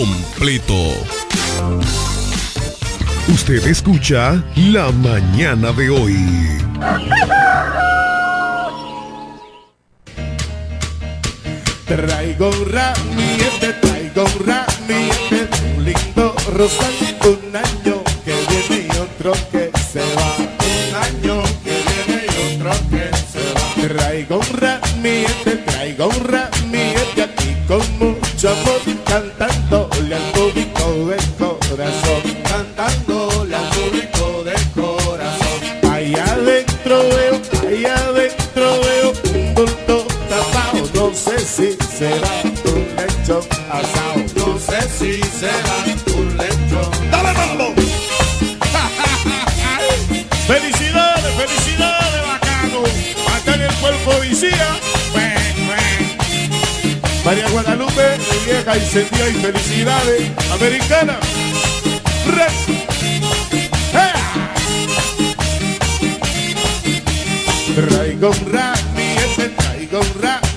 completo. 0.00 0.94
Usted 3.28 3.66
escucha 3.66 4.42
La 4.56 4.90
mañana 4.92 5.72
de 5.72 5.90
hoy. 5.90 6.16
Traigo 11.84 12.48
un 12.48 12.72
ramillete, 12.72 13.72
traigo 13.82 14.24
un 14.24 14.46
ramillete, 14.46 15.48
un 15.76 15.84
lindo 15.84 16.34
rosal, 16.56 16.94
un 17.32 17.56
año 17.56 18.02
que 18.24 18.34
viene 18.48 18.88
y 18.88 18.96
otro 18.96 19.32
que 19.52 19.70
se 19.92 20.00
va. 20.16 20.30
Un 20.76 20.94
año 21.08 21.42
que 21.62 21.76
viene 21.88 22.24
y 22.24 22.54
otro 22.54 22.70
que 22.90 23.04
se 23.32 23.42
va. 23.52 23.88
Traigo 23.88 24.38
un 24.38 24.60
ramillete, 24.60 25.56
traigo 25.66 26.08
un 26.08 26.24
ramillete 26.24 27.22
aquí 27.22 27.50
con 27.68 27.82
mucho 27.98 28.48
amor, 28.48 28.80
si 41.50 41.76
será 41.98 42.42
un 42.44 42.86
lechón 42.96 43.42
asado, 43.70 44.22
no 44.36 44.58
sé 44.58 44.80
si 44.96 45.20
será 45.38 45.78
un 46.16 46.36
lechón. 46.36 46.90
¡Dale 47.10 47.32
mambo! 47.32 47.74
¡Felicidades, 50.46 51.34
felicidades, 51.34 52.22
bacano! 52.26 52.82
En 53.46 53.60
el 53.62 53.74
cuerpo 53.74 54.20
vicía. 54.20 54.68
María 57.24 57.48
Guadalupe, 57.50 58.18
mi 58.18 58.38
vieja 58.46 58.74
encendida 58.74 59.28
y 59.28 59.34
felicidades. 59.34 60.30
Americana. 60.52 61.18
¡Ea! 63.92 64.14
Traigo 67.74 68.30
un 68.30 68.52
ramillete, 68.52 69.48
traigo 69.48 70.00
un 70.00 70.22
ramillete, 70.22 70.49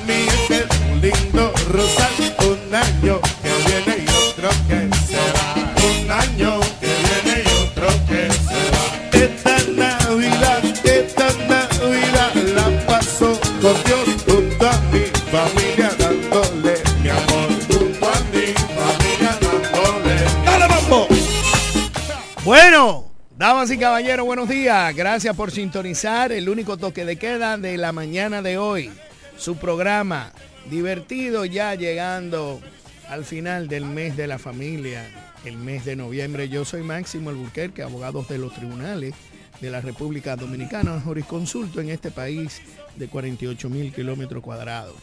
caballeros, 23.84 24.26
buenos 24.26 24.48
días. 24.48 24.96
Gracias 24.96 25.36
por 25.36 25.52
sintonizar 25.52 26.32
el 26.32 26.48
único 26.48 26.78
toque 26.78 27.04
de 27.04 27.18
queda 27.18 27.58
de 27.58 27.78
la 27.78 27.92
mañana 27.92 28.42
de 28.42 28.58
hoy. 28.58 28.90
Su 29.38 29.58
programa 29.58 30.32
divertido 30.72 31.44
ya 31.44 31.76
llegando 31.76 32.62
al 33.10 33.26
final 33.26 33.68
del 33.68 33.84
mes 33.84 34.16
de 34.16 34.28
la 34.28 34.40
familia, 34.40 35.06
el 35.44 35.58
mes 35.58 35.84
de 35.84 35.98
noviembre. 35.98 36.48
Yo 36.48 36.64
soy 36.64 36.82
Máximo 36.82 37.30
Alburquerque, 37.30 37.84
abogado 37.84 38.24
de 38.24 38.38
los 38.38 38.54
tribunales 38.54 39.16
de 39.60 39.70
la 39.70 39.82
República 39.82 40.38
Dominicana, 40.38 41.02
jurisconsulto 41.02 41.82
en 41.82 41.90
este 41.90 42.10
país 42.10 42.62
de 42.96 43.10
48 43.10 43.70
mil 43.70 43.92
kilómetros 43.92 44.42
cuadrados. 44.42 44.96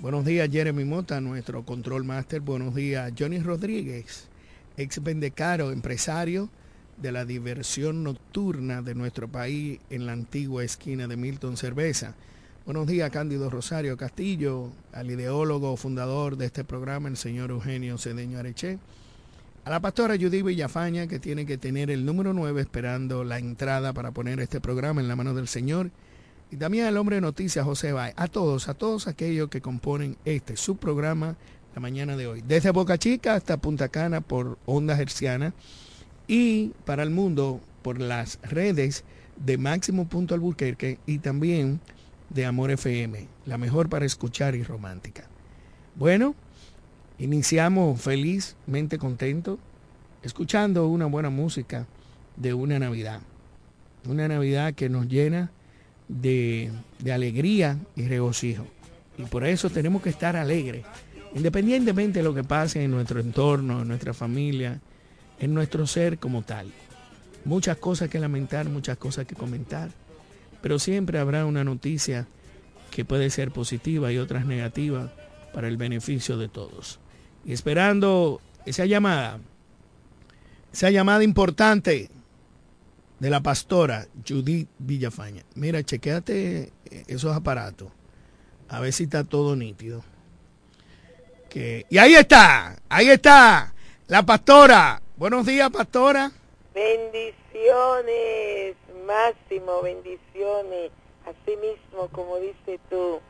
Buenos 0.00 0.26
días, 0.26 0.50
Jeremy 0.52 0.84
Mota, 0.84 1.22
nuestro 1.22 1.64
control 1.64 2.04
master. 2.04 2.42
Buenos 2.42 2.74
días, 2.74 3.10
Johnny 3.18 3.38
Rodríguez, 3.38 4.28
ex 4.76 5.02
Vendecaro, 5.02 5.72
empresario 5.72 6.50
de 6.96 7.12
la 7.12 7.24
diversión 7.24 8.02
nocturna 8.02 8.82
de 8.82 8.94
nuestro 8.94 9.28
país 9.28 9.80
en 9.90 10.06
la 10.06 10.12
antigua 10.12 10.64
esquina 10.64 11.06
de 11.06 11.16
Milton 11.16 11.56
Cerveza. 11.56 12.14
Buenos 12.64 12.86
días, 12.86 13.10
Cándido 13.10 13.50
Rosario 13.50 13.96
Castillo, 13.96 14.70
al 14.92 15.10
ideólogo 15.10 15.76
fundador 15.76 16.36
de 16.36 16.46
este 16.46 16.64
programa, 16.64 17.08
el 17.08 17.16
señor 17.16 17.50
Eugenio 17.50 17.98
Cedeño 17.98 18.38
Areche. 18.38 18.78
A 19.64 19.70
la 19.70 19.80
pastora 19.80 20.16
Judy 20.18 20.42
Villafaña, 20.42 21.06
que 21.06 21.18
tiene 21.18 21.44
que 21.44 21.58
tener 21.58 21.90
el 21.90 22.04
número 22.04 22.32
9 22.32 22.60
esperando 22.60 23.24
la 23.24 23.38
entrada 23.38 23.92
para 23.92 24.12
poner 24.12 24.40
este 24.40 24.60
programa 24.60 25.00
en 25.00 25.08
la 25.08 25.16
mano 25.16 25.34
del 25.34 25.48
Señor. 25.48 25.90
Y 26.50 26.56
también 26.56 26.86
al 26.86 26.96
hombre 26.96 27.16
de 27.16 27.22
noticias, 27.22 27.64
José 27.64 27.92
Bay. 27.92 28.12
A 28.16 28.28
todos, 28.28 28.68
a 28.68 28.74
todos 28.74 29.08
aquellos 29.08 29.48
que 29.48 29.60
componen 29.60 30.16
este, 30.24 30.56
su 30.56 30.76
programa, 30.76 31.36
la 31.74 31.80
mañana 31.80 32.16
de 32.16 32.26
hoy. 32.26 32.42
Desde 32.46 32.70
Boca 32.70 32.96
Chica 32.96 33.34
hasta 33.34 33.56
Punta 33.56 33.88
Cana 33.88 34.20
por 34.20 34.58
Onda 34.66 34.96
Herciana 34.98 35.52
y 36.28 36.72
para 36.84 37.02
el 37.02 37.10
mundo 37.10 37.60
por 37.82 38.00
las 38.00 38.38
redes 38.42 39.04
de 39.44 39.58
Máximo 39.58 40.08
Punto 40.08 40.34
Alburquerque 40.34 40.98
y 41.06 41.18
también 41.18 41.80
de 42.30 42.44
Amor 42.46 42.70
FM, 42.70 43.28
la 43.44 43.58
mejor 43.58 43.88
para 43.88 44.04
escuchar 44.04 44.54
y 44.54 44.62
romántica. 44.62 45.24
Bueno, 45.94 46.34
iniciamos 47.18 48.00
felizmente 48.00 48.98
contento, 48.98 49.58
escuchando 50.22 50.88
una 50.88 51.06
buena 51.06 51.30
música 51.30 51.86
de 52.36 52.54
una 52.54 52.78
Navidad. 52.78 53.20
Una 54.08 54.28
Navidad 54.28 54.74
que 54.74 54.88
nos 54.88 55.06
llena 55.06 55.50
de, 56.08 56.70
de 56.98 57.12
alegría 57.12 57.78
y 57.94 58.06
regocijo. 58.06 58.66
Y 59.18 59.22
por 59.24 59.44
eso 59.44 59.70
tenemos 59.70 60.02
que 60.02 60.10
estar 60.10 60.36
alegres, 60.36 60.84
independientemente 61.34 62.18
de 62.18 62.24
lo 62.24 62.34
que 62.34 62.44
pase 62.44 62.82
en 62.82 62.90
nuestro 62.90 63.20
entorno, 63.20 63.82
en 63.82 63.88
nuestra 63.88 64.12
familia, 64.12 64.80
en 65.38 65.54
nuestro 65.54 65.86
ser 65.86 66.18
como 66.18 66.42
tal. 66.42 66.72
Muchas 67.44 67.76
cosas 67.76 68.08
que 68.08 68.18
lamentar, 68.18 68.68
muchas 68.68 68.98
cosas 68.98 69.26
que 69.26 69.34
comentar, 69.34 69.90
pero 70.62 70.78
siempre 70.78 71.18
habrá 71.18 71.46
una 71.46 71.64
noticia 71.64 72.26
que 72.90 73.04
puede 73.04 73.30
ser 73.30 73.50
positiva 73.50 74.10
y 74.10 74.18
otras 74.18 74.46
negativas 74.46 75.10
para 75.52 75.68
el 75.68 75.76
beneficio 75.76 76.36
de 76.38 76.48
todos. 76.48 76.98
Y 77.44 77.52
esperando 77.52 78.40
esa 78.64 78.84
llamada, 78.84 79.38
esa 80.72 80.90
llamada 80.90 81.22
importante 81.22 82.10
de 83.18 83.30
la 83.30 83.42
pastora 83.42 84.06
Judith 84.26 84.68
Villafaña. 84.78 85.44
Mira, 85.54 85.82
chequéate 85.82 86.72
esos 87.06 87.34
aparatos, 87.34 87.90
a 88.68 88.80
ver 88.80 88.92
si 88.92 89.04
está 89.04 89.24
todo 89.24 89.56
nítido. 89.56 90.04
Que... 91.48 91.86
Y 91.88 91.98
ahí 91.98 92.14
está, 92.14 92.76
ahí 92.88 93.08
está, 93.08 93.72
la 94.08 94.26
pastora. 94.26 95.02
Buenos 95.18 95.46
días, 95.46 95.70
pastora. 95.70 96.30
Bendiciones, 96.74 98.76
Máximo, 99.06 99.80
bendiciones. 99.80 100.90
Así 101.24 101.56
mismo, 101.56 102.10
como 102.12 102.36
dices 102.36 102.78
tú, 102.90 103.20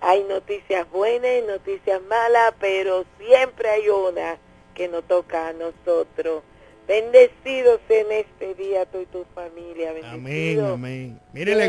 hay 0.00 0.24
noticias 0.24 0.90
buenas 0.90 1.30
y 1.38 1.46
noticias 1.46 2.02
malas, 2.02 2.54
pero 2.58 3.04
siempre 3.16 3.70
hay 3.70 3.88
una 3.90 4.38
que 4.74 4.88
nos 4.88 5.04
toca 5.04 5.46
a 5.46 5.52
nosotros. 5.52 6.42
Bendecidos 6.86 7.80
en 7.88 8.12
este 8.12 8.54
día 8.54 8.84
tú 8.86 9.00
y 9.00 9.06
tu 9.06 9.24
familia. 9.34 9.90
Amén, 9.90 10.24
Bendecido. 10.24 10.74
amén. 10.74 11.20
Mire, 11.32 11.54
le, 11.54 11.68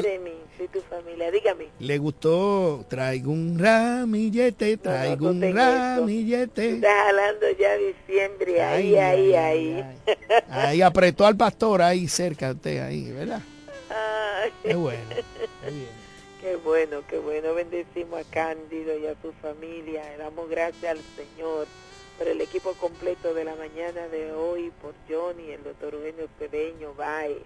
y 0.59 0.67
tu 0.67 0.81
familia. 0.81 1.31
Dígame. 1.31 1.67
le 1.79 1.97
gustó, 1.97 2.85
traigo 2.89 3.31
un 3.31 3.57
ramillete, 3.57 4.77
traigo 4.77 5.31
no 5.31 5.47
un 5.47 5.55
ramillete. 5.55 6.69
Estás 6.75 7.09
hablando 7.09 7.45
ya 7.57 7.75
diciembre. 7.77 8.61
Ahí, 8.61 8.95
ahí, 8.95 9.33
ahí. 9.33 9.85
ay. 10.07 10.43
Ahí 10.49 10.81
apretó 10.81 11.25
al 11.25 11.35
pastor 11.37 11.81
ahí 11.81 12.07
cerca 12.07 12.47
de 12.47 12.53
usted, 12.53 12.81
ahí, 12.83 13.11
¿verdad? 13.11 13.41
Ay, 13.89 14.51
Qué 14.63 14.75
bueno. 14.75 15.01
Qué 15.09 15.71
bien. 15.71 16.05
Qué 16.41 16.55
bueno, 16.57 17.01
qué 17.09 17.17
bueno. 17.17 17.53
Bendecimos 17.55 18.19
a 18.19 18.23
Cándido 18.29 18.97
y 18.99 19.07
a 19.07 19.15
su 19.21 19.31
familia. 19.41 20.03
Le 20.11 20.17
damos 20.17 20.47
gracias 20.49 20.91
al 20.91 20.99
Señor 21.15 21.65
por 22.17 22.27
el 22.27 22.41
equipo 22.41 22.73
completo 22.73 23.33
de 23.33 23.43
la 23.43 23.55
mañana 23.55 24.07
de 24.07 24.31
hoy, 24.31 24.71
por 24.81 24.93
Johnny, 25.09 25.51
el 25.51 25.63
doctor 25.63 25.93
Eugenio 25.93 26.27
Cedeño, 26.39 26.93
Bye. 26.93 27.43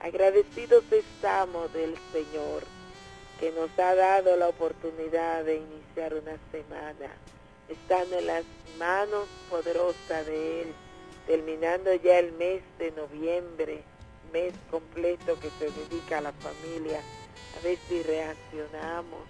Agradecidos 0.00 0.84
estamos 0.90 1.72
del 1.72 1.94
Señor 2.12 2.62
que 3.38 3.50
nos 3.52 3.70
ha 3.78 3.94
dado 3.94 4.36
la 4.36 4.48
oportunidad 4.48 5.44
de 5.44 5.56
iniciar 5.56 6.12
una 6.12 6.36
semana, 6.52 7.10
estando 7.70 8.18
en 8.18 8.26
las 8.26 8.44
manos 8.78 9.26
poderosas 9.48 10.26
de 10.26 10.62
Él, 10.62 10.74
terminando 11.26 11.94
ya 11.94 12.18
el 12.18 12.32
mes 12.32 12.62
de 12.78 12.90
noviembre, 12.92 13.82
mes 14.30 14.52
completo 14.70 15.38
que 15.40 15.48
se 15.58 15.70
dedica 15.70 16.18
a 16.18 16.20
la 16.20 16.32
familia, 16.32 17.00
a 17.58 17.64
ver 17.64 17.78
si 17.88 18.02
reaccionamos, 18.02 19.20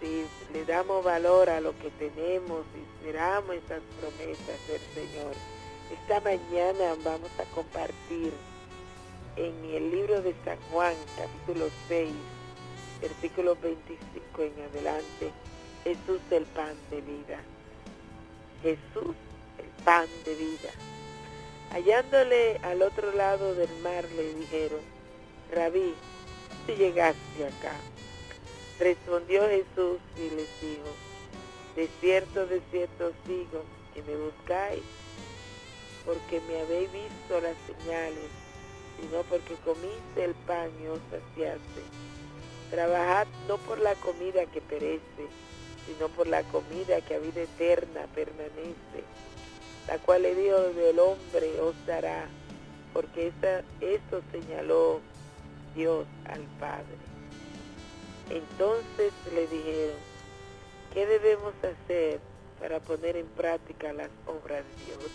si 0.00 0.26
le 0.52 0.64
damos 0.64 1.04
valor 1.04 1.50
a 1.50 1.60
lo 1.60 1.78
que 1.78 1.90
tenemos, 1.90 2.64
si 2.72 2.80
esperamos 2.80 3.56
esas 3.56 3.82
promesas 4.00 4.68
del 4.68 4.80
Señor. 4.94 5.34
Esta 5.92 6.20
mañana 6.20 6.96
vamos 7.04 7.30
a 7.38 7.44
compartir 7.54 8.32
en 9.36 9.64
el 9.64 9.90
libro 9.90 10.22
de 10.22 10.34
San 10.44 10.58
Juan, 10.70 10.94
capítulo 11.16 11.68
6, 11.88 12.12
versículo 13.00 13.56
25 13.56 14.42
en 14.42 14.64
adelante, 14.70 15.32
Jesús 15.84 16.20
el 16.30 16.44
pan 16.44 16.74
de 16.90 17.00
vida. 17.00 17.40
Jesús 18.62 19.16
el 19.58 19.84
pan 19.84 20.06
de 20.24 20.34
vida. 20.34 20.70
Hallándole 21.72 22.58
al 22.62 22.82
otro 22.82 23.12
lado 23.12 23.54
del 23.54 23.70
mar 23.82 24.04
le 24.16 24.34
dijeron, 24.34 24.80
Rabí, 25.52 25.94
si 26.66 26.74
llegaste 26.74 27.46
acá. 27.46 27.74
Respondió 28.80 29.42
Jesús 29.42 29.98
y 30.16 30.30
les 30.34 30.48
dijo, 30.62 30.88
de 31.76 31.86
cierto, 32.00 32.46
de 32.46 32.62
cierto 32.70 33.08
os 33.08 33.28
digo 33.28 33.62
que 33.92 34.02
me 34.02 34.16
buscáis, 34.16 34.80
porque 36.06 36.40
me 36.48 36.62
habéis 36.62 36.90
visto 36.90 37.42
las 37.42 37.56
señales, 37.66 38.30
sino 38.98 39.22
porque 39.24 39.54
comiste 39.66 40.24
el 40.24 40.34
pan 40.46 40.70
y 40.82 40.86
os 40.86 40.98
saciaste. 41.10 41.82
Trabajad 42.70 43.26
no 43.48 43.58
por 43.58 43.78
la 43.80 43.94
comida 43.96 44.46
que 44.46 44.62
perece, 44.62 45.28
sino 45.86 46.08
por 46.08 46.26
la 46.26 46.42
comida 46.44 47.02
que 47.02 47.16
a 47.16 47.18
vida 47.18 47.42
eterna 47.42 48.06
permanece, 48.14 49.04
la 49.88 49.98
cual 49.98 50.24
el 50.24 50.38
Hijo 50.38 50.58
del 50.58 50.98
Hombre 51.00 51.60
os 51.60 51.74
dará, 51.84 52.28
porque 52.94 53.26
esta, 53.26 53.62
esto 53.82 54.22
señaló 54.32 55.00
Dios 55.74 56.06
al 56.24 56.40
Padre. 56.58 57.09
Entonces 58.30 59.12
le 59.34 59.46
dijeron, 59.48 59.96
¿qué 60.94 61.04
debemos 61.04 61.52
hacer 61.64 62.20
para 62.60 62.78
poner 62.78 63.16
en 63.16 63.26
práctica 63.26 63.92
las 63.92 64.10
obras 64.24 64.64
de 64.64 64.84
Dios? 64.86 65.10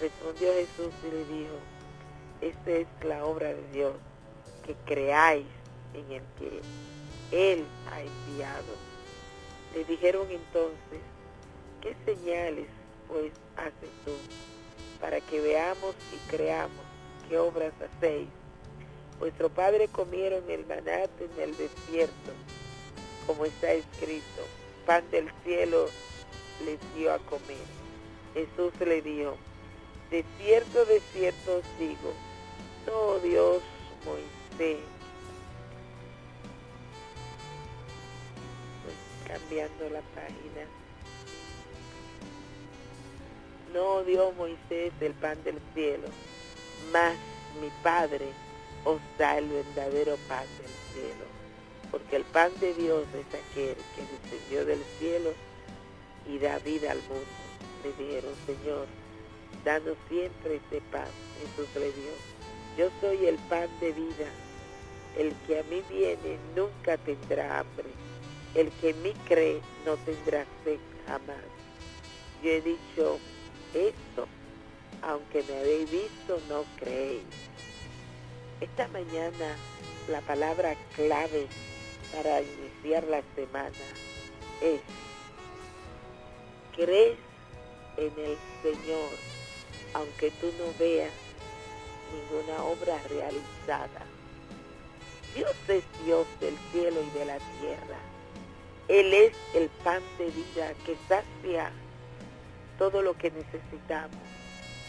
Respondió 0.00 0.52
Jesús 0.52 0.92
y 1.02 1.10
le 1.10 1.24
dijo, 1.24 1.54
esta 2.40 2.70
es 2.70 2.86
la 3.04 3.24
obra 3.24 3.48
de 3.48 3.68
Dios, 3.72 3.94
que 4.64 4.74
creáis 4.84 5.46
en 5.94 6.12
el 6.12 6.22
que 6.38 6.60
Él 7.52 7.64
ha 7.90 8.00
enviado. 8.00 8.74
Le 9.74 9.84
dijeron 9.84 10.26
entonces, 10.30 11.00
¿qué 11.80 11.96
señales 12.04 12.68
pues 13.08 13.32
haces 13.56 13.90
tú 14.04 14.12
para 15.00 15.20
que 15.20 15.40
veamos 15.40 15.96
y 16.12 16.30
creamos 16.30 16.84
qué 17.28 17.38
obras 17.38 17.72
hacéis? 17.80 18.28
Vuestro 19.22 19.50
padre 19.50 19.86
comieron 19.86 20.42
el 20.50 20.66
maná 20.66 21.04
en 21.04 21.40
el 21.40 21.56
desierto, 21.56 22.32
como 23.24 23.44
está 23.44 23.70
escrito, 23.70 24.42
pan 24.84 25.08
del 25.12 25.30
cielo 25.44 25.88
les 26.64 26.80
dio 26.96 27.12
a 27.12 27.20
comer. 27.20 27.64
Jesús 28.34 28.72
le 28.84 29.00
dijo, 29.00 29.36
de 30.10 30.24
cierto, 30.38 30.84
de 30.86 30.98
cierto 31.12 31.58
os 31.58 31.78
digo, 31.78 32.12
no 32.84 33.20
Dios 33.20 33.62
Moisés, 34.04 34.80
pues 38.82 38.96
cambiando 39.28 39.88
la 39.90 40.00
página, 40.16 40.66
no 43.72 44.02
dio 44.02 44.32
Moisés 44.32 44.92
el 45.00 45.14
pan 45.14 45.40
del 45.44 45.60
cielo, 45.74 46.08
mas 46.92 47.14
mi 47.60 47.70
Padre 47.84 48.26
os 48.84 49.00
da 49.18 49.38
el 49.38 49.48
verdadero 49.48 50.16
pan 50.28 50.46
del 50.58 50.70
cielo, 50.92 51.24
porque 51.90 52.16
el 52.16 52.24
pan 52.24 52.52
de 52.60 52.74
Dios 52.74 53.06
es 53.14 53.26
aquel 53.26 53.76
que 53.94 54.02
descendió 54.02 54.64
del 54.64 54.82
cielo 54.98 55.32
y 56.26 56.38
da 56.38 56.58
vida 56.58 56.92
al 56.92 57.02
mundo. 57.02 57.26
Le 57.84 58.04
dijeron, 58.04 58.34
Señor, 58.46 58.86
danos 59.64 59.96
siempre 60.08 60.56
ese 60.56 60.80
pan. 60.90 61.06
Jesús 61.40 61.68
le 61.74 61.92
dio, 61.92 62.12
yo 62.76 62.90
soy 63.00 63.26
el 63.26 63.36
pan 63.48 63.68
de 63.80 63.92
vida. 63.92 64.26
El 65.16 65.34
que 65.46 65.60
a 65.60 65.62
mí 65.64 65.82
viene 65.90 66.38
nunca 66.56 66.96
tendrá 66.96 67.60
hambre. 67.60 67.88
El 68.54 68.70
que 68.72 68.90
en 68.90 69.02
mí 69.02 69.12
cree 69.26 69.60
no 69.84 69.96
tendrá 69.98 70.46
sed 70.64 70.78
jamás. 71.06 71.36
Yo 72.42 72.50
he 72.50 72.60
dicho 72.62 73.18
esto, 73.74 74.26
aunque 75.02 75.42
me 75.42 75.58
habéis 75.58 75.90
visto, 75.90 76.40
no 76.48 76.64
creéis. 76.76 77.24
Esta 78.62 78.86
mañana 78.86 79.56
la 80.06 80.20
palabra 80.20 80.76
clave 80.94 81.48
para 82.14 82.40
iniciar 82.42 83.02
la 83.08 83.20
semana 83.34 83.84
es, 84.60 84.80
crees 86.76 87.18
en 87.96 88.12
el 88.24 88.38
Señor, 88.62 89.10
aunque 89.94 90.30
tú 90.40 90.52
no 90.60 90.72
veas 90.78 91.10
ninguna 92.14 92.62
obra 92.62 92.96
realizada. 93.08 94.06
Dios 95.34 95.56
es 95.66 95.82
Dios 96.04 96.28
del 96.38 96.56
cielo 96.70 97.00
y 97.02 97.18
de 97.18 97.24
la 97.24 97.38
tierra. 97.60 97.98
Él 98.86 99.12
es 99.12 99.32
el 99.56 99.70
pan 99.82 100.04
de 100.18 100.26
vida 100.26 100.72
que 100.86 100.96
sacia 101.08 101.72
todo 102.78 103.02
lo 103.02 103.14
que 103.18 103.32
necesitamos. 103.32 104.22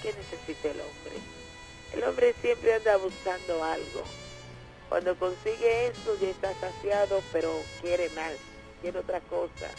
¿Qué 0.04 0.14
necesita 0.14 0.70
el 0.70 0.80
hombre? 0.80 1.43
El 1.94 2.04
hombre 2.04 2.34
siempre 2.42 2.74
anda 2.74 2.98
buscando 2.98 3.64
algo. 3.64 4.04
Cuando 4.90 5.16
consigue 5.18 5.88
eso 5.88 6.18
ya 6.20 6.30
está 6.30 6.54
saciado, 6.60 7.22
pero 7.32 7.52
quiere 7.82 8.10
más, 8.10 8.34
quiere 8.82 9.00
otra 9.00 9.20
cosa. 9.22 9.70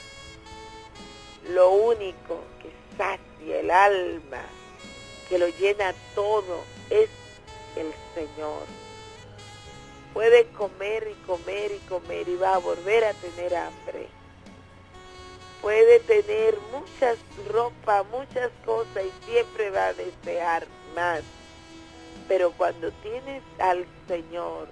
Lo 1.51 1.71
único 1.71 2.41
que 2.63 2.71
sacia 2.97 3.61
el 3.61 3.71
alma, 3.71 4.43
que 5.29 5.39
lo 5.39 5.49
llena 5.49 5.93
todo, 6.15 6.63
es 6.91 7.09
el 7.77 7.93
Señor. 8.15 8.63
Puede 10.13 10.47
comer 10.53 11.11
y 11.11 11.27
comer 11.27 11.73
y 11.73 11.79
comer 11.89 12.29
y 12.29 12.37
va 12.37 12.55
a 12.55 12.59
volver 12.59 13.05
a 13.05 13.15
tener 13.15 13.57
hambre. 13.57 14.07
Puede 15.61 15.99
tener 16.01 16.57
muchas 16.73 17.19
ropas, 17.51 18.07
muchas 18.07 18.51
cosas 18.65 19.05
y 19.05 19.27
siempre 19.27 19.71
va 19.71 19.87
a 19.87 19.95
desear 19.95 20.67
más. 20.95 21.23
Pero 22.29 22.53
cuando 22.53 22.91
tienes 23.03 23.43
al 23.59 23.85
Señor, 24.09 24.69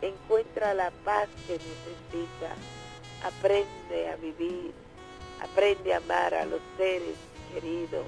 encuentra 0.00 0.74
la 0.74 0.90
paz 1.04 1.28
que 1.46 1.54
necesita. 1.54 2.54
Aprende 3.22 4.08
a 4.08 4.16
vivir, 4.16 4.72
aprende 5.42 5.94
a 5.94 5.98
amar 5.98 6.34
a 6.34 6.46
los 6.46 6.60
seres 6.76 7.16
queridos, 7.52 8.06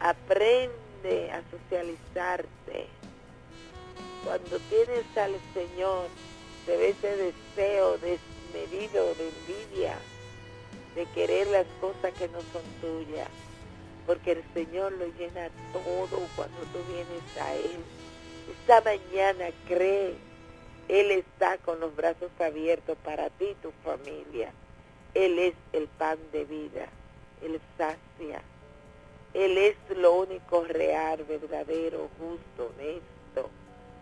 aprende 0.00 1.30
a 1.32 1.42
socializarte. 1.50 2.88
Cuando 4.24 4.58
tienes 4.68 5.04
al 5.16 5.34
Señor, 5.54 6.08
se 6.66 6.76
ve 6.76 6.90
ese 6.90 7.16
deseo 7.16 7.98
desmedido 7.98 9.14
de 9.14 9.28
envidia, 9.28 9.96
de 10.94 11.06
querer 11.06 11.46
las 11.48 11.66
cosas 11.80 12.12
que 12.18 12.28
no 12.28 12.40
son 12.52 12.62
tuyas, 12.80 13.28
porque 14.06 14.32
el 14.32 14.44
Señor 14.54 14.92
lo 14.92 15.06
llena 15.18 15.48
todo 15.72 16.20
cuando 16.36 16.58
tú 16.72 16.78
vienes 16.88 17.36
a 17.40 17.54
Él. 17.54 17.80
Esta 18.50 18.80
mañana 18.80 19.46
cree, 19.66 20.14
Él 20.88 21.10
está 21.10 21.58
con 21.58 21.80
los 21.80 21.94
brazos 21.94 22.30
abiertos 22.40 22.96
para 23.04 23.30
ti 23.30 23.46
y 23.50 23.54
tu 23.56 23.70
familia. 23.84 24.52
Él 25.14 25.38
es 25.38 25.54
el 25.72 25.86
pan 25.86 26.18
de 26.32 26.44
vida, 26.44 26.88
Él 27.42 27.60
sacia. 27.76 28.42
Él 29.34 29.56
es 29.56 29.76
lo 29.96 30.14
único 30.14 30.64
real, 30.64 31.24
verdadero, 31.24 32.08
justo, 32.18 32.72
honesto 32.76 33.50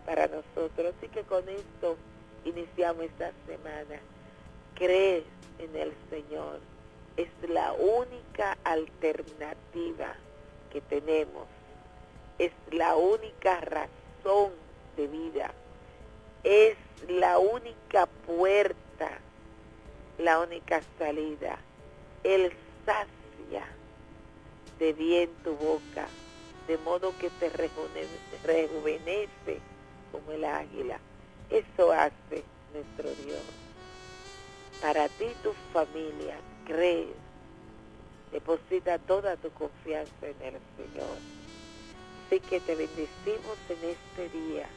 para 0.05 0.27
nosotros. 0.27 0.93
Así 0.97 1.07
que 1.07 1.21
con 1.21 1.47
esto 1.47 1.95
iniciamos 2.43 3.05
esta 3.05 3.31
semana. 3.47 3.99
Crees 4.75 5.23
en 5.59 5.75
el 5.75 5.93
Señor. 6.09 6.59
Es 7.21 7.49
la 7.51 7.71
única 7.73 8.57
alternativa 8.63 10.15
que 10.71 10.81
tenemos. 10.81 11.45
Es 12.39 12.51
la 12.71 12.95
única 12.95 13.61
razón 13.61 14.53
de 14.97 15.05
vida. 15.05 15.53
Es 16.43 16.77
la 17.07 17.37
única 17.37 18.07
puerta, 18.25 19.19
la 20.17 20.39
única 20.39 20.81
salida. 20.97 21.59
Él 22.23 22.51
sacia 22.87 23.67
de 24.79 24.93
bien 24.93 25.29
tu 25.43 25.55
boca, 25.57 26.07
de 26.67 26.79
modo 26.79 27.13
que 27.19 27.29
te 27.39 27.49
rejuvenece 27.49 29.59
como 30.11 30.31
el 30.31 30.43
águila. 30.43 30.97
Eso 31.51 31.91
hace 31.91 32.43
nuestro 32.73 33.11
Dios. 33.23 33.43
Para 34.81 35.07
ti 35.07 35.25
y 35.25 35.43
tu 35.43 35.53
familia, 35.71 36.35
crees, 36.71 37.07
deposita 38.31 38.97
toda 38.99 39.35
tu 39.35 39.51
confianza 39.51 40.27
en 40.27 40.55
el 40.55 40.61
Señor. 40.77 41.17
Así 42.25 42.39
que 42.39 42.61
te 42.61 42.75
bendecimos 42.75 43.57
en 43.69 43.89
este 43.89 44.37
día. 44.37 44.67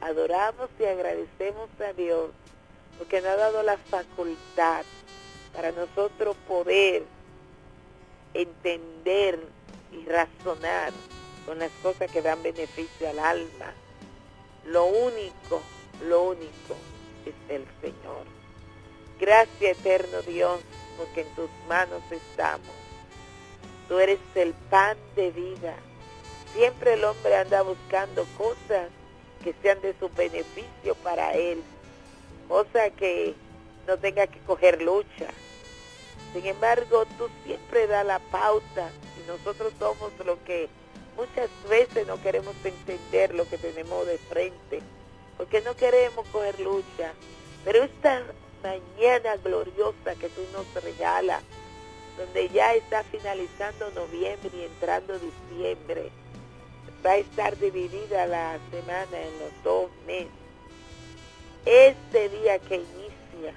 Adoramos 0.00 0.70
y 0.78 0.84
agradecemos 0.84 1.68
a 1.80 1.92
Dios 1.94 2.30
porque 2.98 3.20
nos 3.20 3.30
ha 3.30 3.36
dado 3.36 3.62
la 3.62 3.76
facultad 3.76 4.84
para 5.52 5.72
nosotros 5.72 6.36
poder 6.46 7.02
entender 8.34 9.40
y 9.92 10.04
razonar 10.06 10.92
con 11.44 11.58
las 11.58 11.72
cosas 11.82 12.10
que 12.10 12.22
dan 12.22 12.42
beneficio 12.42 13.08
al 13.08 13.18
alma. 13.18 13.72
Lo 14.66 14.84
único, 14.84 15.60
lo 16.06 16.22
único 16.22 16.76
es 17.26 17.34
el 17.48 17.66
Señor. 17.80 18.26
Gracias 19.18 19.78
eterno 19.78 20.22
Dios, 20.22 20.60
porque 21.02 21.22
en 21.22 21.34
tus 21.34 21.50
manos 21.68 22.00
estamos. 22.10 22.68
Tú 23.88 23.98
eres 23.98 24.20
el 24.36 24.54
pan 24.70 24.96
de 25.16 25.32
vida. 25.32 25.74
Siempre 26.54 26.94
el 26.94 27.04
hombre 27.04 27.36
anda 27.36 27.62
buscando 27.62 28.24
cosas 28.38 28.88
que 29.42 29.52
sean 29.62 29.80
de 29.80 29.94
su 29.98 30.08
beneficio 30.10 30.94
para 31.02 31.32
él, 31.32 31.60
cosas 32.46 32.92
que 32.96 33.34
no 33.88 33.98
tenga 33.98 34.28
que 34.28 34.38
coger 34.40 34.80
lucha. 34.80 35.26
Sin 36.32 36.46
embargo, 36.46 37.04
tú 37.18 37.28
siempre 37.44 37.88
das 37.88 38.06
la 38.06 38.20
pauta 38.20 38.88
y 39.18 39.28
nosotros 39.28 39.72
somos 39.80 40.12
lo 40.24 40.42
que 40.44 40.68
muchas 41.16 41.50
veces 41.68 42.06
no 42.06 42.22
queremos 42.22 42.54
entender 42.62 43.34
lo 43.34 43.48
que 43.48 43.58
tenemos 43.58 44.06
de 44.06 44.18
frente, 44.18 44.80
porque 45.36 45.60
no 45.62 45.74
queremos 45.74 46.24
coger 46.28 46.60
lucha. 46.60 47.12
Pero 47.64 47.82
esta 47.82 48.22
mañana 48.62 49.36
gloriosa 49.42 50.14
que 50.18 50.28
tú 50.28 50.42
nos 50.52 50.66
regalas, 50.82 51.42
donde 52.16 52.48
ya 52.50 52.74
está 52.74 53.02
finalizando 53.04 53.90
noviembre 53.90 54.50
y 54.54 54.64
entrando 54.64 55.18
diciembre, 55.18 56.10
va 57.04 57.12
a 57.12 57.16
estar 57.16 57.58
dividida 57.58 58.26
la 58.26 58.58
semana 58.70 59.20
en 59.20 59.38
los 59.38 59.64
dos 59.64 59.90
meses. 60.06 60.30
Este 61.64 62.28
día 62.28 62.58
que 62.58 62.76
inicia, 62.76 63.54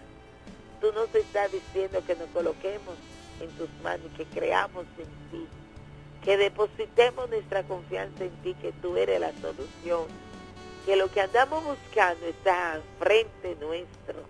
tú 0.82 0.92
nos 0.94 1.14
estás 1.14 1.52
diciendo 1.52 2.02
que 2.06 2.16
nos 2.16 2.30
coloquemos 2.30 2.96
en 3.42 3.50
tus 3.58 3.70
manos 3.84 4.10
que 4.16 4.26
creamos 4.26 4.86
en 4.98 5.30
ti 5.32 5.48
que 6.26 6.38
depositemos 6.38 7.30
nuestra 7.30 7.62
confianza 7.64 8.24
en 8.24 8.32
ti, 8.42 8.56
que 8.56 8.74
tú 8.82 8.98
eres 8.98 9.22
la 9.22 9.32
solución, 9.34 10.08
que 10.86 10.96
lo 10.96 11.10
que 11.12 11.22
andamos 11.22 11.64
buscando 11.64 12.26
está 12.26 12.82
frente 13.00 13.56
nuestro, 13.62 14.24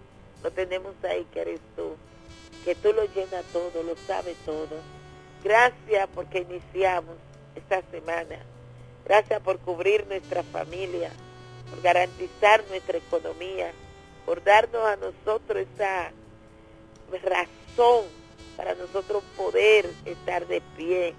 lo 0.46 0.52
tenemos 0.52 0.94
ahí 1.04 1.26
que 1.34 1.42
eres 1.42 1.60
tú, 1.76 1.96
que 2.64 2.76
tú 2.76 2.94
lo 2.94 3.04
llenas 3.16 3.44
todo, 3.52 3.82
lo 3.82 3.96
sabes 4.06 4.38
todo. 4.46 4.78
Gracias 5.44 6.08
porque 6.14 6.46
iniciamos 6.50 7.16
esta 7.56 7.82
semana. 7.90 8.38
Gracias 9.06 9.42
por 9.42 9.58
cubrir 9.58 10.06
nuestra 10.06 10.44
familia, 10.44 11.10
por 11.72 11.82
garantizar 11.82 12.64
nuestra 12.70 13.00
economía, 13.00 13.72
por 14.24 14.44
darnos 14.44 14.86
a 14.86 14.96
nosotros 14.98 15.66
esa 15.74 16.12
razón 17.24 18.06
para 18.56 18.76
nosotros 18.76 19.24
poder 19.36 19.90
estar 20.06 20.46
de 20.46 20.62
pie 20.78 21.16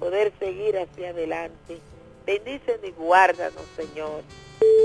poder 0.00 0.32
seguir 0.40 0.76
hacia 0.76 1.10
adelante. 1.10 1.78
Bendícenos 2.26 2.80
y 2.82 2.90
guárdanos, 2.90 3.62
Señor. 3.76 4.22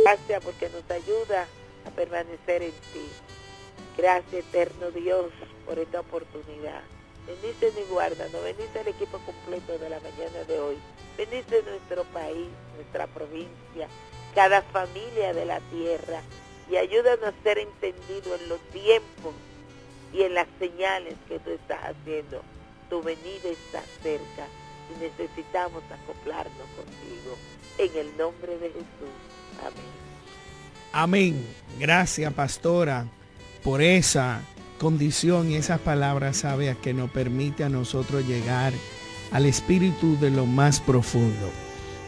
Gracias 0.03 0.43
porque 0.43 0.69
nos 0.69 0.89
ayuda 0.91 1.47
a 1.85 1.89
permanecer 1.89 2.61
en 2.61 2.71
ti. 2.71 3.30
Gracias, 3.98 4.45
eterno 4.45 4.91
Dios, 4.91 5.27
por 5.65 5.79
esta 5.79 6.00
oportunidad. 6.00 6.81
Bendice 7.27 7.71
y 7.79 7.91
guárdanos. 7.91 8.43
Bendice 8.43 8.81
el 8.81 8.88
equipo 8.88 9.19
completo 9.19 9.77
de 9.77 9.89
la 9.89 10.00
mañana 10.00 10.43
de 10.48 10.60
hoy. 10.60 10.77
Bendice 11.17 11.63
nuestro 11.63 12.03
país, 12.05 12.48
nuestra 12.75 13.07
provincia, 13.07 13.88
cada 14.33 14.62
familia 14.62 15.33
de 15.33 15.45
la 15.45 15.60
tierra. 15.71 16.21
Y 16.69 16.77
ayúdanos 16.77 17.25
a 17.25 17.43
ser 17.43 17.60
entendidos 17.60 18.41
en 18.41 18.50
los 18.50 18.60
tiempos 18.71 19.33
y 20.13 20.24
en 20.24 20.33
las 20.33 20.48
señales 20.57 21.15
que 21.27 21.39
tú 21.39 21.51
estás 21.51 21.79
haciendo. 21.83 22.41
Tu 22.89 23.01
venida 23.01 23.50
está 23.50 23.81
cerca 24.01 24.48
necesitamos 25.00 25.83
acoplarnos 25.91 26.67
contigo. 26.75 27.38
En 27.77 27.98
el 27.98 28.17
nombre 28.17 28.57
de 28.57 28.69
Jesús. 28.69 29.13
Amén. 29.62 30.01
Amén. 30.91 31.48
Gracias, 31.79 32.33
pastora, 32.33 33.07
por 33.63 33.82
esa 33.82 34.41
condición 34.80 35.51
y 35.51 35.56
esas 35.56 35.80
palabras 35.80 36.38
sabias 36.38 36.77
que 36.77 36.94
nos 36.94 37.12
permite 37.12 37.63
a 37.63 37.70
nosotros 37.70 38.25
llegar 38.25 38.74
al 39.32 39.46
espíritu 39.46 40.18
de 40.20 40.32
lo 40.32 40.46
más 40.46 40.80
profundo. 40.80 41.50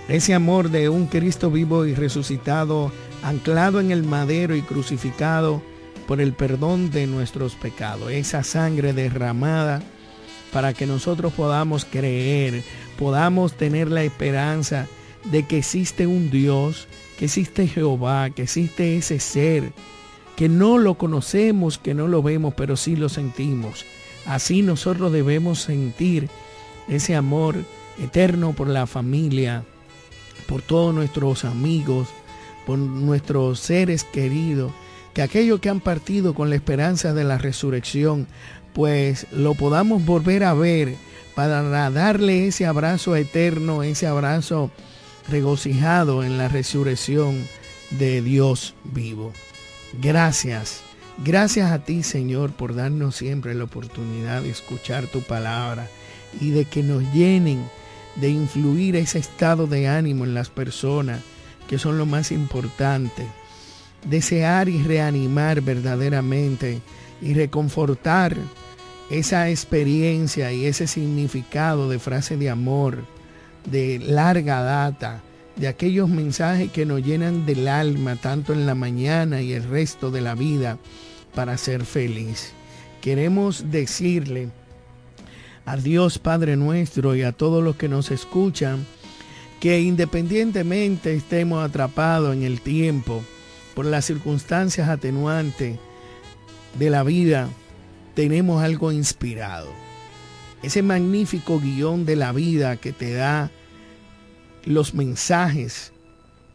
Ese 0.08 0.34
amor 0.34 0.70
de 0.70 0.90
un 0.90 1.08
Cristo 1.08 1.50
vivo 1.50 1.86
y 1.86 1.94
resucitado, 1.94 2.92
anclado 3.22 3.80
en 3.80 3.92
el 3.92 4.04
madero 4.04 4.56
y 4.56 4.62
crucificado 4.62 5.62
por 6.08 6.20
el 6.20 6.34
perdón 6.34 6.92
de 6.92 7.08
nuestros 7.08 7.56
pecados. 7.56 8.12
Esa 8.12 8.44
sangre 8.44 8.92
derramada 8.92 9.82
para 10.52 10.74
que 10.74 10.86
nosotros 10.86 11.34
podamos 11.34 11.86
creer, 11.86 12.64
podamos 12.98 13.54
tener 13.54 13.90
la 13.90 14.04
esperanza 14.04 14.88
de 15.26 15.44
que 15.44 15.60
existe 15.60 16.06
un 16.06 16.30
Dios, 16.30 16.88
que 17.18 17.26
existe 17.26 17.68
Jehová, 17.68 18.30
que 18.30 18.44
existe 18.44 18.98
ese 18.98 19.20
ser, 19.20 19.72
que 20.36 20.50
no 20.50 20.78
lo 20.78 20.96
conocemos, 20.96 21.78
que 21.78 21.94
no 21.94 22.08
lo 22.08 22.24
vemos, 22.24 22.54
pero 22.56 22.76
sí 22.78 22.96
lo 22.96 23.10
sentimos. 23.10 23.86
Así 24.26 24.62
nosotros 24.62 25.12
debemos 25.12 25.62
sentir 25.62 26.30
ese 26.88 27.16
amor 27.16 27.56
eterno 28.02 28.54
por 28.54 28.68
la 28.68 28.88
familia, 28.88 29.64
por 30.48 30.62
todos 30.62 30.94
nuestros 30.94 31.46
amigos, 31.46 32.08
por 32.66 32.78
nuestros 32.78 33.60
seres 33.60 34.04
queridos, 34.04 34.72
que 35.14 35.22
aquellos 35.22 35.60
que 35.60 35.70
han 35.70 35.80
partido 35.80 36.34
con 36.34 36.50
la 36.50 36.56
esperanza 36.56 37.14
de 37.14 37.24
la 37.24 37.38
resurrección 37.38 38.28
pues 38.74 39.28
lo 39.32 39.54
podamos 39.54 40.04
volver 40.06 40.44
a 40.44 40.54
ver 40.54 40.96
para 41.36 41.90
darle 41.90 42.48
ese 42.48 42.66
abrazo 42.66 43.16
eterno, 43.16 43.84
ese 43.84 44.08
abrazo 44.08 44.72
regocijado 45.30 46.24
en 46.24 46.38
la 46.38 46.48
resurrección 46.48 47.48
de 47.92 48.22
Dios 48.22 48.76
vivo. 48.84 49.32
Gracias, 50.02 50.82
gracias 51.24 51.72
a 51.72 51.80
ti 51.80 52.02
Señor 52.02 52.52
por 52.52 52.74
darnos 52.74 53.16
siempre 53.16 53.54
la 53.54 53.66
oportunidad 53.66 54.42
de 54.42 54.50
escuchar 54.50 55.06
tu 55.08 55.22
palabra 55.22 55.88
y 56.42 56.50
de 56.50 56.66
que 56.66 56.82
nos 56.82 57.04
llenen 57.14 57.64
de 58.16 58.30
influir 58.30 58.96
ese 58.96 59.20
estado 59.20 59.68
de 59.68 59.88
ánimo 59.88 60.26
en 60.26 60.34
las 60.34 60.50
personas 60.50 61.22
que 61.68 61.78
son 61.78 61.98
lo 61.98 62.06
más 62.06 62.32
importante. 62.32 63.26
Desear 64.06 64.68
y 64.68 64.82
reanimar 64.84 65.62
verdaderamente 65.62 66.82
y 67.22 67.34
reconfortar 67.34 68.36
esa 69.10 69.50
experiencia 69.50 70.52
y 70.52 70.66
ese 70.66 70.88
significado 70.88 71.90
de 71.90 72.00
frase 72.00 72.36
de 72.36 72.50
amor 72.50 73.06
de 73.70 74.00
larga 74.00 74.62
data, 74.62 75.22
de 75.56 75.68
aquellos 75.68 76.10
mensajes 76.10 76.72
que 76.72 76.86
nos 76.86 77.04
llenan 77.04 77.46
del 77.46 77.68
alma 77.68 78.16
tanto 78.16 78.54
en 78.54 78.66
la 78.66 78.76
mañana 78.76 79.42
y 79.42 79.54
el 79.54 79.64
resto 79.64 80.12
de 80.12 80.22
la 80.22 80.36
vida 80.36 80.78
para 81.36 81.58
ser 81.58 81.86
feliz. 81.86 82.54
Queremos 83.02 83.72
decirle 83.72 84.50
a 85.66 85.78
Dios 85.78 86.20
Padre 86.20 86.56
nuestro 86.56 87.16
y 87.16 87.24
a 87.24 87.32
todos 87.32 87.64
los 87.64 87.76
que 87.76 87.88
nos 87.88 88.12
escuchan 88.12 88.86
que 89.60 89.80
independientemente 89.82 91.16
estemos 91.16 91.64
atrapados 91.64 92.34
en 92.34 92.44
el 92.44 92.60
tiempo 92.62 93.24
por 93.76 93.86
las 93.86 94.06
circunstancias 94.06 94.90
atenuantes 94.90 95.80
de 96.78 96.90
la 96.90 97.04
vida, 97.04 97.48
tenemos 98.14 98.62
algo 98.62 98.92
inspirado. 98.92 99.70
ese 100.62 100.82
magnífico 100.82 101.60
guion 101.60 102.06
de 102.06 102.16
la 102.16 102.32
vida 102.32 102.78
que 102.78 102.94
te 102.94 103.14
da 103.14 103.52
los 104.66 104.94
mensajes, 104.94 105.94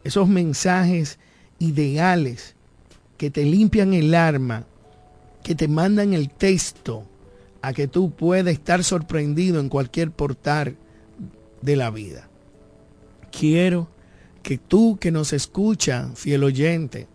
esos 0.03 0.27
mensajes 0.27 1.19
ideales 1.59 2.55
que 3.17 3.29
te 3.29 3.43
limpian 3.43 3.93
el 3.93 4.15
arma, 4.15 4.65
que 5.43 5.55
te 5.55 5.67
mandan 5.67 6.13
el 6.13 6.29
texto 6.29 7.05
a 7.61 7.73
que 7.73 7.87
tú 7.87 8.11
puedas 8.11 8.53
estar 8.53 8.83
sorprendido 8.83 9.59
en 9.59 9.69
cualquier 9.69 10.11
portal 10.11 10.77
de 11.61 11.75
la 11.75 11.89
vida. 11.89 12.29
Quiero 13.31 13.89
que 14.41 14.57
tú 14.57 14.97
que 14.99 15.11
nos 15.11 15.33
escucha, 15.33 16.09
fiel 16.15 16.43
oyente, 16.43 17.07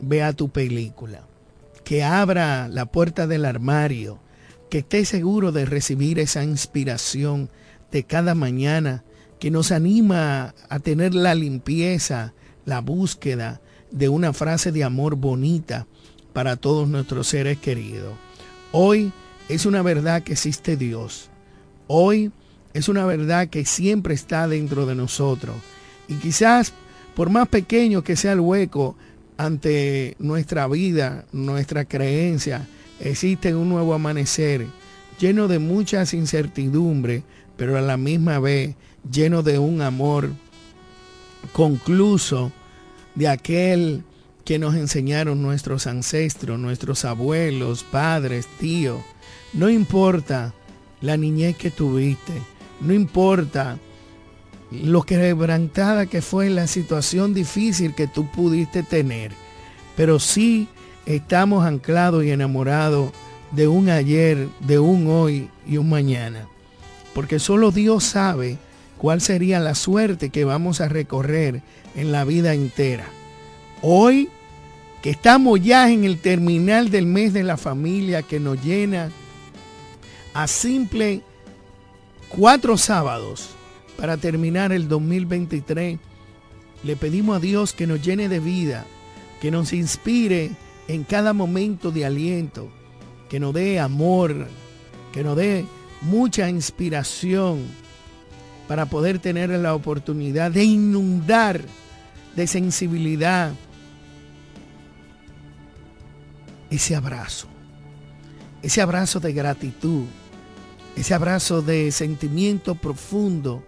vea 0.00 0.32
tu 0.32 0.48
película, 0.48 1.26
que 1.84 2.02
abra 2.02 2.68
la 2.68 2.86
puerta 2.86 3.26
del 3.26 3.44
armario, 3.44 4.18
que 4.70 4.78
esté 4.78 5.04
seguro 5.04 5.52
de 5.52 5.66
recibir 5.66 6.18
esa 6.18 6.42
inspiración 6.42 7.48
de 7.92 8.02
cada 8.04 8.34
mañana 8.34 9.04
que 9.44 9.50
nos 9.50 9.72
anima 9.72 10.54
a 10.70 10.78
tener 10.78 11.14
la 11.14 11.34
limpieza, 11.34 12.32
la 12.64 12.80
búsqueda 12.80 13.60
de 13.90 14.08
una 14.08 14.32
frase 14.32 14.72
de 14.72 14.84
amor 14.84 15.16
bonita 15.16 15.86
para 16.32 16.56
todos 16.56 16.88
nuestros 16.88 17.26
seres 17.26 17.58
queridos. 17.58 18.14
Hoy 18.72 19.12
es 19.50 19.66
una 19.66 19.82
verdad 19.82 20.22
que 20.22 20.32
existe 20.32 20.78
Dios. 20.78 21.28
Hoy 21.88 22.32
es 22.72 22.88
una 22.88 23.04
verdad 23.04 23.48
que 23.48 23.66
siempre 23.66 24.14
está 24.14 24.48
dentro 24.48 24.86
de 24.86 24.94
nosotros. 24.94 25.56
Y 26.08 26.14
quizás, 26.14 26.72
por 27.14 27.28
más 27.28 27.46
pequeño 27.48 28.02
que 28.02 28.16
sea 28.16 28.32
el 28.32 28.40
hueco 28.40 28.96
ante 29.36 30.16
nuestra 30.18 30.66
vida, 30.68 31.26
nuestra 31.32 31.84
creencia, 31.84 32.66
existe 32.98 33.54
un 33.54 33.68
nuevo 33.68 33.92
amanecer 33.92 34.66
lleno 35.20 35.48
de 35.48 35.58
muchas 35.58 36.14
incertidumbres, 36.14 37.24
pero 37.58 37.76
a 37.76 37.82
la 37.82 37.98
misma 37.98 38.38
vez 38.38 38.74
lleno 39.10 39.42
de 39.42 39.58
un 39.58 39.82
amor 39.82 40.30
concluso 41.52 42.52
de 43.14 43.28
aquel 43.28 44.02
que 44.44 44.58
nos 44.58 44.74
enseñaron 44.74 45.42
nuestros 45.42 45.86
ancestros, 45.86 46.58
nuestros 46.58 47.04
abuelos, 47.04 47.84
padres, 47.84 48.46
tíos. 48.58 49.00
No 49.52 49.70
importa 49.70 50.52
la 51.00 51.16
niñez 51.16 51.56
que 51.56 51.70
tuviste, 51.70 52.32
no 52.80 52.92
importa 52.92 53.78
lo 54.70 55.02
quebrantada 55.02 56.06
que 56.06 56.20
fue 56.20 56.50
la 56.50 56.66
situación 56.66 57.32
difícil 57.32 57.94
que 57.94 58.08
tú 58.08 58.30
pudiste 58.30 58.82
tener, 58.82 59.32
pero 59.96 60.18
sí 60.18 60.68
estamos 61.06 61.64
anclados 61.64 62.24
y 62.24 62.30
enamorados 62.30 63.12
de 63.52 63.68
un 63.68 63.88
ayer, 63.88 64.48
de 64.60 64.78
un 64.78 65.06
hoy 65.06 65.48
y 65.66 65.76
un 65.76 65.88
mañana. 65.88 66.48
Porque 67.14 67.38
solo 67.38 67.70
Dios 67.70 68.02
sabe 68.02 68.58
cuál 68.98 69.20
sería 69.20 69.60
la 69.60 69.74
suerte 69.74 70.30
que 70.30 70.44
vamos 70.44 70.80
a 70.80 70.88
recorrer 70.88 71.62
en 71.94 72.12
la 72.12 72.24
vida 72.24 72.54
entera. 72.54 73.06
Hoy, 73.82 74.28
que 75.02 75.10
estamos 75.10 75.60
ya 75.60 75.90
en 75.90 76.04
el 76.04 76.18
terminal 76.18 76.90
del 76.90 77.06
mes 77.06 77.32
de 77.32 77.42
la 77.42 77.56
familia 77.56 78.22
que 78.22 78.40
nos 78.40 78.62
llena 78.62 79.10
a 80.32 80.46
simple 80.46 81.22
cuatro 82.28 82.76
sábados 82.76 83.50
para 83.96 84.16
terminar 84.16 84.72
el 84.72 84.88
2023, 84.88 85.98
le 86.82 86.96
pedimos 86.96 87.36
a 87.36 87.40
Dios 87.40 87.72
que 87.72 87.86
nos 87.86 88.02
llene 88.02 88.28
de 88.28 88.40
vida, 88.40 88.86
que 89.40 89.50
nos 89.50 89.72
inspire 89.72 90.50
en 90.88 91.04
cada 91.04 91.32
momento 91.32 91.90
de 91.90 92.04
aliento, 92.04 92.70
que 93.28 93.40
nos 93.40 93.54
dé 93.54 93.78
amor, 93.78 94.48
que 95.12 95.22
nos 95.22 95.36
dé 95.36 95.64
mucha 96.02 96.48
inspiración 96.48 97.64
para 98.68 98.86
poder 98.86 99.18
tener 99.18 99.50
la 99.50 99.74
oportunidad 99.74 100.50
de 100.50 100.64
inundar 100.64 101.60
de 102.34 102.46
sensibilidad 102.46 103.52
ese 106.70 106.96
abrazo, 106.96 107.46
ese 108.62 108.80
abrazo 108.80 109.20
de 109.20 109.32
gratitud, 109.32 110.04
ese 110.96 111.14
abrazo 111.14 111.62
de 111.62 111.92
sentimiento 111.92 112.74
profundo, 112.74 113.62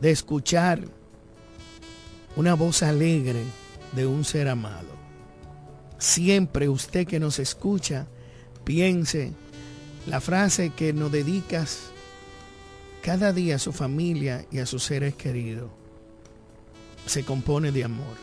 de 0.00 0.10
escuchar 0.10 0.80
una 2.36 2.54
voz 2.54 2.82
alegre 2.82 3.42
de 3.92 4.06
un 4.06 4.24
ser 4.24 4.48
amado. 4.48 4.88
Siempre 5.98 6.68
usted 6.68 7.06
que 7.06 7.20
nos 7.20 7.38
escucha, 7.38 8.06
piense 8.64 9.32
la 10.06 10.20
frase 10.20 10.70
que 10.70 10.92
nos 10.92 11.12
dedicas 11.12 11.89
cada 13.02 13.32
día 13.32 13.56
a 13.56 13.58
su 13.58 13.72
familia 13.72 14.46
y 14.50 14.58
a 14.58 14.66
sus 14.66 14.82
seres 14.84 15.14
queridos. 15.14 15.70
Se 17.06 17.24
compone 17.24 17.72
de 17.72 17.84
amor. 17.84 18.16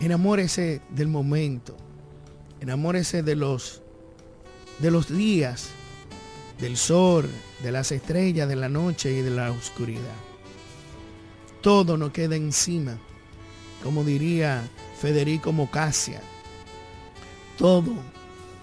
Enamórese 0.00 0.82
del 0.90 1.08
momento. 1.08 1.76
Enamórese 2.60 3.22
de 3.22 3.36
los 3.36 3.82
de 4.78 4.90
los 4.90 5.08
días, 5.08 5.68
del 6.58 6.76
sol, 6.76 7.30
de 7.62 7.72
las 7.72 7.92
estrellas, 7.92 8.48
de 8.48 8.56
la 8.56 8.68
noche 8.68 9.12
y 9.12 9.22
de 9.22 9.30
la 9.30 9.50
oscuridad. 9.50 10.16
Todo 11.60 11.96
nos 11.96 12.10
queda 12.10 12.36
encima, 12.36 12.98
como 13.82 14.04
diría 14.04 14.68
Federico 15.00 15.52
Mocasia. 15.52 16.20
Todo 17.56 17.92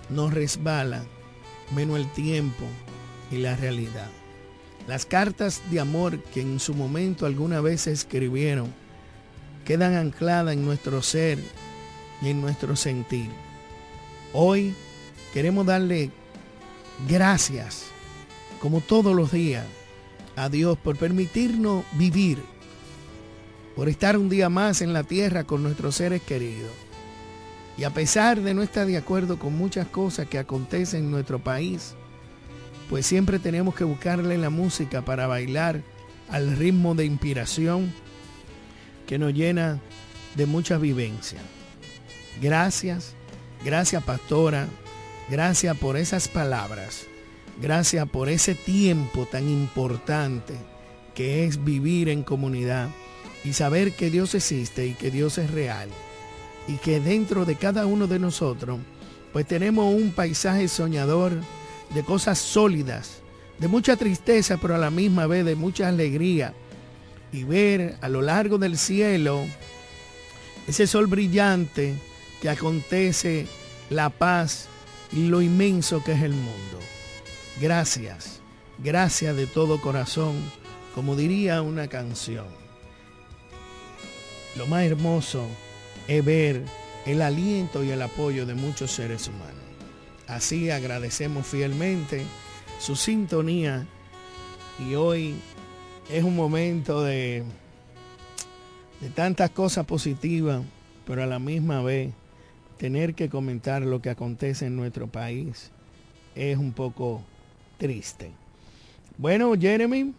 nos 0.09 0.33
resbala, 0.33 1.03
menos 1.73 1.97
el 1.97 2.11
tiempo 2.11 2.65
y 3.31 3.37
la 3.37 3.55
realidad. 3.55 4.09
Las 4.87 5.05
cartas 5.05 5.61
de 5.69 5.79
amor 5.79 6.19
que 6.19 6.41
en 6.41 6.59
su 6.59 6.73
momento 6.73 7.25
alguna 7.25 7.61
vez 7.61 7.87
escribieron 7.87 8.73
quedan 9.65 9.95
ancladas 9.95 10.53
en 10.53 10.65
nuestro 10.65 11.01
ser 11.01 11.39
y 12.21 12.29
en 12.29 12.41
nuestro 12.41 12.75
sentir. 12.75 13.29
Hoy 14.33 14.73
queremos 15.33 15.65
darle 15.65 16.09
gracias, 17.07 17.85
como 18.59 18.81
todos 18.81 19.15
los 19.15 19.31
días, 19.31 19.65
a 20.35 20.49
Dios 20.49 20.77
por 20.77 20.97
permitirnos 20.97 21.85
vivir, 21.93 22.39
por 23.75 23.87
estar 23.87 24.17
un 24.17 24.29
día 24.29 24.49
más 24.49 24.81
en 24.81 24.93
la 24.93 25.03
tierra 25.03 25.43
con 25.43 25.63
nuestros 25.63 25.95
seres 25.95 26.21
queridos. 26.21 26.71
Y 27.77 27.83
a 27.83 27.93
pesar 27.93 28.41
de 28.41 28.53
no 28.53 28.63
estar 28.63 28.85
de 28.85 28.97
acuerdo 28.97 29.39
con 29.39 29.55
muchas 29.55 29.87
cosas 29.87 30.27
que 30.27 30.39
acontecen 30.39 31.05
en 31.05 31.11
nuestro 31.11 31.39
país, 31.39 31.95
pues 32.91 33.05
siempre 33.05 33.39
tenemos 33.39 33.73
que 33.73 33.85
buscarle 33.85 34.37
la 34.37 34.49
música 34.49 35.01
para 35.01 35.25
bailar 35.25 35.81
al 36.29 36.57
ritmo 36.57 36.93
de 36.93 37.05
inspiración 37.05 37.93
que 39.07 39.17
nos 39.17 39.33
llena 39.33 39.79
de 40.35 40.45
mucha 40.45 40.77
vivencia. 40.77 41.39
Gracias, 42.41 43.13
gracias 43.63 44.03
pastora, 44.03 44.67
gracias 45.29 45.77
por 45.77 45.95
esas 45.95 46.27
palabras, 46.27 47.07
gracias 47.61 48.09
por 48.09 48.27
ese 48.27 48.55
tiempo 48.55 49.25
tan 49.25 49.47
importante 49.47 50.53
que 51.15 51.45
es 51.45 51.63
vivir 51.63 52.09
en 52.09 52.23
comunidad 52.23 52.89
y 53.45 53.53
saber 53.53 53.93
que 53.93 54.09
Dios 54.09 54.35
existe 54.35 54.85
y 54.85 54.95
que 54.95 55.11
Dios 55.11 55.37
es 55.37 55.49
real. 55.49 55.87
Y 56.67 56.73
que 56.73 56.99
dentro 56.99 57.45
de 57.45 57.55
cada 57.55 57.85
uno 57.85 58.07
de 58.07 58.19
nosotros 58.19 58.79
pues 59.31 59.47
tenemos 59.47 59.95
un 59.95 60.11
paisaje 60.11 60.67
soñador 60.67 61.31
de 61.93 62.03
cosas 62.03 62.39
sólidas, 62.39 63.21
de 63.59 63.67
mucha 63.67 63.95
tristeza, 63.95 64.57
pero 64.57 64.75
a 64.75 64.79
la 64.79 64.89
misma 64.89 65.27
vez 65.27 65.45
de 65.45 65.55
mucha 65.55 65.87
alegría. 65.87 66.53
Y 67.33 67.43
ver 67.43 67.97
a 68.01 68.09
lo 68.09 68.21
largo 68.21 68.57
del 68.57 68.77
cielo 68.77 69.45
ese 70.67 70.87
sol 70.87 71.07
brillante 71.07 71.95
que 72.41 72.49
acontece 72.49 73.47
la 73.89 74.09
paz 74.09 74.67
y 75.11 75.27
lo 75.27 75.41
inmenso 75.41 76.03
que 76.03 76.13
es 76.13 76.21
el 76.21 76.33
mundo. 76.33 76.79
Gracias, 77.59 78.41
gracias 78.79 79.35
de 79.35 79.47
todo 79.47 79.81
corazón, 79.81 80.35
como 80.95 81.15
diría 81.15 81.61
una 81.61 81.87
canción. 81.87 82.47
Lo 84.57 84.67
más 84.67 84.83
hermoso 84.83 85.47
es 86.07 86.23
ver 86.25 86.63
el 87.05 87.21
aliento 87.21 87.83
y 87.83 87.91
el 87.91 88.01
apoyo 88.01 88.45
de 88.45 88.53
muchos 88.53 88.91
seres 88.91 89.27
humanos. 89.27 89.60
Así 90.31 90.69
agradecemos 90.69 91.45
fielmente 91.45 92.23
su 92.79 92.95
sintonía 92.95 93.85
y 94.79 94.95
hoy 94.95 95.35
es 96.09 96.23
un 96.23 96.37
momento 96.37 97.03
de, 97.03 97.43
tantas 99.13 99.49
cosas 99.49 99.85
positivas, 99.85 100.63
pero 101.05 101.21
a 101.21 101.25
la 101.25 101.37
misma 101.37 101.83
vez 101.83 102.13
tener 102.77 103.13
que 103.13 103.27
comentar 103.27 103.81
lo 103.81 104.01
que 104.01 104.09
acontece 104.09 104.67
en 104.67 104.77
nuestro 104.77 105.07
país 105.07 105.69
es 106.33 106.57
un 106.57 106.71
poco 106.71 107.21
triste. 107.77 108.31
Bueno, 109.17 109.51
Jeremy, 109.59 110.13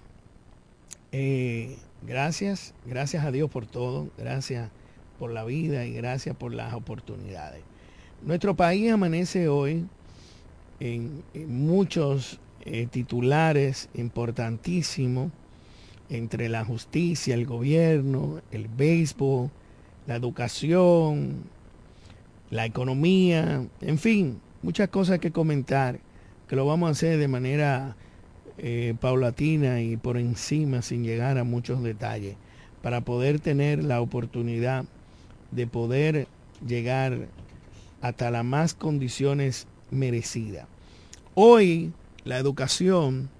eh, 1.11 1.79
gracias, 2.03 2.75
gracias 2.85 3.25
a 3.25 3.31
Dios 3.31 3.49
por 3.49 3.65
todo, 3.65 4.11
gracias 4.19 4.69
por 5.19 5.33
la 5.33 5.45
vida 5.45 5.87
y 5.87 5.95
gracias 5.95 6.37
por 6.37 6.53
las 6.53 6.75
oportunidades. 6.75 7.63
Nuestro 8.21 8.55
país 8.55 8.93
amanece 8.93 9.49
hoy 9.49 9.87
en, 10.83 11.23
muchos 11.49 12.41
eh, 12.65 12.89
titulares 12.91 13.89
importantísimos 13.95 15.31
entre 16.11 16.49
la 16.49 16.65
justicia, 16.65 17.35
el 17.35 17.47
gobierno, 17.47 18.43
el 18.51 18.67
béisbol, 18.67 19.51
la 20.09 20.17
educación, 20.17 21.45
la 22.51 22.67
economía, 22.67 23.65
en 23.81 23.99
fin, 23.99 24.41
muchas 24.63 24.89
cosas 24.89 25.21
que 25.21 25.31
comentar, 25.31 26.01
que 26.49 26.57
lo 26.57 26.67
vamos 26.67 26.89
a 26.89 26.93
hacer 26.93 27.17
de 27.17 27.29
manera 27.29 27.97
eh, 28.59 28.95
paulatina 29.01 29.81
y 29.81 29.97
por 29.97 30.19
encima 30.19 30.83
sin 30.83 31.05
llegar 31.05 31.39
a 31.39 31.45
muchos 31.45 31.83
detalles, 31.83 32.35
para 32.83 33.03
poder 33.03 33.39
tener 33.39 33.85
la 33.85 34.01
oportunidad 34.01 34.85
de 35.53 35.69
poder 35.69 36.27
llegar 36.67 37.29
hasta 38.01 38.33
las 38.33 38.45
más 38.45 38.75
condiciones 38.75 39.69
merecidas. 39.93 40.72
Hoy 41.35 41.95
la 42.25 42.37
educación 42.37 43.31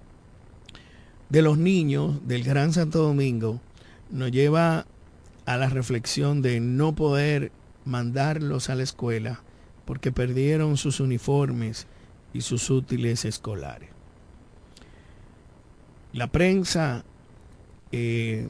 de 1.29 1.43
los 1.43 1.59
niños 1.59 2.27
del 2.27 2.43
Gran 2.43 2.73
Santo 2.73 3.03
Domingo 3.03 3.61
nos 4.09 4.31
lleva 4.31 4.87
a 5.45 5.57
la 5.57 5.69
reflexión 5.69 6.41
de 6.41 6.59
no 6.59 6.95
poder 6.95 7.51
mandarlos 7.85 8.71
a 8.71 8.75
la 8.75 8.81
escuela 8.81 9.43
porque 9.85 10.11
perdieron 10.11 10.75
sus 10.77 10.99
uniformes 10.99 11.85
y 12.33 12.41
sus 12.41 12.71
útiles 12.71 13.25
escolares. 13.25 13.89
La 16.13 16.31
prensa 16.31 17.05
eh, 17.91 18.49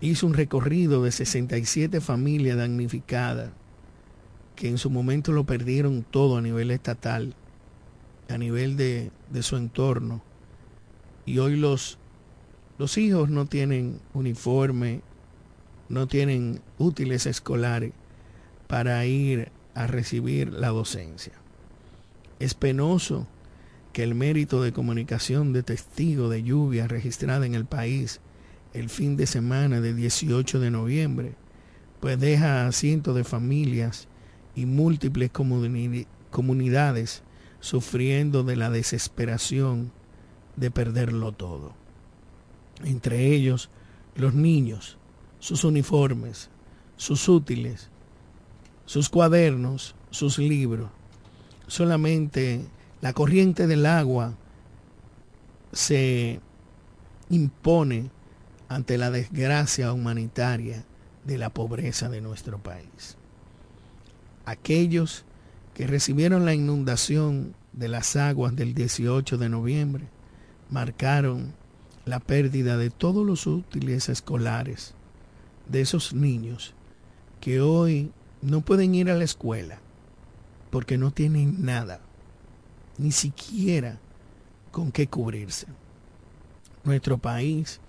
hizo 0.00 0.28
un 0.28 0.34
recorrido 0.34 1.02
de 1.02 1.10
67 1.10 2.00
familias 2.00 2.56
damnificadas 2.56 3.50
que 4.54 4.68
en 4.68 4.78
su 4.78 4.90
momento 4.90 5.32
lo 5.32 5.44
perdieron 5.44 6.04
todo 6.08 6.36
a 6.36 6.40
nivel 6.40 6.70
estatal, 6.70 7.34
a 8.30 8.38
nivel 8.38 8.76
de, 8.76 9.10
de 9.30 9.42
su 9.42 9.56
entorno. 9.56 10.22
Y 11.26 11.38
hoy 11.38 11.56
los, 11.56 11.98
los 12.78 12.96
hijos 12.98 13.30
no 13.30 13.46
tienen 13.46 14.00
uniforme, 14.14 15.02
no 15.88 16.06
tienen 16.06 16.60
útiles 16.78 17.26
escolares 17.26 17.92
para 18.66 19.04
ir 19.04 19.50
a 19.74 19.86
recibir 19.86 20.52
la 20.52 20.68
docencia. 20.68 21.32
Es 22.38 22.54
penoso 22.54 23.26
que 23.92 24.02
el 24.02 24.14
mérito 24.14 24.62
de 24.62 24.72
comunicación 24.72 25.52
de 25.52 25.62
testigo 25.62 26.28
de 26.28 26.42
lluvia 26.42 26.86
registrada 26.86 27.44
en 27.46 27.54
el 27.54 27.64
país 27.64 28.20
el 28.72 28.88
fin 28.88 29.16
de 29.16 29.26
semana 29.26 29.80
del 29.80 29.96
18 29.96 30.60
de 30.60 30.70
noviembre, 30.70 31.34
pues 31.98 32.18
deja 32.20 32.66
a 32.66 32.72
cientos 32.72 33.16
de 33.16 33.24
familias 33.24 34.06
y 34.54 34.66
múltiples 34.66 35.30
comunidades 36.30 37.22
sufriendo 37.60 38.42
de 38.42 38.56
la 38.56 38.70
desesperación 38.70 39.92
de 40.56 40.70
perderlo 40.70 41.32
todo. 41.32 41.74
Entre 42.84 43.32
ellos, 43.34 43.70
los 44.14 44.34
niños, 44.34 44.98
sus 45.38 45.64
uniformes, 45.64 46.50
sus 46.96 47.28
útiles, 47.28 47.88
sus 48.86 49.08
cuadernos, 49.08 49.94
sus 50.10 50.38
libros. 50.38 50.90
Solamente 51.66 52.66
la 53.00 53.12
corriente 53.12 53.66
del 53.66 53.86
agua 53.86 54.34
se 55.72 56.40
impone 57.28 58.10
ante 58.68 58.98
la 58.98 59.10
desgracia 59.10 59.92
humanitaria 59.92 60.84
de 61.24 61.38
la 61.38 61.50
pobreza 61.50 62.08
de 62.08 62.20
nuestro 62.20 62.58
país. 62.58 63.16
Aquellos 64.44 65.24
que 65.80 65.86
recibieron 65.86 66.44
la 66.44 66.52
inundación 66.52 67.54
de 67.72 67.88
las 67.88 68.14
aguas 68.14 68.54
del 68.54 68.74
18 68.74 69.38
de 69.38 69.48
noviembre 69.48 70.08
marcaron 70.68 71.54
la 72.04 72.20
pérdida 72.20 72.76
de 72.76 72.90
todos 72.90 73.26
los 73.26 73.46
útiles 73.46 74.10
escolares 74.10 74.92
de 75.70 75.80
esos 75.80 76.12
niños 76.12 76.74
que 77.40 77.62
hoy 77.62 78.12
no 78.42 78.60
pueden 78.60 78.94
ir 78.94 79.10
a 79.10 79.16
la 79.16 79.24
escuela 79.24 79.78
porque 80.68 80.98
no 80.98 81.12
tienen 81.12 81.64
nada, 81.64 82.00
ni 82.98 83.10
siquiera 83.10 83.98
con 84.72 84.92
qué 84.92 85.06
cubrirse. 85.06 85.66
Nuestro 86.84 87.16
país, 87.16 87.80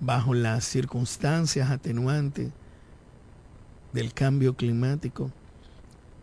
bajo 0.00 0.34
las 0.34 0.64
circunstancias 0.64 1.70
atenuantes 1.70 2.50
del 3.92 4.12
cambio 4.12 4.56
climático, 4.56 5.30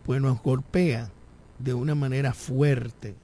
pues 0.06 0.22
nos 0.22 0.42
golpea 0.42 1.10
de 1.60 1.74
una 1.74 1.96
manera 1.96 2.34
fuerte, 2.34 3.16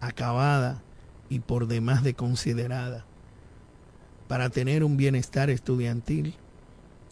acabada 0.00 0.82
y 1.28 1.40
por 1.40 1.66
demás 1.66 2.04
de 2.04 2.14
considerada, 2.14 3.04
para 4.28 4.48
tener 4.48 4.84
un 4.84 4.96
bienestar 4.96 5.50
estudiantil 5.50 6.34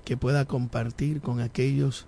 que 0.04 0.16
pueda 0.16 0.44
compartir 0.44 1.20
con 1.20 1.40
aquellos 1.40 2.06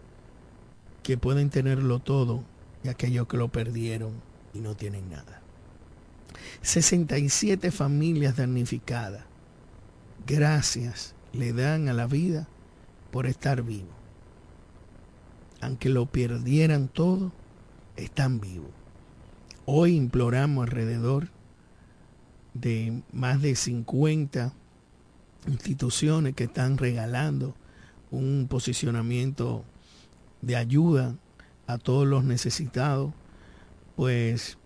que 1.03 1.19
pueden 1.19 1.51
tenerlo 1.51 1.99
todo 1.99 2.45
y 2.85 2.89
aquellos 2.89 3.27
que 3.27 3.37
lo 3.37 3.49
perdieron 3.49 4.13
y 4.55 4.61
no 4.61 4.77
tienen 4.77 5.11
nada. 5.11 5.41
67 6.63 7.71
familias 7.71 8.37
damnificadas. 8.37 9.25
Gracias 10.27 11.15
le 11.33 11.53
dan 11.53 11.89
a 11.89 11.93
la 11.93 12.07
vida 12.07 12.47
por 13.11 13.27
estar 13.27 13.63
vivo. 13.63 13.98
Aunque 15.61 15.89
lo 15.89 16.07
perdieran 16.07 16.89
todo, 16.89 17.33
están 17.97 18.41
vivos. 18.41 18.71
Hoy 19.65 19.97
imploramos 19.97 20.65
alrededor 20.65 21.29
de 22.55 23.03
más 23.13 23.43
de 23.43 23.55
50 23.55 24.53
instituciones 25.47 26.35
que 26.35 26.45
están 26.45 26.79
regalando 26.79 27.55
un 28.11 28.47
posicionamiento 28.49 29.65
de 30.41 30.57
ayuda 30.57 31.17
a 31.67 31.79
todos 31.79 32.07
los 32.07 32.25
necesitados, 32.25 33.13
pues 33.97 34.59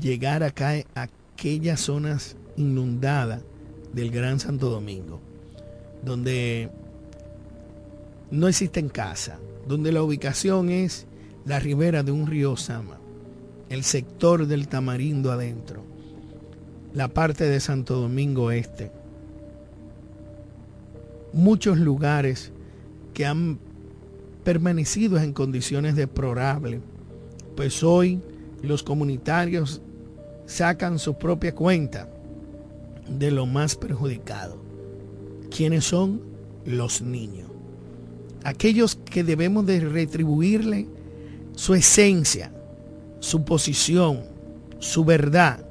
llegar 0.00 0.42
acá 0.42 0.72
a 0.94 1.08
aquellas 1.34 1.80
zonas 1.80 2.36
inundadas 2.56 3.42
del 3.92 4.10
Gran 4.10 4.40
Santo 4.40 4.70
Domingo, 4.70 5.20
donde 6.02 6.70
no 8.32 8.48
existen 8.48 8.88
casa, 8.88 9.38
donde 9.68 9.92
la 9.92 10.02
ubicación 10.02 10.70
es 10.70 11.06
la 11.44 11.60
ribera 11.60 12.02
de 12.02 12.12
un 12.12 12.26
río 12.26 12.56
Sama, 12.56 12.98
el 13.68 13.84
sector 13.84 14.46
del 14.46 14.68
Tamarindo 14.68 15.30
adentro, 15.30 15.84
la 16.94 17.08
parte 17.08 17.44
de 17.44 17.60
Santo 17.60 18.00
Domingo 18.00 18.50
Este, 18.50 18.90
muchos 21.34 21.76
lugares 21.76 22.52
que 23.12 23.26
han 23.26 23.58
permanecido 24.44 25.18
en 25.18 25.34
condiciones 25.34 25.94
deplorables, 25.94 26.80
pues 27.54 27.82
hoy 27.82 28.22
los 28.62 28.82
comunitarios 28.82 29.82
sacan 30.46 30.98
su 30.98 31.18
propia 31.18 31.54
cuenta 31.54 32.08
de 33.06 33.30
lo 33.30 33.44
más 33.44 33.76
perjudicado. 33.76 34.56
¿Quiénes 35.54 35.84
son? 35.84 36.22
Los 36.64 37.02
niños. 37.02 37.51
Aquellos 38.44 38.96
que 38.96 39.22
debemos 39.24 39.66
de 39.66 39.80
retribuirle 39.80 40.88
su 41.54 41.74
esencia, 41.74 42.52
su 43.20 43.44
posición, 43.44 44.22
su 44.78 45.04
verdad 45.04 45.64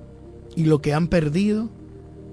y 0.56 0.66
lo 0.66 0.82
que 0.82 0.94
han 0.94 1.08
perdido, 1.08 1.70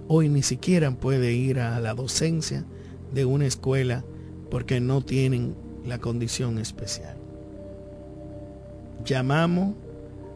hoy 0.06 0.28
ni 0.28 0.42
siquiera 0.42 0.90
puede 0.90 1.32
ir 1.34 1.58
a 1.60 1.80
la 1.80 1.94
docencia 1.94 2.64
de 3.12 3.24
una 3.24 3.46
escuela 3.46 4.04
porque 4.50 4.80
no 4.80 5.02
tienen 5.02 5.54
la 5.84 5.98
condición 5.98 6.58
especial. 6.58 7.16
Llamamos 9.04 9.74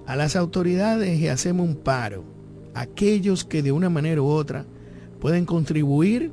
a 0.07 0.17
las 0.17 0.37
autoridades 0.37 1.21
y 1.21 1.29
hacemos 1.29 1.69
un 1.69 1.77
paro. 1.77 2.25
Aquellos 2.75 3.45
que 3.45 3.63
de 3.63 3.73
una 3.73 3.91
manera 3.91 4.23
u 4.23 4.27
otra 4.27 4.65
pueden 5.21 5.45
contribuir 5.45 6.33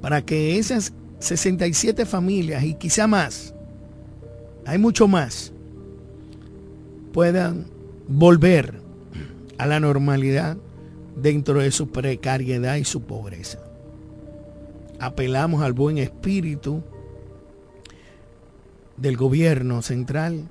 para 0.00 0.22
que 0.22 0.58
esas 0.58 0.92
67 1.24 2.06
familias 2.06 2.64
y 2.64 2.74
quizá 2.74 3.06
más, 3.06 3.54
hay 4.66 4.78
mucho 4.78 5.08
más, 5.08 5.52
puedan 7.12 7.66
volver 8.08 8.80
a 9.58 9.66
la 9.66 9.80
normalidad 9.80 10.56
dentro 11.16 11.60
de 11.60 11.70
su 11.70 11.90
precariedad 11.90 12.76
y 12.76 12.84
su 12.84 13.02
pobreza 13.02 13.64
apelamos 14.98 15.62
al 15.62 15.72
buen 15.72 15.98
espíritu 15.98 16.82
del 18.96 19.16
gobierno 19.16 19.82
central 19.82 20.48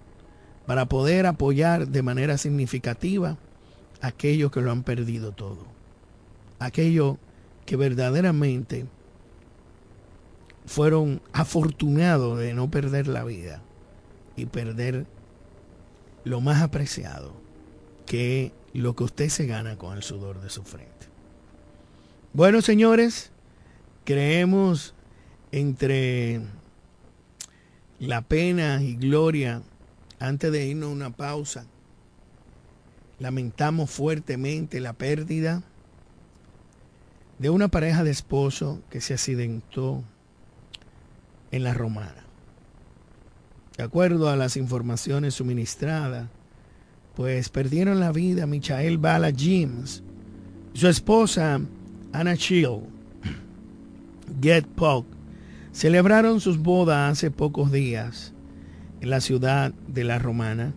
para 0.65 0.85
poder 0.85 1.25
apoyar 1.25 1.87
de 1.87 2.03
manera 2.03 2.37
significativa 2.37 3.37
a 4.01 4.07
aquellos 4.07 4.51
que 4.51 4.61
lo 4.61 4.71
han 4.71 4.83
perdido 4.83 5.31
todo. 5.31 5.65
Aquellos 6.59 7.17
que 7.65 7.75
verdaderamente 7.75 8.85
fueron 10.65 11.21
afortunados 11.33 12.39
de 12.39 12.53
no 12.53 12.69
perder 12.69 13.07
la 13.07 13.23
vida 13.23 13.61
y 14.35 14.45
perder 14.45 15.05
lo 16.23 16.41
más 16.41 16.61
apreciado, 16.61 17.33
que 18.05 18.51
lo 18.73 18.95
que 18.95 19.03
usted 19.03 19.29
se 19.29 19.45
gana 19.45 19.77
con 19.77 19.95
el 19.95 20.03
sudor 20.03 20.41
de 20.41 20.49
su 20.49 20.63
frente. 20.63 21.07
Bueno, 22.33 22.61
señores, 22.61 23.31
creemos 24.05 24.95
entre 25.51 26.41
la 27.99 28.21
pena 28.21 28.81
y 28.81 28.95
gloria, 28.95 29.61
antes 30.19 30.51
de 30.51 30.65
irnos 30.65 30.89
a 30.89 30.93
una 30.93 31.09
pausa, 31.11 31.67
lamentamos 33.19 33.91
fuertemente 33.91 34.79
la 34.79 34.93
pérdida 34.93 35.63
de 37.39 37.49
una 37.49 37.67
pareja 37.67 38.03
de 38.03 38.11
esposo 38.11 38.81
que 38.89 39.01
se 39.01 39.13
accidentó 39.13 40.03
en 41.53 41.63
la 41.63 41.73
Romana. 41.73 42.25
De 43.77 43.83
acuerdo 43.83 44.29
a 44.29 44.35
las 44.35 44.57
informaciones 44.57 45.35
suministradas, 45.35 46.27
pues 47.15 47.47
perdieron 47.49 47.99
la 47.99 48.11
vida 48.11 48.45
Michael 48.45 48.97
Bala 48.97 49.31
James 49.35 50.03
su 50.73 50.87
esposa 50.87 51.61
Anna 52.11 52.35
Chill 52.35 52.79
Get 54.41 54.65
celebraron 55.71 56.41
sus 56.41 56.57
bodas 56.57 57.11
hace 57.11 57.29
pocos 57.29 57.71
días 57.71 58.33
en 59.01 59.11
la 59.11 59.21
ciudad 59.21 59.71
de 59.87 60.03
La 60.03 60.17
Romana. 60.17 60.73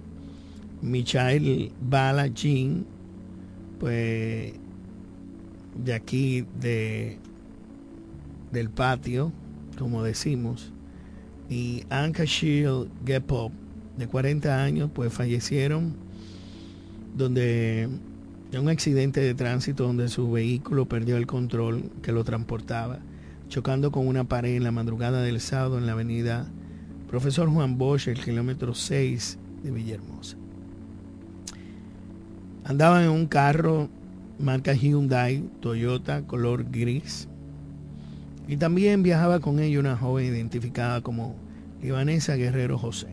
Michael 0.82 1.72
Bala 1.80 2.26
Jean, 2.26 2.84
pues 3.80 4.52
de 5.82 5.94
aquí 5.94 6.44
de 6.60 7.18
del 8.52 8.68
patio, 8.68 9.32
como 9.84 10.02
decimos, 10.02 10.72
y 11.48 11.84
Anka 11.90 12.24
Shield 12.24 12.88
Gepop, 13.04 13.52
de 13.96 14.06
40 14.06 14.62
años, 14.62 14.90
pues 14.92 15.12
fallecieron 15.12 15.94
donde 17.16 17.88
en 18.52 18.60
un 18.60 18.68
accidente 18.68 19.20
de 19.20 19.34
tránsito 19.34 19.84
donde 19.84 20.08
su 20.08 20.30
vehículo 20.30 20.86
perdió 20.86 21.16
el 21.16 21.26
control 21.26 21.90
que 22.02 22.12
lo 22.12 22.24
transportaba, 22.24 23.00
chocando 23.48 23.90
con 23.90 24.06
una 24.06 24.24
pared 24.24 24.56
en 24.56 24.64
la 24.64 24.70
madrugada 24.70 25.22
del 25.22 25.40
sábado 25.40 25.78
en 25.78 25.86
la 25.86 25.92
avenida 25.92 26.46
Profesor 27.08 27.48
Juan 27.48 27.78
Bosch, 27.78 28.08
el 28.08 28.22
kilómetro 28.22 28.74
6 28.74 29.38
de 29.62 29.70
Villahermosa. 29.70 30.36
Andaban 32.64 33.04
en 33.04 33.10
un 33.10 33.26
carro 33.26 33.88
marca 34.38 34.74
Hyundai, 34.74 35.48
Toyota, 35.60 36.22
color 36.22 36.66
gris. 36.70 37.28
Y 38.48 38.56
también 38.56 39.02
viajaba 39.02 39.40
con 39.40 39.58
ella 39.58 39.80
una 39.80 39.96
joven 39.96 40.26
identificada 40.26 41.00
como 41.00 41.34
Libanesa 41.82 42.36
Guerrero 42.36 42.78
José. 42.78 43.08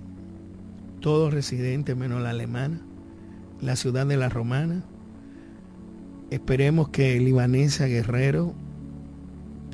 Todos 1.00 1.34
residentes 1.34 1.98
menos 1.98 2.22
la 2.22 2.30
alemana, 2.30 2.82
la 3.62 3.76
ciudad 3.76 4.06
de 4.06 4.18
la 4.18 4.30
romana. 4.30 4.84
Esperemos 6.30 6.90
que 6.90 7.20
Libanesa 7.20 7.88
Guerrero 7.88 8.54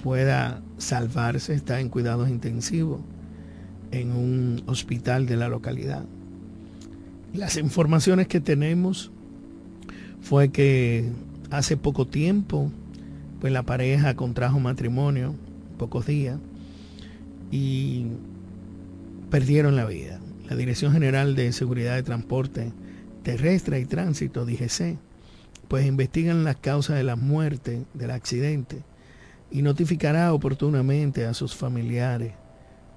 pueda 0.02 0.62
salvarse, 0.78 1.54
está 1.54 1.80
en 1.82 1.90
cuidados 1.90 2.30
intensivos 2.30 3.02
en 3.92 4.12
un 4.12 4.64
hospital 4.66 5.26
de 5.26 5.36
la 5.36 5.50
localidad. 5.50 6.06
Las 7.34 7.58
informaciones 7.58 8.28
que 8.28 8.40
tenemos 8.40 9.12
fue 10.22 10.50
que 10.50 11.10
hace 11.52 11.78
poco 11.78 12.08
tiempo, 12.08 12.72
pues 13.40 13.54
la 13.54 13.64
pareja 13.64 14.16
contrajo 14.16 14.60
matrimonio, 14.60 15.36
pocos 15.80 16.06
días, 16.06 16.38
y 17.50 18.06
perdieron 19.32 19.76
la 19.76 19.86
vida. 19.86 20.20
La 20.48 20.56
Dirección 20.56 20.94
General 20.94 21.36
de 21.36 21.52
Seguridad 21.52 21.96
de 21.96 22.04
Transporte 22.04 22.72
Terrestre 23.24 23.80
y 23.80 23.86
Tránsito, 23.86 24.46
DGC, 24.46 24.98
pues 25.68 25.86
investigan 25.86 26.44
las 26.44 26.58
causas 26.58 26.98
de 26.98 27.04
la 27.04 27.16
muerte, 27.16 27.86
del 27.94 28.12
accidente, 28.12 28.84
y 29.52 29.62
notificará 29.62 30.34
oportunamente 30.34 31.26
a 31.26 31.34
sus 31.34 31.56
familiares 31.56 32.34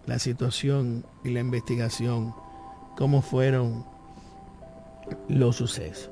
la 0.06 0.18
situación 0.18 1.04
y 1.24 1.30
la 1.30 1.40
investigación, 1.40 2.34
cómo 2.96 3.22
fueron 3.22 3.84
los 5.28 5.56
sucesos. 5.56 6.10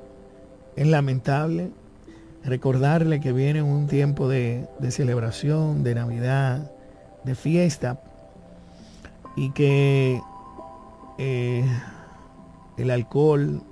Es 0.76 0.86
lamentable 0.86 1.70
recordarle 2.44 3.20
que 3.20 3.32
viene 3.32 3.62
un 3.62 3.86
tiempo 3.86 4.28
de, 4.28 4.66
celebración, 4.90 5.82
de 5.82 5.94
Navidad, 5.94 6.70
de 7.24 7.34
fiesta, 7.34 8.00
y 9.36 9.50
que 9.52 10.20
eh, 11.18 11.64
el 12.76 12.90
alcohol, 12.90 13.62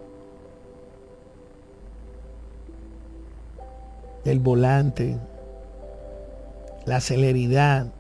el 4.24 4.38
volante, 4.40 5.18
la 6.84 7.00
celeridad 7.00 7.92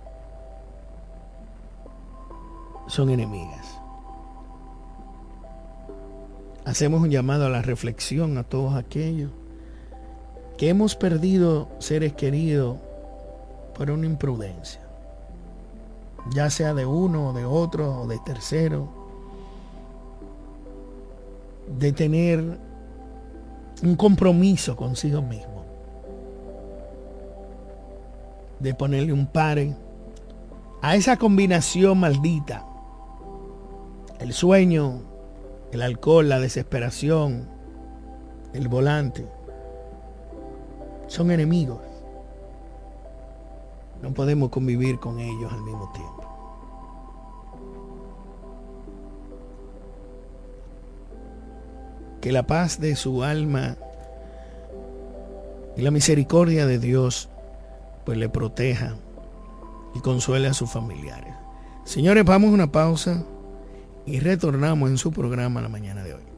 son 2.86 3.10
enemigas. 3.10 3.78
Hacemos 6.64 7.00
un 7.00 7.10
llamado 7.10 7.46
a 7.46 7.48
la 7.48 7.62
reflexión 7.62 8.36
a 8.36 8.44
todos 8.44 8.74
aquellos 8.74 9.30
que 10.58 10.68
hemos 10.68 10.96
perdido 10.96 11.68
seres 11.78 12.14
queridos 12.14 12.76
por 13.76 13.92
una 13.92 14.06
imprudencia, 14.06 14.80
ya 16.34 16.50
sea 16.50 16.74
de 16.74 16.84
uno 16.84 17.28
o 17.28 17.32
de 17.32 17.44
otro 17.44 18.00
o 18.02 18.06
de 18.08 18.18
tercero, 18.18 18.88
de 21.78 21.92
tener 21.92 22.58
un 23.84 23.94
compromiso 23.94 24.74
consigo 24.74 25.22
mismo, 25.22 25.64
de 28.58 28.74
ponerle 28.74 29.12
un 29.12 29.28
pare 29.28 29.76
a 30.82 30.96
esa 30.96 31.16
combinación 31.16 32.00
maldita, 32.00 32.66
el 34.18 34.32
sueño, 34.32 35.02
el 35.70 35.82
alcohol, 35.82 36.28
la 36.28 36.40
desesperación, 36.40 37.46
el 38.52 38.66
volante 38.66 39.37
son 41.08 41.30
enemigos. 41.30 41.80
No 44.02 44.14
podemos 44.14 44.50
convivir 44.50 45.00
con 45.00 45.18
ellos 45.18 45.52
al 45.52 45.62
mismo 45.62 45.90
tiempo. 45.92 46.24
Que 52.20 52.30
la 52.30 52.46
paz 52.46 52.80
de 52.80 52.94
su 52.94 53.24
alma 53.24 53.76
y 55.76 55.82
la 55.82 55.90
misericordia 55.90 56.66
de 56.66 56.78
Dios 56.78 57.28
pues 58.04 58.18
le 58.18 58.28
proteja 58.28 58.94
y 59.94 60.00
consuele 60.00 60.48
a 60.48 60.54
sus 60.54 60.70
familiares. 60.70 61.34
Señores, 61.84 62.24
vamos 62.24 62.50
a 62.50 62.54
una 62.54 62.70
pausa 62.70 63.24
y 64.06 64.20
retornamos 64.20 64.90
en 64.90 64.98
su 64.98 65.12
programa 65.12 65.60
la 65.60 65.68
mañana 65.68 66.02
de 66.02 66.14
hoy. 66.14 66.37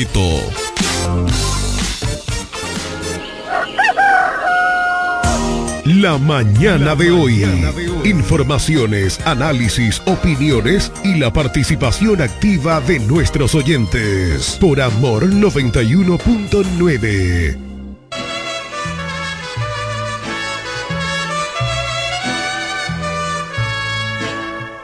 La 5.85 6.17
mañana 6.17 6.95
de 6.95 7.11
hoy. 7.11 7.45
Informaciones, 8.03 9.19
análisis, 9.25 10.01
opiniones 10.05 10.91
y 11.03 11.19
la 11.19 11.31
participación 11.31 12.19
activa 12.21 12.81
de 12.81 12.97
nuestros 12.99 13.53
oyentes. 13.53 14.57
Por 14.59 14.81
Amor 14.81 15.27
91.9. 15.27 17.57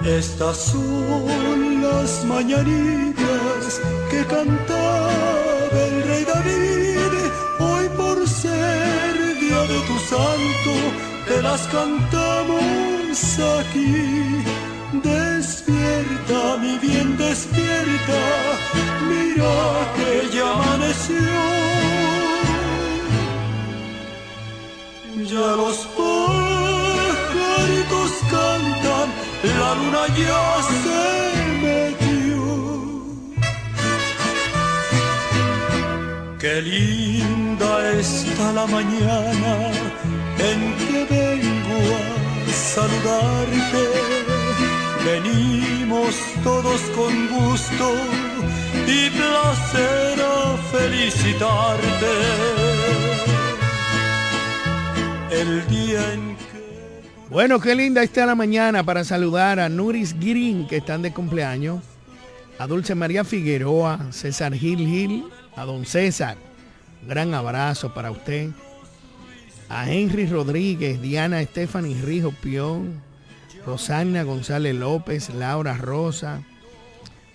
Estas 0.06 0.58
son 0.58 1.82
las 1.82 2.23
mañanitas 2.25 3.26
que 4.17 4.25
cantaba 4.25 5.69
el 5.86 6.03
rey 6.08 6.23
David. 6.25 7.12
Hoy 7.60 7.86
por 7.89 8.17
ser 8.27 9.13
día 9.39 9.62
de 9.73 9.80
tu 9.89 9.97
santo, 10.12 10.73
te 11.27 11.38
las 11.41 11.62
cantamos 11.67 13.39
aquí. 13.60 13.95
Despierta, 15.03 16.39
mi 16.62 16.73
bien, 16.80 17.08
despierta. 17.17 18.21
Mira 19.10 19.56
que 19.95 20.12
ya 20.36 20.45
amaneció. 20.53 21.32
Ya 25.32 25.47
los 25.62 25.77
pajaritos 25.99 27.01
cantan, 28.32 29.08
la 29.60 29.69
luna 29.80 30.03
ya 30.21 30.43
se 30.69 31.46
Qué 36.39 36.62
linda 36.62 37.93
está 37.93 38.54
la 38.54 38.67
mañana 38.67 39.71
en 40.38 40.76
que 40.78 41.08
vengo 41.10 41.95
a 42.47 42.54
saludarte. 42.54 43.84
Venimos 45.04 46.15
todos 46.43 46.80
con 46.95 47.28
gusto 47.30 47.95
y 48.86 49.10
placer 49.10 50.21
a 50.21 50.58
felicitarte. 50.71 52.13
El 55.32 55.67
día 55.67 56.13
en 56.13 56.36
que... 56.36 57.02
Bueno, 57.32 57.60
qué 57.60 57.73
linda 57.73 58.04
está 58.04 58.28
la 58.28 58.36
mañana 58.36 58.84
para 58.84 59.04
saludar 59.04 59.60
a 59.60 59.69
Nuris 59.69 60.13
Green, 60.19 60.67
que 60.67 60.78
están 60.78 61.02
de 61.02 61.12
cumpleaños, 61.12 61.82
a 62.60 62.67
Dulce 62.67 62.93
María 62.93 63.23
Figueroa, 63.23 64.12
César 64.12 64.54
Gil 64.54 64.88
Gil, 64.88 65.23
a 65.58 65.65
don 65.65 65.86
César, 65.86 66.38
gran 67.08 67.34
abrazo 67.34 67.93
para 67.93 68.12
usted, 68.12 68.52
a 69.70 69.91
Henry 69.91 70.28
Rodríguez, 70.28 71.02
Diana 71.02 71.43
Stephanie 71.43 72.00
Rijo 72.02 72.32
Pión, 72.32 73.02
Rosana 73.65 74.24
González 74.24 74.76
López, 74.76 75.30
Laura 75.34 75.76
Rosa, 75.76 76.43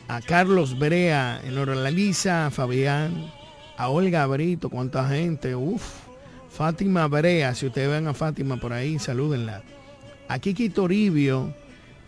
a 0.09 0.21
Carlos 0.21 0.79
Brea, 0.79 1.41
Enora 1.45 1.75
Lisa, 1.91 2.51
Fabián, 2.51 3.31
a 3.77 3.89
Olga 3.89 4.25
Brito, 4.27 4.71
cuánta 4.71 5.09
gente, 5.09 5.57
uff, 5.57 5.83
Fátima 6.49 7.09
Brea, 7.09 7.55
si 7.55 7.67
ustedes 7.67 7.91
ven 7.91 8.07
a 8.07 8.15
Fátima 8.15 8.57
por 8.57 8.73
ahí, 8.73 8.99
salúdenla. 8.99 9.63
A 10.29 10.39
Kiki 10.39 10.71
Toribio, 10.71 11.53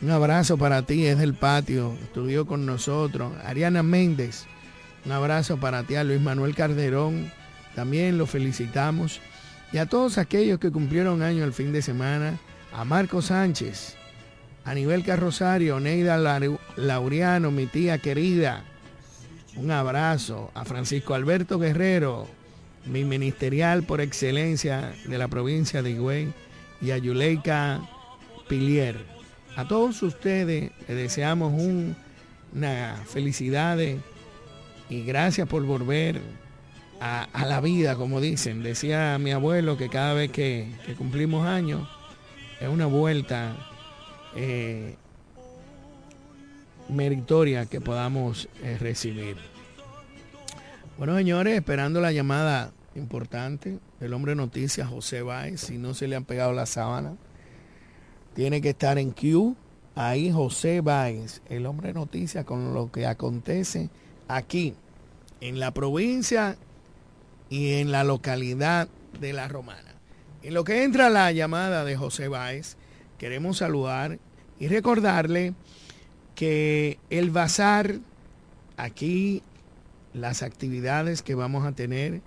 un 0.01 0.11
abrazo 0.11 0.57
para 0.57 0.83
ti, 0.83 1.07
es 1.07 1.19
del 1.19 1.35
patio, 1.35 1.95
estudió 2.03 2.47
con 2.47 2.67
nosotros. 2.67 3.33
Ariana 3.45 3.83
Méndez, 3.83 4.47
un 5.05 5.13
abrazo 5.13 5.59
para 5.59 5.83
ti, 5.85 5.97
a 5.97 6.05
Luis 6.05 6.21
Manuel 6.21 6.55
Calderón, 6.55 7.31
también 7.75 8.17
lo 8.19 8.27
felicitamos. 8.27 9.21
Y 9.73 9.79
a 9.79 9.87
todos 9.87 10.19
aquellos 10.19 10.59
que 10.59 10.71
cumplieron 10.71 11.23
año 11.23 11.45
el 11.45 11.53
fin 11.53 11.73
de 11.73 11.83
semana, 11.83 12.39
a 12.73 12.85
Marco 12.85 13.21
Sánchez, 13.23 13.97
a 14.65 14.75
Nivel 14.75 15.05
Carrosario, 15.05 15.81
Neida 15.81 16.17
Lau- 16.17 16.59
Laureano, 16.77 17.51
mi 17.51 17.67
tía 17.67 17.99
querida, 17.99 18.65
un 19.57 19.71
abrazo 19.71 20.51
a 20.55 20.65
Francisco 20.65 21.15
Alberto 21.15 21.59
Guerrero, 21.59 22.27
mi 22.87 23.05
ministerial 23.05 23.83
por 23.83 24.01
excelencia 24.01 24.93
de 25.07 25.19
la 25.19 25.29
provincia 25.29 25.83
de 25.83 25.91
Higüey, 25.91 26.33
y 26.81 26.91
a 26.91 26.99
Yuleika 26.99 27.81
Pilier. 28.49 28.97
A 29.57 29.67
todos 29.69 30.03
ustedes 30.03 30.71
les 30.89 30.97
deseamos 30.97 31.53
un, 31.53 31.97
una 32.55 32.97
felicidades 33.07 34.01
y 34.95 35.03
gracias 35.03 35.49
por 35.49 35.65
volver 35.65 36.21
a, 37.01 37.27
la 37.47 37.61
vida, 37.61 37.97
como 37.97 38.21
dicen. 38.21 38.63
Decía 38.63 39.19
mi 39.19 39.33
abuelo 39.33 39.77
que 39.77 39.89
cada 39.89 40.15
vez 40.15 40.31
que, 40.31 40.69
cumplimos 40.97 41.47
años 41.47 41.89
es 42.61 42.69
una 42.69 42.87
vuelta 42.87 43.57
eh, 44.37 44.95
meritoria 46.89 47.67
que 47.67 47.81
podamos 47.81 48.49
eh, 48.63 48.79
recibir. 48.79 49.37
Bueno, 50.97 51.17
señores, 51.17 51.57
esperando 51.57 52.01
la 52.01 52.13
llamada 52.13 52.73
importante 52.95 53.81
del 53.99 54.15
hombre 54.15 54.37
noticias 54.37 54.89
José 54.89 55.23
Báez, 55.23 55.61
si 55.61 55.77
no 55.77 55.93
se 55.93 56.07
le 56.07 56.15
han 56.15 56.25
pegado 56.25 56.53
la 56.53 56.67
sábana, 56.67 57.17
tiene 58.35 58.61
que 58.61 58.71
estar 58.71 58.97
en 58.99 59.11
Q. 59.11 59.57
Ahí 59.97 60.31
José 60.31 60.81
Báez, 60.81 61.43
el 61.49 61.67
hombre 61.67 61.93
noticias 61.93 62.45
con 62.45 62.75
lo 62.75 62.93
que 62.93 63.07
acontece 63.07 63.91
aquí, 64.29 64.75
en 65.45 65.61
la 65.61 65.75
provincia 65.75 66.57
y 67.51 67.75
en 67.75 67.93
la 67.93 68.03
localidad 68.03 68.89
de 69.21 69.35
La 69.35 69.47
Romana. 69.47 69.95
En 70.43 70.55
lo 70.55 70.65
que 70.65 70.85
entra 70.85 71.11
la 71.11 71.31
llamada 71.33 71.85
de 71.85 71.99
José 71.99 72.29
Báez, 72.29 72.79
queremos 73.19 73.59
saludar 73.59 74.19
y 74.59 74.69
recordarle 74.69 75.53
que 76.35 76.99
el 77.11 77.31
bazar, 77.31 77.97
aquí 78.79 79.43
las 80.15 80.43
actividades 80.43 81.21
que 81.21 81.35
vamos 81.35 81.67
a 81.67 81.73
tener 81.73 82.23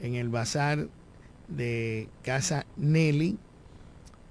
en 0.00 0.14
el 0.14 0.30
bazar 0.30 0.88
de 1.48 2.08
Casa 2.22 2.64
Nelly 2.78 3.36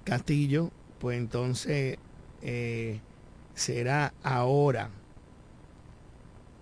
Castillo, 0.02 0.72
pues 0.98 1.16
entonces 1.16 1.96
eh, 2.42 2.98
será 3.54 4.12
ahora, 4.24 4.90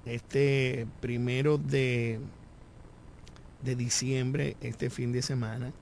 este 0.04 0.86
primero 1.00 1.58
de, 1.58 2.20
de 3.62 3.76
diciembre, 3.76 4.56
este 4.60 4.90
fin 4.90 5.12
de 5.12 5.22
semana, 5.22 5.72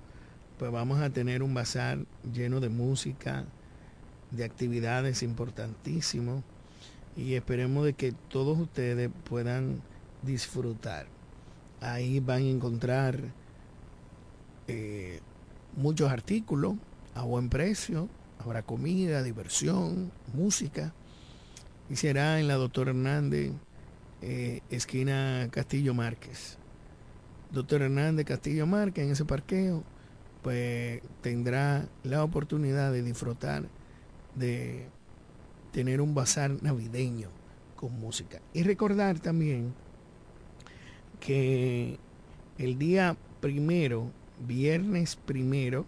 pues 0.59 0.73
vamos 0.73 1.01
a 1.01 1.11
tener 1.11 1.43
un 1.43 1.55
bazar 1.55 2.05
lleno 2.33 2.61
de 2.61 2.69
música, 2.69 3.45
de 4.31 4.45
actividades 4.45 5.23
importantísimos 5.23 6.43
y 7.17 7.35
esperemos 7.35 7.85
de 7.85 7.95
que 7.95 8.13
todos 8.13 8.59
ustedes 8.59 9.11
puedan 9.25 9.83
disfrutar. 10.23 11.07
Ahí 11.81 12.21
van 12.21 12.43
a 12.43 12.51
encontrar 12.51 13.21
eh, 14.67 15.21
muchos 15.77 16.11
artículos 16.11 16.75
a 17.15 17.23
buen 17.23 17.49
precio, 17.49 18.09
habrá 18.39 18.63
comida, 18.63 19.23
diversión, 19.23 20.11
música 20.35 20.93
y 21.89 21.97
será 21.97 22.41
en 22.41 22.49
la 22.49 22.55
doctora 22.55 22.91
Hernández, 22.91 23.53
eh, 24.23 24.61
esquina 24.71 25.49
Castillo 25.51 25.95
Márquez. 25.95 26.59
Doctor 27.51 27.83
Hernández 27.83 28.27
Castillo 28.27 28.67
Márquez 28.67 29.05
en 29.05 29.13
ese 29.13 29.25
parqueo, 29.25 29.83
pues 30.43 31.01
tendrá 31.23 31.89
la 32.05 32.23
oportunidad 32.23 32.93
de 32.93 33.03
disfrutar 33.03 33.65
de 34.35 34.87
tener 35.73 36.01
un 36.01 36.15
bazar 36.15 36.63
navideño 36.63 37.29
con 37.77 37.99
música. 37.99 38.41
Y 38.53 38.63
recordar 38.63 39.19
también 39.19 39.75
que 41.21 41.99
el 42.59 42.79
día 42.79 43.17
primero, 43.41 44.11
viernes 44.47 45.17
primero, 45.17 45.87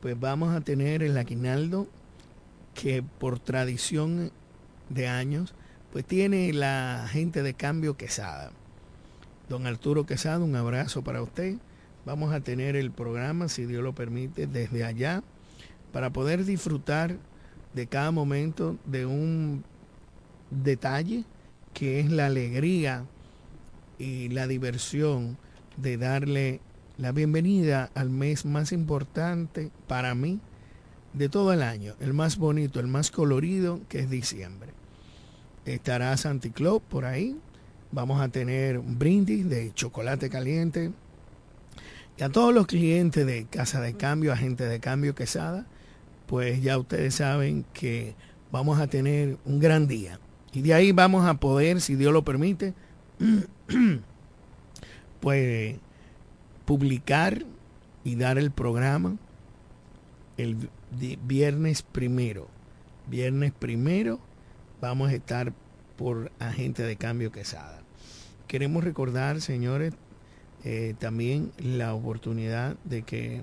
pues 0.00 0.18
vamos 0.18 0.54
a 0.54 0.60
tener 0.60 1.02
el 1.02 1.16
aguinaldo 1.16 1.88
que 2.74 3.02
por 3.02 3.38
tradición 3.38 4.30
de 4.88 5.08
años, 5.08 5.54
pues 5.96 6.04
tiene 6.04 6.52
la 6.52 7.08
gente 7.10 7.42
de 7.42 7.54
Cambio 7.54 7.96
Quesada. 7.96 8.50
Don 9.48 9.66
Arturo 9.66 10.04
Quesada, 10.04 10.44
un 10.44 10.54
abrazo 10.54 11.02
para 11.02 11.22
usted. 11.22 11.56
Vamos 12.04 12.34
a 12.34 12.40
tener 12.40 12.76
el 12.76 12.90
programa, 12.90 13.48
si 13.48 13.64
Dios 13.64 13.82
lo 13.82 13.94
permite, 13.94 14.46
desde 14.46 14.84
allá, 14.84 15.22
para 15.94 16.10
poder 16.10 16.44
disfrutar 16.44 17.16
de 17.72 17.86
cada 17.86 18.10
momento 18.10 18.76
de 18.84 19.06
un 19.06 19.64
detalle 20.50 21.24
que 21.72 21.98
es 22.00 22.10
la 22.10 22.26
alegría 22.26 23.06
y 23.98 24.28
la 24.28 24.46
diversión 24.46 25.38
de 25.78 25.96
darle 25.96 26.60
la 26.98 27.12
bienvenida 27.12 27.90
al 27.94 28.10
mes 28.10 28.44
más 28.44 28.70
importante 28.70 29.70
para 29.86 30.14
mí 30.14 30.40
de 31.14 31.30
todo 31.30 31.54
el 31.54 31.62
año, 31.62 31.94
el 32.00 32.12
más 32.12 32.36
bonito, 32.36 32.80
el 32.80 32.86
más 32.86 33.10
colorido, 33.10 33.80
que 33.88 34.00
es 34.00 34.10
diciembre. 34.10 34.74
Estará 35.66 36.16
Santi 36.16 36.52
por 36.88 37.04
ahí. 37.04 37.36
Vamos 37.90 38.20
a 38.20 38.28
tener 38.28 38.78
un 38.78 39.00
brindis 39.00 39.48
de 39.48 39.72
chocolate 39.74 40.30
caliente. 40.30 40.92
Y 42.16 42.22
a 42.22 42.28
todos 42.28 42.54
los 42.54 42.68
clientes 42.68 43.26
de 43.26 43.46
Casa 43.46 43.80
de 43.80 43.94
Cambio, 43.94 44.32
agente 44.32 44.64
de 44.64 44.78
Cambio 44.78 45.16
Quesada, 45.16 45.66
pues 46.26 46.62
ya 46.62 46.78
ustedes 46.78 47.16
saben 47.16 47.64
que 47.72 48.14
vamos 48.52 48.78
a 48.78 48.86
tener 48.86 49.38
un 49.44 49.58
gran 49.58 49.88
día. 49.88 50.20
Y 50.52 50.62
de 50.62 50.72
ahí 50.72 50.92
vamos 50.92 51.26
a 51.26 51.34
poder, 51.34 51.80
si 51.80 51.96
Dios 51.96 52.12
lo 52.12 52.24
permite, 52.24 52.72
pues 55.20 55.76
publicar 56.64 57.44
y 58.04 58.14
dar 58.14 58.38
el 58.38 58.52
programa 58.52 59.16
el 60.36 60.70
viernes 61.26 61.82
primero. 61.82 62.46
Viernes 63.08 63.52
primero 63.52 64.20
vamos 64.80 65.10
a 65.10 65.14
estar 65.14 65.52
por 65.96 66.30
agente 66.38 66.82
de 66.82 66.96
cambio 66.96 67.32
quesada. 67.32 67.80
Queremos 68.46 68.84
recordar, 68.84 69.40
señores, 69.40 69.94
eh, 70.64 70.94
también 70.98 71.52
la 71.58 71.94
oportunidad 71.94 72.76
de 72.84 73.02
que 73.02 73.42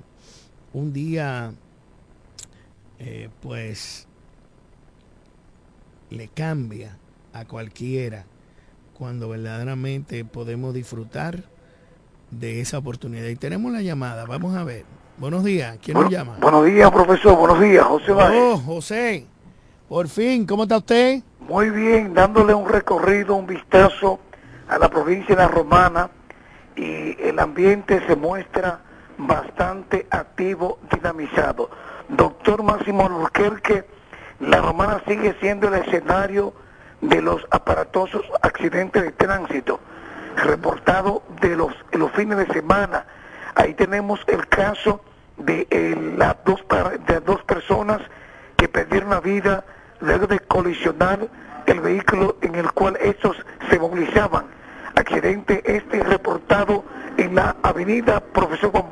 un 0.73 0.93
día 0.93 1.53
eh, 2.99 3.29
pues 3.41 4.07
le 6.09 6.27
cambia 6.27 6.97
a 7.33 7.45
cualquiera 7.45 8.25
cuando 8.93 9.29
verdaderamente 9.29 10.23
podemos 10.23 10.73
disfrutar 10.73 11.43
de 12.31 12.61
esa 12.61 12.77
oportunidad. 12.77 13.27
Y 13.27 13.35
tenemos 13.35 13.71
la 13.71 13.81
llamada, 13.81 14.25
vamos 14.25 14.55
a 14.55 14.63
ver. 14.63 14.85
Buenos 15.17 15.43
días, 15.43 15.77
¿quién 15.81 15.97
nos 15.97 16.09
llama? 16.09 16.37
Buenos 16.41 16.65
días, 16.65 16.89
profesor, 16.91 17.37
buenos 17.37 17.59
días, 17.61 17.83
José 17.85 18.11
Oh, 18.13 18.57
José, 18.57 19.27
por 19.93 20.07
fin, 20.07 20.47
¿cómo 20.47 20.63
está 20.63 20.77
usted? 20.77 21.21
Muy 21.41 21.69
bien, 21.69 22.15
dándole 22.15 22.55
un 22.55 22.67
recorrido, 22.67 23.35
un 23.35 23.45
vistazo 23.45 24.19
a 24.67 24.79
la 24.79 24.89
provincia 24.89 25.35
de 25.35 25.43
La 25.43 25.47
Romana 25.47 26.09
y 26.75 27.15
el 27.21 27.37
ambiente 27.37 28.01
se 28.07 28.15
muestra 28.15 28.79
bastante 29.19 30.07
activo, 30.09 30.79
dinamizado. 30.91 31.69
Doctor 32.09 32.63
Máximo 32.63 33.05
Alburquerque, 33.05 33.85
la 34.39 34.61
Romana 34.61 34.99
sigue 35.07 35.35
siendo 35.39 35.67
el 35.67 35.75
escenario 35.75 36.55
de 37.01 37.21
los 37.21 37.45
aparatosos 37.51 38.23
accidentes 38.41 39.03
de 39.03 39.11
tránsito 39.11 39.79
reportados 40.37 41.21
de 41.39 41.55
los, 41.55 41.71
los 41.91 42.11
fines 42.13 42.39
de 42.39 42.47
semana. 42.47 43.05
Ahí 43.53 43.75
tenemos 43.75 44.21
el 44.25 44.47
caso 44.47 45.01
de, 45.37 45.67
eh, 45.69 46.15
las 46.17 46.35
dos, 46.45 46.65
de 47.05 47.19
dos 47.19 47.43
personas 47.43 48.01
que 48.57 48.67
perdieron 48.67 49.11
la 49.11 49.19
vida 49.19 49.63
luego 50.03 50.27
de 50.27 50.39
colisionar 50.39 51.27
el 51.65 51.79
vehículo 51.79 52.37
en 52.41 52.55
el 52.55 52.71
cual 52.73 52.97
estos 53.01 53.37
se 53.69 53.79
movilizaban. 53.79 54.45
Accidente 54.95 55.63
este 55.65 56.03
reportado 56.03 56.83
en 57.17 57.35
la 57.35 57.55
avenida 57.63 58.19
Profesor 58.19 58.71
Juan 58.71 58.91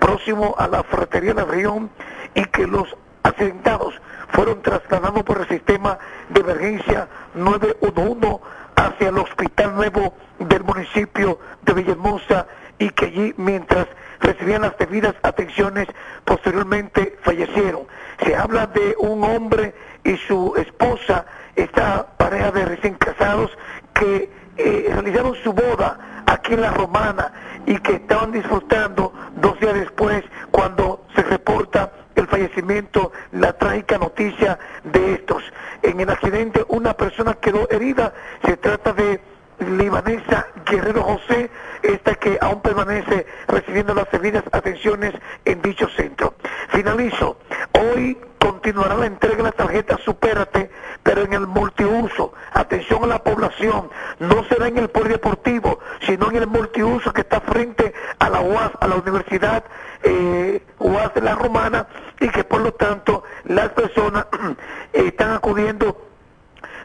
próximo 0.00 0.54
a 0.58 0.66
la 0.66 0.82
Fratería 0.82 1.34
de 1.34 1.42
la 1.42 1.46
Región, 1.46 1.90
y 2.34 2.44
que 2.46 2.66
los 2.66 2.88
accidentados 3.22 3.94
fueron 4.30 4.62
trasladados 4.62 5.22
por 5.24 5.40
el 5.40 5.48
sistema 5.48 5.98
de 6.30 6.40
emergencia 6.40 7.06
911 7.34 8.40
hacia 8.76 9.08
el 9.08 9.18
Hospital 9.18 9.74
Nuevo 9.74 10.14
del 10.38 10.64
municipio 10.64 11.38
de 11.62 11.74
Villahermosa 11.74 12.46
y 12.78 12.88
que 12.90 13.06
allí 13.06 13.34
mientras 13.36 13.86
recibían 14.20 14.62
las 14.62 14.76
debidas 14.78 15.14
atenciones 15.22 15.86
posteriormente 16.24 17.18
fallecieron. 17.22 17.82
Se 18.24 18.34
habla 18.34 18.66
de 18.66 18.94
un 18.98 19.22
hombre 19.22 19.74
y 20.04 20.16
su 20.16 20.54
esposa, 20.56 21.26
esta 21.56 22.06
pareja 22.16 22.50
de 22.52 22.64
recién 22.64 22.94
casados 22.94 23.50
que 23.94 24.30
eh, 24.56 24.86
realizaron 24.92 25.34
su 25.42 25.52
boda 25.52 26.22
aquí 26.26 26.54
en 26.54 26.62
la 26.62 26.70
Romana 26.70 27.32
y 27.66 27.78
que 27.78 27.94
estaban 27.94 28.32
disfrutando 28.32 29.12
dos 29.36 29.58
días 29.60 29.74
después 29.74 30.24
cuando 30.50 31.04
se 31.14 31.22
reporta 31.22 31.92
el 32.14 32.26
fallecimiento, 32.26 33.12
la 33.32 33.52
trágica 33.52 33.98
noticia 33.98 34.58
de 34.84 35.14
estos. 35.14 35.42
En 35.82 36.00
el 36.00 36.10
accidente 36.10 36.64
una 36.68 36.94
persona 36.94 37.34
quedó 37.34 37.68
herida, 37.70 38.12
se 38.44 38.56
trata 38.56 38.92
de 38.92 39.20
libanesa 39.60 40.46
Guerrero 40.64 41.02
José, 41.02 41.50
esta 41.82 42.14
que 42.14 42.38
aún 42.40 42.60
permanece 42.60 43.26
recibiendo 43.48 43.94
las 43.94 44.10
debidas 44.10 44.44
atenciones 44.52 45.14
en 45.44 45.60
dicho 45.62 45.88
centro. 45.96 46.34
Finalizo. 46.70 47.38
Hoy 47.72 48.18
continuará 48.40 48.96
la 48.96 49.06
entrega 49.06 49.36
de 49.36 49.42
la 49.44 49.52
tarjeta 49.52 49.98
Supérate, 50.04 50.70
pero 51.02 51.22
en 51.22 51.32
el 51.32 51.46
multiuso. 51.46 52.32
Atención 52.52 53.04
a 53.04 53.06
la 53.06 53.22
población, 53.22 53.90
no 54.18 54.44
será 54.44 54.66
en 54.66 54.78
el 54.78 54.88
polideportivo, 54.88 55.78
sino 56.06 56.30
en 56.30 56.36
el 56.36 56.46
multiuso 56.46 57.12
que 57.12 57.20
está 57.20 57.40
frente 57.40 57.94
a 58.18 58.28
la 58.28 58.40
UAS, 58.40 58.72
a 58.80 58.88
la 58.88 58.96
Universidad 58.96 59.64
eh, 60.02 60.62
UAS 60.78 61.14
de 61.14 61.20
la 61.20 61.34
Romana, 61.34 61.86
y 62.18 62.28
que 62.28 62.42
por 62.42 62.60
lo 62.60 62.72
tanto 62.72 63.22
las 63.44 63.68
personas 63.70 64.26
están 64.92 65.32
acudiendo 65.32 66.09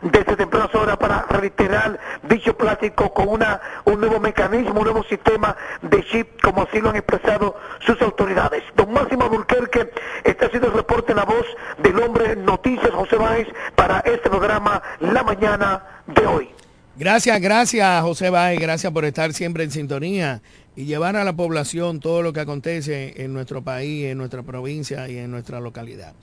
desde 0.01 0.35
tempranas 0.35 0.73
horas 0.75 0.97
para 0.97 1.25
reiterar 1.29 1.99
dicho 2.23 2.55
plástico 2.55 3.13
con 3.13 3.29
una, 3.29 3.61
un 3.85 3.99
nuevo 3.99 4.19
mecanismo, 4.19 4.79
un 4.79 4.83
nuevo 4.83 5.03
sistema 5.03 5.55
de 5.81 6.03
chip, 6.05 6.41
como 6.41 6.63
así 6.63 6.79
lo 6.79 6.89
han 6.89 6.95
expresado 6.95 7.55
sus 7.79 8.01
autoridades. 8.01 8.63
Don 8.75 8.91
Máximo 8.93 9.29
Burquerque, 9.29 9.91
este 10.23 10.45
ha 10.45 10.51
sido 10.51 10.67
el 10.67 10.73
reporte 10.73 11.11
en 11.11 11.17
la 11.17 11.25
voz 11.25 11.45
del 11.77 11.99
hombre 11.99 12.35
Noticias 12.35 12.91
José 12.91 13.15
Báez 13.15 13.47
para 13.75 13.99
este 13.99 14.29
programa 14.29 14.81
La 14.99 15.23
Mañana 15.23 15.83
de 16.07 16.25
hoy. 16.25 16.49
Gracias, 16.97 17.41
gracias 17.41 18.01
José 18.03 18.29
Báez, 18.29 18.57
gracias 18.57 18.93
por 18.93 19.03
estar 19.03 19.33
siempre 19.33 19.65
en 19.65 19.71
sintonía 19.71 20.41
y 20.77 20.85
llevar 20.85 21.17
a 21.17 21.25
la 21.25 21.33
población 21.33 21.99
todo 21.99 22.21
lo 22.21 22.31
que 22.31 22.39
acontece 22.39 23.21
en 23.21 23.33
nuestro 23.33 23.63
país, 23.63 24.05
en 24.05 24.17
nuestra 24.17 24.43
provincia 24.43 25.09
y 25.09 25.17
en 25.17 25.29
nuestra 25.29 25.59
localidad. 25.59 26.13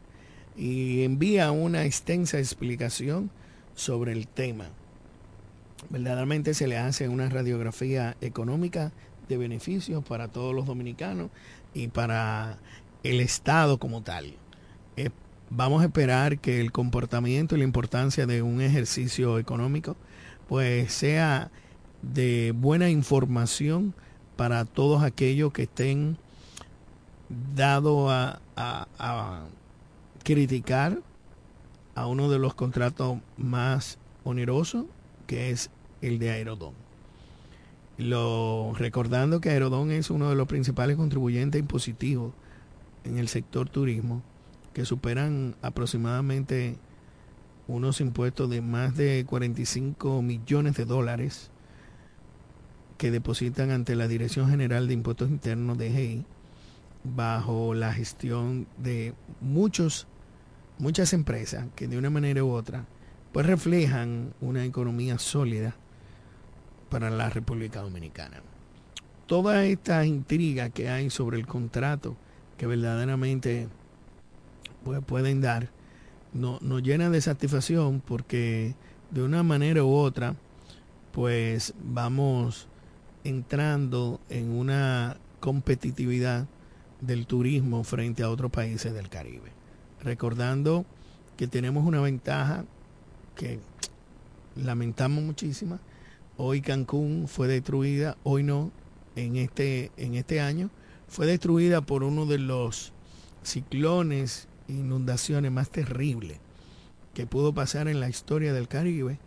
y 0.56 1.04
envía 1.04 1.50
una 1.50 1.86
extensa 1.86 2.38
explicación 2.38 3.32
sobre 3.74 4.12
el 4.12 4.28
tema 4.28 4.70
verdaderamente 5.90 6.54
se 6.54 6.68
le 6.68 6.78
hace 6.78 7.10
una 7.10 7.30
radiografía 7.30 8.16
económica 8.22 8.92
de 9.28 9.38
beneficios 9.38 10.04
para 10.04 10.28
todos 10.28 10.54
los 10.54 10.66
dominicanos 10.66 11.30
y 11.74 11.88
para 11.88 12.58
el 13.04 13.20
Estado 13.20 13.78
como 13.78 14.02
tal. 14.02 14.34
Eh, 14.98 15.10
vamos 15.50 15.82
a 15.82 15.86
esperar 15.86 16.40
que 16.40 16.62
el 16.62 16.72
comportamiento 16.72 17.56
y 17.56 17.60
la 17.60 17.64
importancia 17.64 18.26
de 18.26 18.42
un 18.42 18.62
ejercicio 18.62 19.40
económico 19.40 19.96
pues 20.48 20.94
sea 20.94 21.52
de 22.02 22.54
buena 22.56 22.90
información 22.90 23.96
para 24.36 24.66
todos 24.66 25.04
aquellos 25.04 25.54
que 25.54 25.64
estén 25.64 26.18
dados 27.56 28.12
a, 28.12 28.40
a 28.56 29.46
criticar 30.24 31.00
a 31.96 32.08
uno 32.08 32.30
de 32.30 32.38
los 32.38 32.54
contratos 32.54 33.18
más 33.38 33.98
onerosos 34.24 34.86
que 35.26 35.50
es 35.50 35.70
el 36.02 36.20
de 36.20 36.32
Aerodón. 36.32 36.74
Lo, 37.98 38.74
recordando 38.78 39.40
que 39.40 39.50
Aerodón 39.50 39.92
es 39.92 40.10
uno 40.10 40.30
de 40.30 40.36
los 40.36 40.48
principales 40.48 40.98
contribuyentes 40.98 41.60
impositivos 41.60 42.34
en 43.06 43.18
el 43.18 43.28
sector 43.28 43.70
turismo, 43.70 44.22
que 44.74 44.86
superan 44.86 45.56
aproximadamente 45.62 46.78
unos 47.68 48.02
impuestos 48.02 48.50
de 48.50 48.62
más 48.62 48.96
de 48.96 49.26
45 49.26 50.22
millones 50.22 50.76
de 50.76 50.86
dólares 50.86 51.50
que 52.98 53.12
depositan 53.12 53.72
ante 53.72 53.96
la 53.96 54.08
Dirección 54.08 54.50
General 54.50 54.88
de 54.88 54.94
Impuestos 54.94 55.30
Internos 55.30 55.78
de 55.78 55.92
GI 55.92 56.26
bajo 57.04 57.74
la 57.74 57.94
gestión 57.94 58.68
de 58.78 59.14
muchos 59.42 60.08
muchas 60.78 61.14
empresas 61.14 61.68
que 61.76 61.88
de 61.88 61.98
una 61.98 62.10
manera 62.10 62.44
u 62.44 62.52
otra 62.52 62.86
pues 63.32 63.46
reflejan 63.46 64.34
una 64.42 64.66
economía 64.66 65.20
sólida 65.20 65.76
para 66.96 67.10
la 67.10 67.30
República 67.30 67.82
Dominicana. 67.82 68.42
Toda 69.28 69.66
esta 69.66 70.06
intriga 70.06 70.70
que 70.70 70.88
hay 70.88 71.10
sobre 71.10 71.38
el 71.38 71.46
contrato 71.46 72.16
que 72.58 72.68
verdaderamente 72.68 73.68
pues, 74.86 75.04
pueden 75.04 75.42
dar 75.42 75.68
no, 76.32 76.58
nos 76.62 76.82
llena 76.84 77.10
de 77.10 77.20
satisfacción 77.20 78.00
porque 78.00 78.76
de 79.12 79.24
una 79.24 79.44
manera 79.44 79.84
u 79.84 79.94
otra 79.94 80.36
pues 81.12 81.74
vamos 81.84 82.70
entrando 83.26 84.22
en 84.30 84.52
una 84.52 85.18
competitividad 85.42 86.48
del 87.02 87.28
turismo 87.28 87.84
frente 87.84 88.24
a 88.24 88.30
otros 88.30 88.52
países 88.52 88.94
del 88.94 89.10
Caribe. 89.10 89.52
Recordando 90.02 90.86
que 91.36 91.48
tenemos 91.48 91.86
una 91.86 92.00
ventaja 92.00 92.64
que 93.36 93.60
lamentamos 94.56 95.22
muchísima. 95.26 95.82
Hoy 96.38 96.60
Cancún 96.62 97.28
fue 97.30 97.48
destruida, 97.48 98.18
hoy 98.24 98.44
no, 98.44 98.72
en 99.16 99.38
este, 99.38 99.92
en 99.96 100.16
este 100.16 100.42
año, 100.42 100.70
fue 101.08 101.26
destruida 101.26 101.80
por 101.82 102.04
uno 102.04 102.26
de 102.26 102.40
los 102.40 102.92
ciclones, 103.42 104.50
inundaciones 104.68 105.52
más 105.52 105.70
terribles 105.70 106.40
que 107.14 107.26
pudo 107.26 107.54
pasar 107.54 107.88
en 107.88 108.02
la 108.02 108.10
historia 108.10 108.52
del 108.52 108.68
Caribe 108.68 109.18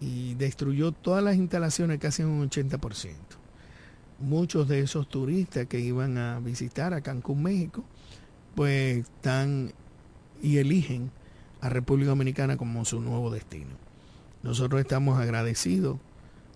y 0.00 0.34
destruyó 0.34 0.90
todas 0.90 1.22
las 1.22 1.36
instalaciones 1.36 2.00
casi 2.00 2.22
en 2.22 2.28
un 2.28 2.50
80%. 2.50 3.14
Muchos 4.18 4.66
de 4.66 4.80
esos 4.80 5.08
turistas 5.08 5.66
que 5.66 5.78
iban 5.78 6.18
a 6.18 6.40
visitar 6.40 6.94
a 6.94 7.00
Cancún, 7.00 7.44
México, 7.44 7.84
pues 8.56 9.04
están 9.04 9.72
y 10.42 10.58
eligen 10.58 11.12
a 11.60 11.68
República 11.68 12.10
Dominicana 12.10 12.56
como 12.56 12.84
su 12.84 13.00
nuevo 13.00 13.30
destino. 13.30 13.70
Nosotros 14.42 14.80
estamos 14.80 15.20
agradecidos 15.20 15.98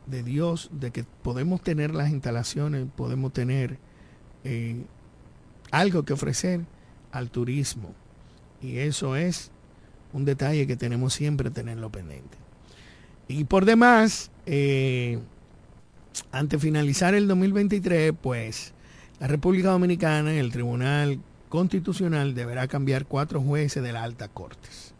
de 0.07 0.23
Dios 0.23 0.71
de 0.73 0.91
que 0.91 1.05
podemos 1.23 1.63
tener 1.63 1.95
las 1.95 2.11
instalaciones, 2.11 2.87
podemos 2.95 3.33
tener 3.33 3.79
eh, 4.45 4.85
algo 5.71 6.05
que 6.05 6.13
ofrecer 6.13 6.61
al 7.13 7.31
turismo. 7.31 7.93
Y 8.61 8.79
eso 8.79 9.17
es 9.17 9.51
un 10.13 10.25
detalle 10.25 10.67
que 10.67 10.77
tenemos 10.77 11.15
siempre 11.15 11.51
tenerlo 11.51 11.91
pendiente. 11.91 12.37
Y 13.29 13.45
por 13.45 13.65
demás, 13.65 14.31
eh, 14.47 15.19
antes 16.31 16.61
de 16.61 16.67
finalizar 16.67 17.15
el 17.15 17.27
2023, 17.27 18.13
pues 18.21 18.75
la 19.19 19.27
República 19.27 19.71
Dominicana, 19.71 20.35
el 20.35 20.53
Tribunal 20.53 21.21
Constitucional, 21.49 22.35
deberá 22.35 22.69
cambiar 22.69 23.07
cuatro 23.07 23.41
jueces 23.41 23.83
de 23.83 23.93
la 23.93 24.03
alta 24.03 24.29
cortes. 24.29 24.95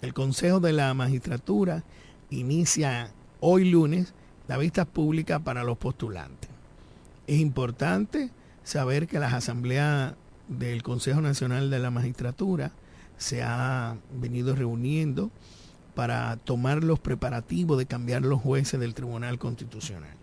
El 0.00 0.14
Consejo 0.14 0.60
de 0.60 0.72
la 0.72 0.94
Magistratura 0.94 1.84
inicia 2.30 3.10
hoy 3.40 3.70
lunes 3.70 4.14
la 4.48 4.56
vista 4.56 4.84
pública 4.84 5.38
para 5.38 5.62
los 5.62 5.78
postulantes. 5.78 6.50
Es 7.26 7.38
importante 7.38 8.30
saber 8.64 9.06
que 9.06 9.18
las 9.18 9.34
asambleas 9.34 10.14
del 10.48 10.82
Consejo 10.82 11.20
Nacional 11.20 11.70
de 11.70 11.78
la 11.78 11.90
Magistratura 11.90 12.72
se 13.18 13.42
ha 13.42 13.96
venido 14.12 14.54
reuniendo 14.56 15.30
para 15.94 16.36
tomar 16.36 16.84
los 16.84 16.98
preparativos 16.98 17.76
de 17.76 17.86
cambiar 17.86 18.22
los 18.22 18.40
jueces 18.40 18.80
del 18.80 18.94
Tribunal 18.94 19.38
Constitucional. 19.38 20.16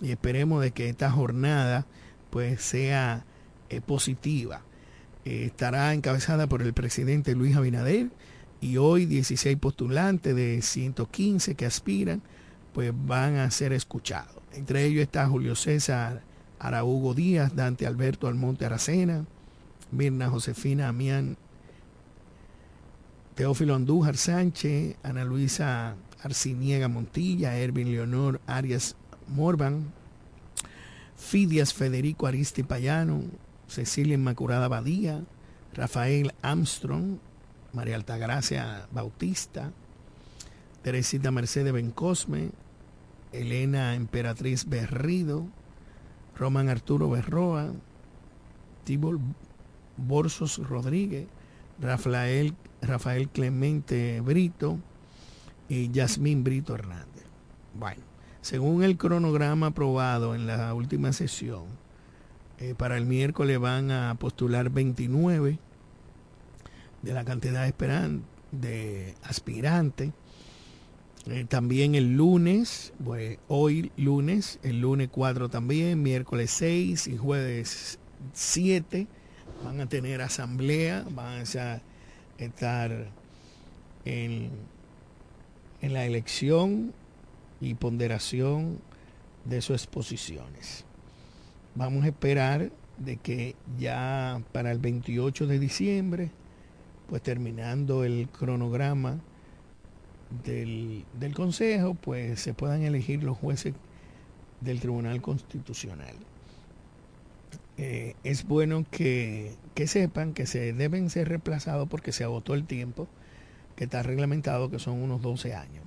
Y 0.00 0.10
esperemos 0.10 0.62
de 0.62 0.70
que 0.70 0.88
esta 0.88 1.10
jornada 1.10 1.86
pues 2.30 2.62
sea 2.62 3.24
eh, 3.68 3.80
positiva. 3.80 4.62
Eh, 5.24 5.44
estará 5.46 5.92
encabezada 5.92 6.46
por 6.46 6.62
el 6.62 6.72
presidente 6.72 7.34
Luis 7.34 7.56
Abinader 7.56 8.10
y 8.60 8.76
hoy 8.76 9.04
16 9.06 9.56
postulantes 9.58 10.34
de 10.34 10.62
115 10.62 11.54
que 11.54 11.66
aspiran, 11.66 12.22
pues 12.72 12.92
van 12.94 13.36
a 13.36 13.50
ser 13.50 13.72
escuchados. 13.72 14.36
Entre 14.52 14.84
ellos 14.84 15.02
está 15.02 15.26
Julio 15.26 15.54
César 15.54 16.22
Araúgo 16.58 17.14
Díaz, 17.14 17.54
Dante 17.54 17.86
Alberto 17.86 18.26
Almonte 18.26 18.66
Aracena, 18.66 19.24
Mirna 19.90 20.28
Josefina 20.28 20.88
Amián, 20.88 21.36
Teófilo 23.34 23.74
Andújar 23.74 24.16
Sánchez, 24.16 24.96
Ana 25.02 25.24
Luisa 25.24 25.96
Arciniega 26.22 26.88
Montilla, 26.88 27.56
Ervin 27.56 27.90
Leonor 27.90 28.40
Arias 28.46 28.96
Morban, 29.28 29.92
Fidias 31.16 31.72
Federico 31.72 32.26
Aristi 32.26 32.62
Payano, 32.62 33.22
Cecilia 33.66 34.14
Inmaculada 34.14 34.68
Badía, 34.68 35.22
Rafael 35.74 36.34
Armstrong, 36.42 37.18
María 37.72 37.96
Altagracia 37.96 38.86
Bautista, 38.90 39.72
Teresita 40.82 41.30
Mercedes 41.30 41.72
Bencosme, 41.72 42.50
Elena 43.32 43.94
Emperatriz 43.94 44.68
Berrido, 44.68 45.46
Roman 46.36 46.68
Arturo 46.68 47.10
Berroa, 47.10 47.72
Tibol 48.84 49.20
Borsos 49.96 50.58
Rodríguez, 50.58 51.26
Rafael, 51.80 52.54
Rafael 52.82 53.28
Clemente 53.28 54.20
Brito, 54.20 54.78
y 55.70 55.88
Yasmín 55.92 56.42
Brito 56.44 56.74
Hernández. 56.74 57.24
Bueno, 57.74 58.02
según 58.42 58.82
el 58.82 58.98
cronograma 58.98 59.68
aprobado 59.68 60.34
en 60.34 60.46
la 60.46 60.74
última 60.74 61.12
sesión, 61.12 61.64
eh, 62.58 62.74
para 62.76 62.98
el 62.98 63.06
miércoles 63.06 63.58
van 63.58 63.92
a 63.92 64.16
postular 64.16 64.68
29 64.68 65.58
de 67.02 67.12
la 67.14 67.24
cantidad 67.24 67.64
de, 67.64 68.20
de 68.50 69.14
aspirantes. 69.22 70.10
Eh, 71.26 71.44
también 71.44 71.94
el 71.94 72.16
lunes, 72.16 72.94
pues, 73.04 73.38
hoy 73.48 73.92
lunes, 73.96 74.58
el 74.62 74.80
lunes 74.80 75.10
4 75.10 75.50
también, 75.50 76.02
miércoles 76.02 76.50
6 76.52 77.08
y 77.08 77.16
jueves 77.18 77.98
7 78.32 79.06
van 79.62 79.80
a 79.80 79.86
tener 79.86 80.22
asamblea, 80.22 81.04
van 81.10 81.40
a 81.40 81.82
estar 82.38 83.08
en, 84.06 84.50
en 85.82 85.92
la 85.92 86.06
elección 86.06 86.94
y 87.60 87.74
ponderación 87.74 88.80
de 89.44 89.60
sus 89.60 89.82
exposiciones. 89.82 90.86
Vamos 91.74 92.04
a 92.04 92.08
esperar 92.08 92.72
de 92.96 93.18
que 93.18 93.56
ya 93.78 94.42
para 94.52 94.72
el 94.72 94.78
28 94.78 95.46
de 95.46 95.58
diciembre, 95.58 96.30
pues 97.08 97.22
terminando 97.22 98.04
el 98.04 98.28
cronograma 98.30 99.20
del, 100.44 101.04
del 101.18 101.34
Consejo, 101.34 101.94
pues 101.94 102.40
se 102.40 102.54
puedan 102.54 102.82
elegir 102.82 103.22
los 103.22 103.36
jueces 103.36 103.74
del 104.60 104.80
Tribunal 104.80 105.20
Constitucional. 105.20 106.14
Eh, 107.78 108.14
es 108.24 108.46
bueno 108.46 108.84
que, 108.90 109.54
que, 109.74 109.86
sepan 109.86 110.34
que 110.34 110.46
se 110.46 110.72
deben 110.72 111.08
ser 111.10 111.28
reemplazados 111.28 111.88
porque 111.88 112.12
se 112.12 112.24
agotó 112.24 112.54
el 112.54 112.64
tiempo 112.64 113.08
que 113.76 113.84
está 113.84 114.02
reglamentado, 114.02 114.70
que 114.70 114.78
son 114.78 115.02
unos 115.02 115.22
12 115.22 115.54
años. 115.54 115.84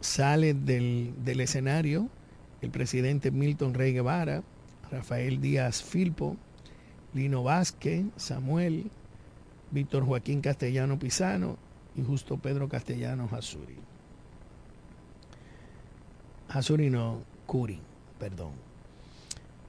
Sale 0.00 0.54
del, 0.54 1.14
del 1.24 1.40
escenario 1.40 2.08
el 2.60 2.70
presidente 2.70 3.30
Milton 3.30 3.74
Rey 3.74 3.92
Guevara, 3.92 4.42
Rafael 4.90 5.40
Díaz 5.40 5.82
Filpo, 5.82 6.36
Lino 7.12 7.42
Vázquez, 7.42 8.06
Samuel, 8.16 8.90
Víctor 9.70 10.04
Joaquín 10.04 10.40
Castellano 10.40 10.98
Pisano 10.98 11.58
y 11.96 12.02
Justo 12.02 12.36
Pedro 12.38 12.68
Castellano 12.68 13.28
Jasuri. 13.28 13.76
Jasuri 16.48 16.90
no, 16.90 17.22
Curi, 17.46 17.80
perdón. 18.18 18.52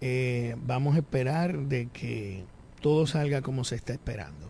Eh, 0.02 0.56
vamos 0.66 0.96
a 0.96 1.00
esperar 1.00 1.58
de 1.58 1.88
que 1.88 2.44
todo 2.82 3.08
salga 3.08 3.42
como 3.42 3.64
se 3.64 3.76
está 3.76 3.94
esperando. 3.94 4.50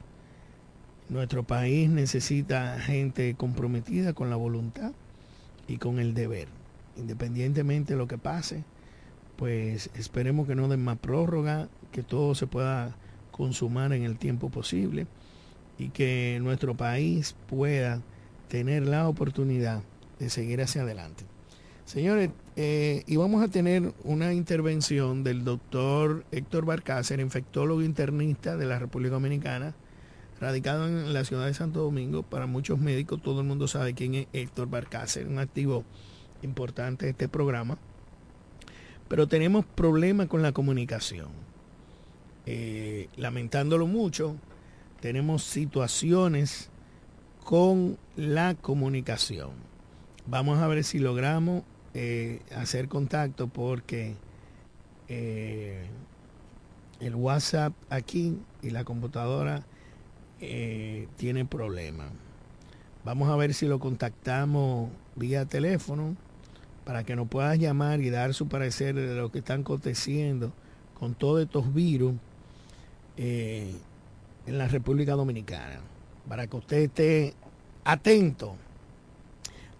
Nuestro 1.07 1.43
país 1.43 1.89
necesita 1.89 2.79
gente 2.79 3.35
comprometida 3.35 4.13
con 4.13 4.29
la 4.29 4.35
voluntad 4.35 4.91
y 5.67 5.77
con 5.77 5.99
el 5.99 6.13
deber, 6.13 6.47
independientemente 6.97 7.93
de 7.93 7.99
lo 7.99 8.07
que 8.07 8.17
pase 8.17 8.63
pues 9.35 9.89
esperemos 9.95 10.47
que 10.47 10.55
no 10.55 10.67
den 10.67 10.83
más 10.83 10.97
prórroga, 10.97 11.67
que 11.91 12.03
todo 12.03 12.35
se 12.35 12.47
pueda 12.47 12.95
consumar 13.31 13.93
en 13.93 14.03
el 14.03 14.17
tiempo 14.17 14.49
posible 14.49 15.07
y 15.77 15.89
que 15.89 16.39
nuestro 16.41 16.75
país 16.75 17.35
pueda 17.47 18.01
tener 18.47 18.87
la 18.87 19.07
oportunidad 19.07 19.81
de 20.19 20.29
seguir 20.29 20.61
hacia 20.61 20.83
adelante. 20.83 21.25
Señores, 21.85 22.31
eh, 22.55 23.03
y 23.05 23.15
vamos 23.17 23.43
a 23.43 23.47
tener 23.47 23.93
una 24.03 24.33
intervención 24.33 25.23
del 25.23 25.43
doctor 25.43 26.25
Héctor 26.31 26.65
Barcácer, 26.65 27.19
infectólogo 27.19 27.81
internista 27.81 28.57
de 28.57 28.65
la 28.65 28.79
República 28.79 29.15
Dominicana, 29.15 29.75
radicado 30.39 30.87
en 30.87 31.13
la 31.13 31.25
ciudad 31.25 31.45
de 31.45 31.53
Santo 31.53 31.81
Domingo. 31.81 32.23
Para 32.23 32.47
muchos 32.47 32.79
médicos, 32.79 33.21
todo 33.21 33.41
el 33.41 33.47
mundo 33.47 33.67
sabe 33.67 33.93
quién 33.93 34.15
es 34.15 34.27
Héctor 34.33 34.69
Barcácer, 34.69 35.27
un 35.27 35.39
activo 35.39 35.83
importante 36.41 37.05
de 37.05 37.11
este 37.11 37.27
programa 37.27 37.77
pero 39.07 39.27
tenemos 39.27 39.65
problemas 39.65 40.27
con 40.27 40.41
la 40.41 40.51
comunicación. 40.51 41.29
Eh, 42.45 43.07
lamentándolo 43.17 43.87
mucho, 43.87 44.35
tenemos 45.05 45.43
situaciones 45.43 46.71
con 47.43 47.99
la 48.15 48.55
comunicación. 48.55 49.51
Vamos 50.25 50.57
a 50.57 50.67
ver 50.67 50.83
si 50.83 50.97
logramos 50.97 51.61
eh, 51.93 52.41
hacer 52.55 52.87
contacto 52.87 53.47
porque 53.47 54.15
eh, 55.07 55.85
el 56.99 57.13
WhatsApp 57.13 57.73
aquí 57.91 58.39
y 58.63 58.71
la 58.71 58.83
computadora 58.83 59.63
tiene 60.39 61.45
problemas. 61.45 62.09
Vamos 63.03 63.29
a 63.29 63.35
ver 63.35 63.53
si 63.53 63.67
lo 63.67 63.77
contactamos 63.77 64.89
vía 65.15 65.45
teléfono 65.45 66.17
para 66.83 67.03
que 67.03 67.15
nos 67.15 67.27
puedas 67.27 67.59
llamar 67.59 68.01
y 68.01 68.09
dar 68.09 68.33
su 68.33 68.47
parecer 68.47 68.95
de 68.95 69.13
lo 69.13 69.31
que 69.31 69.37
están 69.37 69.61
aconteciendo 69.61 70.51
con 70.95 71.13
todos 71.13 71.43
estos 71.43 71.75
virus 71.75 72.15
eh, 73.17 73.75
en 74.45 74.57
la 74.57 74.67
República 74.67 75.13
Dominicana, 75.13 75.79
para 76.27 76.47
que 76.47 76.57
usted 76.57 76.77
esté 76.77 77.33
atento 77.83 78.55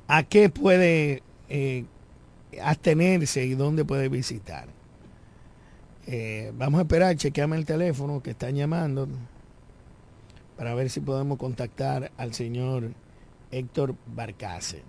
a 0.07 0.24
qué 0.24 0.49
puede 0.49 1.24
eh, 1.49 1.86
abstenerse 2.61 3.45
y 3.45 3.55
dónde 3.55 3.86
puede 3.86 4.09
visitar. 4.09 4.68
Eh, 6.07 6.51
vamos 6.55 6.80
a 6.80 6.82
esperar, 6.84 7.16
chequeame 7.16 7.57
el 7.57 7.66
teléfono 7.66 8.22
que 8.22 8.32
están 8.32 8.55
llamando 8.55 9.07
para 10.55 10.76
ver 10.76 10.89
si 10.89 10.99
podemos 10.99 11.38
contactar 11.38 12.11
al 12.18 12.34
señor 12.34 12.91
Héctor 13.51 13.95
Barcase. 14.05 14.84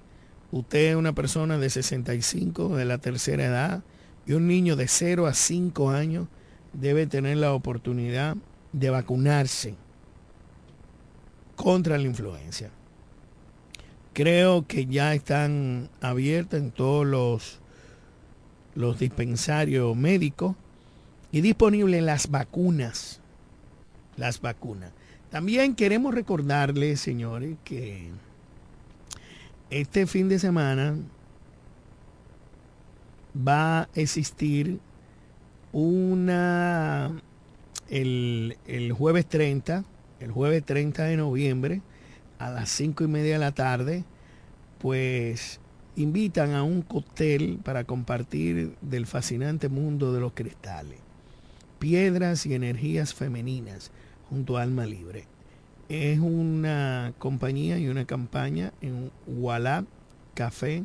Usted 0.51 0.91
es 0.91 0.97
una 0.97 1.12
persona 1.12 1.59
de 1.59 1.68
65, 1.68 2.76
de 2.76 2.84
la 2.86 2.99
tercera 2.99 3.45
edad, 3.45 3.82
y 4.26 4.32
un 4.32 4.47
niño 4.47 4.76
de 4.76 4.89
0 4.89 5.26
a 5.26 5.34
5 5.34 5.91
años 5.91 6.28
debe 6.72 7.07
tener 7.07 7.36
la 7.36 7.53
oportunidad 7.53 8.36
de 8.72 8.91
vacunarse 8.91 9.74
contra 11.59 11.98
la 11.98 12.04
influencia. 12.04 12.70
Creo 14.12 14.66
que 14.66 14.86
ya 14.86 15.12
están 15.12 15.90
abiertos 16.00 16.61
en 16.61 16.70
todos 16.70 17.04
los, 17.04 17.59
los 18.76 19.00
dispensarios 19.00 19.96
médicos 19.96 20.54
y 21.32 21.40
disponibles 21.40 22.02
las 22.02 22.30
vacunas. 22.30 23.20
Las 24.16 24.40
vacunas. 24.40 24.92
También 25.30 25.74
queremos 25.74 26.14
recordarles, 26.14 27.00
señores, 27.00 27.56
que 27.64 28.09
este 29.68 30.06
fin 30.06 30.28
de 30.28 30.38
semana 30.38 30.96
va 33.36 33.80
a 33.80 33.88
existir 33.94 34.78
una 35.72 37.20
el, 37.90 38.56
el, 38.66 38.92
jueves 38.92 39.26
30, 39.26 39.84
el 40.21 40.31
jueves 40.31 40.64
30 40.64 41.05
de 41.05 41.16
noviembre, 41.16 41.83
a 42.39 42.51
las 42.51 42.69
5 42.71 43.05
y 43.05 43.09
media 43.09 43.35
de 43.35 43.39
la 43.39 43.53
tarde, 43.53 44.05
pues 44.79 45.61
invitan 45.97 46.55
a 46.55 46.62
un 46.62 46.83
cóctel 46.83 47.59
para 47.62 47.85
compartir 47.85 48.77
del 48.81 49.07
fascinante 49.07 49.69
mundo 49.69 50.12
de 50.12 50.21
los 50.21 50.33
cristales, 50.33 51.01
piedras 51.79 52.47
y 52.47 52.55
energías 52.55 53.14
femeninas 53.14 53.91
junto 54.29 54.57
a 54.57 54.62
Alma 54.62 54.87
Libre. 54.87 55.27
Es 55.89 56.19
una 56.19 57.14
compañía 57.19 57.79
y 57.79 57.89
una 57.89 58.05
campaña 58.05 58.73
en 58.81 59.11
Walab 59.27 59.87
Café 60.35 60.85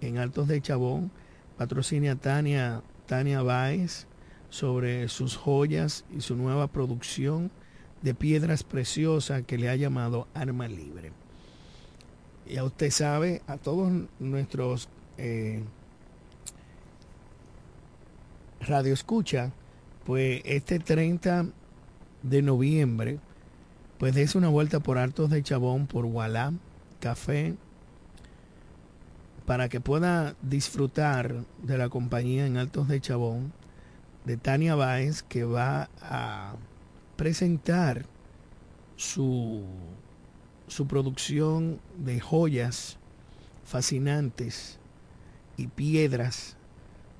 en 0.00 0.18
Altos 0.18 0.46
de 0.48 0.60
Chabón. 0.60 1.10
Patrocina 1.56 2.16
Tania, 2.16 2.82
Tania 3.06 3.40
Báez 3.40 4.06
sobre 4.50 5.08
sus 5.08 5.36
joyas 5.36 6.04
y 6.14 6.20
su 6.20 6.36
nueva 6.36 6.66
producción 6.66 7.50
de 8.02 8.14
piedras 8.14 8.62
preciosas 8.62 9.42
que 9.42 9.58
le 9.58 9.68
ha 9.68 9.76
llamado 9.76 10.28
Arma 10.34 10.68
Libre. 10.68 11.12
Ya 12.48 12.64
usted 12.64 12.90
sabe, 12.90 13.42
a 13.46 13.56
todos 13.56 13.92
nuestros 14.20 14.88
eh, 15.18 15.62
radio 18.60 18.94
escucha, 18.94 19.52
pues 20.04 20.42
este 20.44 20.78
30 20.78 21.46
de 22.22 22.42
noviembre, 22.42 23.18
pues 23.98 24.16
es 24.16 24.34
una 24.34 24.48
vuelta 24.48 24.80
por 24.80 24.98
Altos 24.98 25.30
de 25.30 25.42
Chabón, 25.42 25.86
por 25.86 26.04
Walá, 26.04 26.52
Café, 27.00 27.56
para 29.46 29.68
que 29.68 29.80
pueda 29.80 30.36
disfrutar 30.42 31.44
de 31.62 31.78
la 31.78 31.88
compañía 31.88 32.46
en 32.46 32.56
Altos 32.56 32.88
de 32.88 33.00
Chabón 33.00 33.52
de 34.24 34.36
Tania 34.36 34.74
Báez, 34.74 35.22
que 35.22 35.44
va 35.44 35.88
a 36.02 36.56
presentar 37.16 38.04
su, 38.96 39.62
su 40.68 40.86
producción 40.86 41.80
de 41.98 42.20
joyas 42.20 42.98
fascinantes 43.64 44.78
y 45.56 45.66
piedras 45.66 46.56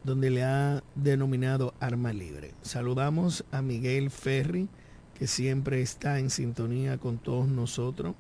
donde 0.05 0.31
le 0.31 0.45
ha 0.45 0.85
denominado 0.95 1.75
Arma 1.81 2.13
Libre. 2.13 2.55
Saludamos 2.63 3.45
a 3.51 3.61
Miguel 3.61 4.11
Ferri, 4.11 4.69
que 5.19 5.27
siempre 5.27 5.83
está 5.83 6.21
en 6.21 6.31
sintonía 6.31 6.99
con 6.99 7.19
todos 7.19 7.49
nosotros 7.49 8.15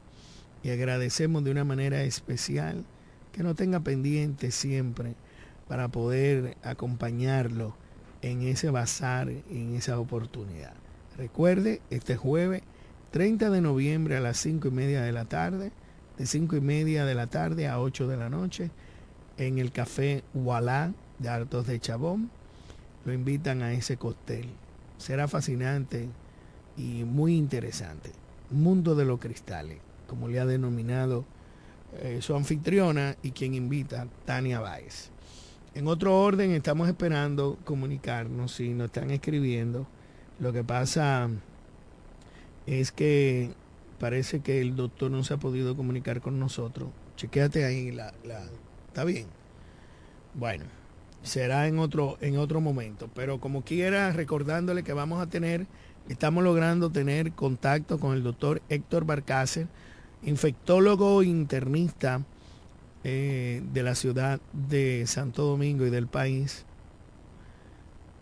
y 0.62 0.70
agradecemos 0.70 1.44
de 1.44 1.52
una 1.52 1.64
manera 1.64 2.02
especial 2.02 2.84
que 3.30 3.42
no 3.42 3.54
tenga 3.54 3.80
pendiente 3.80 4.50
siempre 4.50 5.14
para 5.68 5.88
poder 5.88 6.56
acompañarlo 6.62 7.76
en 8.22 8.42
ese 8.42 8.70
bazar, 8.70 9.28
en 9.28 9.74
esa 9.76 10.00
oportunidad. 10.00 10.74
Recuerde, 11.16 11.80
este 11.88 12.16
jueves 12.16 12.62
30 13.12 13.48
de 13.48 13.62
noviembre 13.62 14.16
a 14.16 14.20
las 14.20 14.36
5 14.38 14.68
y 14.68 14.70
media 14.70 15.00
de 15.00 15.12
la 15.12 15.24
tarde, 15.24 15.72
de 16.18 16.26
5 16.26 16.56
y 16.56 16.60
media 16.60 17.06
de 17.06 17.14
la 17.14 17.28
tarde 17.28 17.68
a 17.68 17.80
8 17.80 18.06
de 18.06 18.16
la 18.18 18.28
noche, 18.28 18.70
en 19.38 19.58
el 19.58 19.72
café 19.72 20.22
Walá 20.34 20.92
de 21.18 21.28
Artos 21.30 21.66
de 21.66 21.80
Chabón, 21.80 22.30
lo 23.06 23.14
invitan 23.14 23.62
a 23.62 23.72
ese 23.72 23.96
cóctel. 23.96 24.46
Será 24.98 25.28
fascinante 25.28 26.08
y 26.76 27.04
muy 27.04 27.34
interesante. 27.36 28.10
Mundo 28.50 28.94
de 28.94 29.06
los 29.06 29.18
cristales, 29.18 29.78
como 30.08 30.28
le 30.28 30.38
ha 30.38 30.44
denominado 30.44 31.24
eh, 32.02 32.18
su 32.20 32.34
anfitriona 32.34 33.16
y 33.22 33.30
quien 33.30 33.54
invita, 33.54 34.06
Tania 34.26 34.60
Báez. 34.60 35.10
En 35.74 35.88
otro 35.88 36.18
orden, 36.18 36.50
estamos 36.50 36.88
esperando 36.88 37.58
comunicarnos, 37.64 38.52
si 38.52 38.70
nos 38.70 38.86
están 38.86 39.10
escribiendo. 39.10 39.86
Lo 40.38 40.52
que 40.52 40.62
pasa 40.62 41.30
es 42.66 42.92
que 42.92 43.50
parece 43.98 44.40
que 44.40 44.60
el 44.60 44.76
doctor 44.76 45.10
no 45.10 45.24
se 45.24 45.34
ha 45.34 45.38
podido 45.38 45.76
comunicar 45.76 46.20
con 46.20 46.38
nosotros. 46.38 46.90
Chequéate 47.16 47.64
ahí, 47.64 47.90
la, 47.92 48.12
¿está 48.88 49.04
bien? 49.04 49.26
Bueno, 50.34 50.64
será 51.22 51.66
en 51.66 51.78
otro, 51.78 52.18
en 52.20 52.36
otro 52.36 52.60
momento. 52.60 53.08
Pero 53.14 53.40
como 53.40 53.62
quiera, 53.62 54.12
recordándole 54.12 54.82
que 54.82 54.92
vamos 54.92 55.22
a 55.22 55.26
tener, 55.26 55.66
estamos 56.08 56.44
logrando 56.44 56.90
tener 56.90 57.32
contacto 57.32 57.98
con 57.98 58.14
el 58.14 58.22
doctor 58.22 58.60
Héctor 58.68 59.06
Barcácer, 59.06 59.68
infectólogo 60.22 61.22
internista 61.22 62.22
eh, 63.04 63.62
de 63.72 63.82
la 63.82 63.94
ciudad 63.94 64.40
de 64.52 65.06
Santo 65.06 65.44
Domingo 65.44 65.86
y 65.86 65.90
del 65.90 66.08
país, 66.08 66.65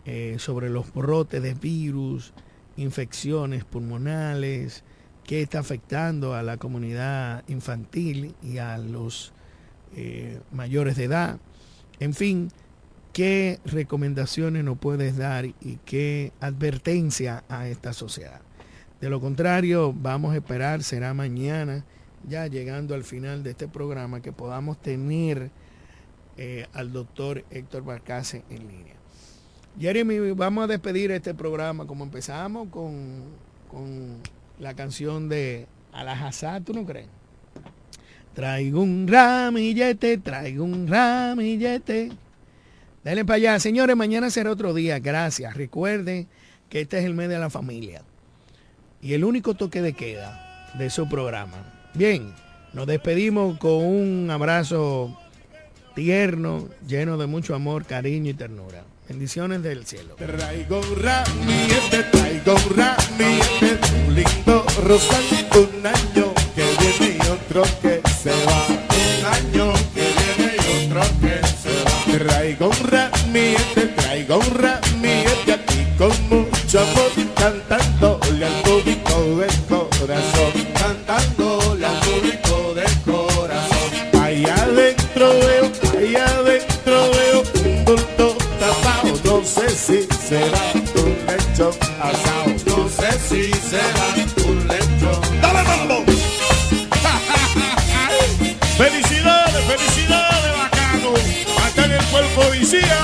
eh, 0.05 0.35
sobre 0.39 0.69
los 0.69 0.93
brotes 0.93 1.41
de 1.41 1.53
virus, 1.53 2.33
infecciones 2.77 3.63
pulmonales, 3.63 4.83
que 5.23 5.41
está 5.41 5.59
afectando 5.59 6.35
a 6.35 6.43
la 6.43 6.57
comunidad 6.57 7.43
infantil 7.47 8.35
y 8.43 8.59
a 8.59 8.77
los 8.77 9.33
eh, 9.95 10.39
mayores 10.51 10.95
de 10.97 11.05
edad. 11.05 11.39
En 11.99 12.13
fin, 12.13 12.51
¿qué 13.13 13.59
recomendaciones 13.65 14.63
nos 14.63 14.77
puedes 14.77 15.17
dar 15.17 15.45
y 15.45 15.79
qué 15.85 16.31
advertencia 16.39 17.43
a 17.49 17.67
esta 17.67 17.93
sociedad? 17.93 18.41
De 19.01 19.09
lo 19.09 19.19
contrario, 19.19 19.93
vamos 19.93 20.33
a 20.33 20.37
esperar, 20.37 20.83
será 20.83 21.13
mañana, 21.13 21.85
ya 22.27 22.47
llegando 22.47 22.93
al 22.93 23.03
final 23.03 23.43
de 23.43 23.51
este 23.51 23.67
programa, 23.67 24.21
que 24.21 24.31
podamos 24.31 24.81
tener 24.81 25.51
eh, 26.37 26.67
al 26.73 26.91
doctor 26.91 27.43
Héctor 27.49 27.83
Barcase 27.83 28.43
en 28.49 28.67
línea. 28.67 28.94
Jeremy, 29.79 30.31
vamos 30.31 30.63
a 30.63 30.67
despedir 30.67 31.11
este 31.11 31.33
programa 31.33 31.85
como 31.85 32.03
empezamos 32.03 32.69
con, 32.69 33.23
con 33.69 34.21
la 34.59 34.73
canción 34.73 35.27
de 35.27 35.67
Alajazá, 35.91 36.61
¿tú 36.61 36.73
no 36.73 36.85
crees? 36.85 37.07
Traigo 38.33 38.81
un 38.81 39.07
ramillete, 39.07 40.17
traigo 40.17 40.65
un 40.65 40.87
ramillete. 40.87 42.11
Denle 43.03 43.23
para 43.23 43.35
allá. 43.35 43.59
Señores, 43.59 43.95
mañana 43.95 44.29
será 44.29 44.51
otro 44.51 44.73
día. 44.73 44.99
Gracias. 44.99 45.55
Recuerden 45.55 46.27
que 46.69 46.81
este 46.81 46.99
es 46.99 47.05
el 47.05 47.13
mes 47.13 47.29
de 47.29 47.39
la 47.39 47.49
familia. 47.49 48.01
Y 49.01 49.13
el 49.13 49.23
único 49.23 49.53
toque 49.53 49.81
de 49.81 49.93
queda 49.93 50.73
de 50.77 50.89
su 50.89 51.07
programa. 51.07 51.71
Bien, 51.93 52.33
nos 52.73 52.87
despedimos 52.87 53.57
con 53.57 53.85
un 53.85 54.29
abrazo 54.29 55.17
tierno, 55.95 56.67
lleno 56.85 57.17
de 57.17 57.27
mucho 57.27 57.55
amor, 57.55 57.85
cariño 57.85 58.31
y 58.31 58.33
ternura. 58.33 58.83
Bendiciones 59.07 59.61
del 59.61 59.85
cielo. 59.85 60.15
Traigo 60.15 60.79
un 60.79 60.95
ramillete, 60.99 62.03
traigo 62.11 62.55
un 62.55 62.75
ramillete, 62.75 63.79
un 64.07 64.15
lindo 64.15 64.65
rosal, 64.83 65.23
un 65.53 65.85
año 65.85 66.33
que 66.55 66.63
viene 66.79 67.17
y 67.17 67.27
otro 67.27 67.63
que 67.83 68.01
se 68.09 68.31
va. 68.45 68.65
Un 68.67 69.25
año 69.25 69.73
que 69.93 70.07
viene 70.17 70.55
y 70.57 70.87
otro 70.87 71.01
que 71.21 71.47
se 71.47 71.83
va. 71.83 72.17
Traigo 72.17 72.69
un 72.69 72.87
ramillete, 72.87 73.81
traigo 73.95 74.39
un 74.39 74.55
ramillete 74.55 75.53
aquí 75.53 75.85
con 75.99 76.11
mucho 76.27 76.79
amor, 76.79 77.24
será 90.35 90.63
lechón 91.27 91.73
asado, 92.01 92.51
no 92.67 92.77
sé 92.89 93.09
si 93.27 93.41
será 93.53 94.07
un 94.45 94.57
lechón. 94.67 95.21
¡Dale 95.41 95.63
mambo! 95.63 95.97
¡Felicidades, 98.77 99.63
felicidades, 99.71 100.51
bacano! 100.57 101.11
Acá 101.65 101.81
en 101.85 101.91
el 101.93 102.05
cuerpo 102.05 102.41
policía. 102.41 102.99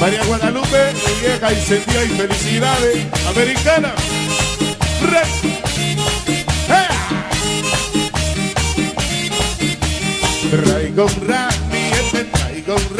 María 0.00 0.24
Guadalupe, 0.24 0.94
mi 0.94 1.12
vieja 1.20 1.48
sentía 1.62 2.04
y 2.04 2.08
felicidades. 2.08 3.06
Americana. 3.28 3.92
Red. 5.02 5.28
Traigo 10.50 11.04
un 11.04 11.28
ramillete, 11.28 12.24
traigo 12.24 12.74
un 12.74 12.96
ramillete, 12.96 12.99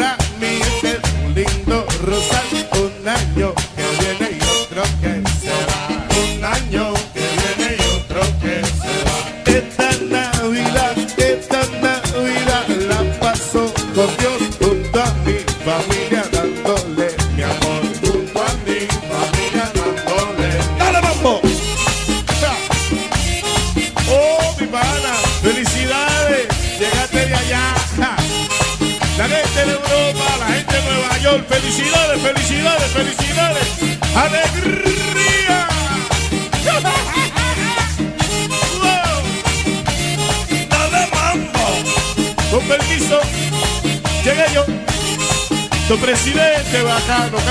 presidente 47.11 47.50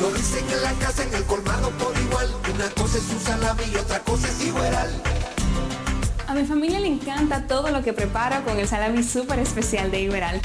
Lo 0.00 0.10
dicen 0.10 0.44
en 0.50 0.62
la 0.62 0.72
casa, 0.74 1.04
en 1.04 1.14
el 1.14 1.24
colmado 1.24 1.70
por 1.70 1.96
igual. 1.98 2.28
Una 2.54 2.68
cosa 2.70 2.98
es 2.98 3.08
un 3.10 3.20
salami 3.20 3.62
y 3.72 3.76
otra 3.76 3.98
cosa 4.00 4.28
es 4.28 4.44
igual. 4.44 5.02
A 6.26 6.34
mi 6.34 6.44
familia 6.44 6.80
le 6.80 6.88
encanta 6.88 7.46
todo 7.46 7.70
lo 7.70 7.82
que 7.82 7.94
preparo 7.94 8.44
con 8.44 8.58
el 8.58 8.68
salami 8.68 9.02
súper 9.02 9.38
especial 9.38 9.90
de 9.90 10.00
Iberal. 10.02 10.42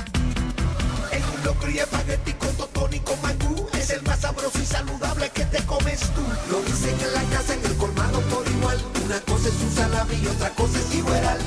En 1.12 1.24
un 1.24 1.44
locro 1.44 1.70
y 1.70 1.80
espagueti 1.80 2.32
con 2.34 2.56
totón 2.56 2.94
y 2.94 3.00
con 3.00 3.22
mangú. 3.22 3.68
Es 3.74 3.90
el 3.90 4.02
más 4.04 4.22
sabroso 4.22 4.58
y 4.58 4.66
saludable 4.66 5.30
que 5.32 5.44
te 5.44 5.62
comes 5.66 6.00
tú. 6.00 6.22
Lo 6.50 6.62
dicen 6.62 6.96
en 7.02 7.14
la 7.14 7.38
casa, 7.38 7.54
en 7.54 7.66
el 7.66 7.76
colmado 7.76 8.22
por 8.22 8.48
igual. 8.48 8.80
Una 9.06 9.20
cosa 9.20 9.50
es 9.50 9.56
un 9.62 9.72
salami 9.76 10.16
y 10.16 10.28
otra 10.28 10.50
cosa 10.52 10.80
es 10.80 10.96
igual. 10.96 11.38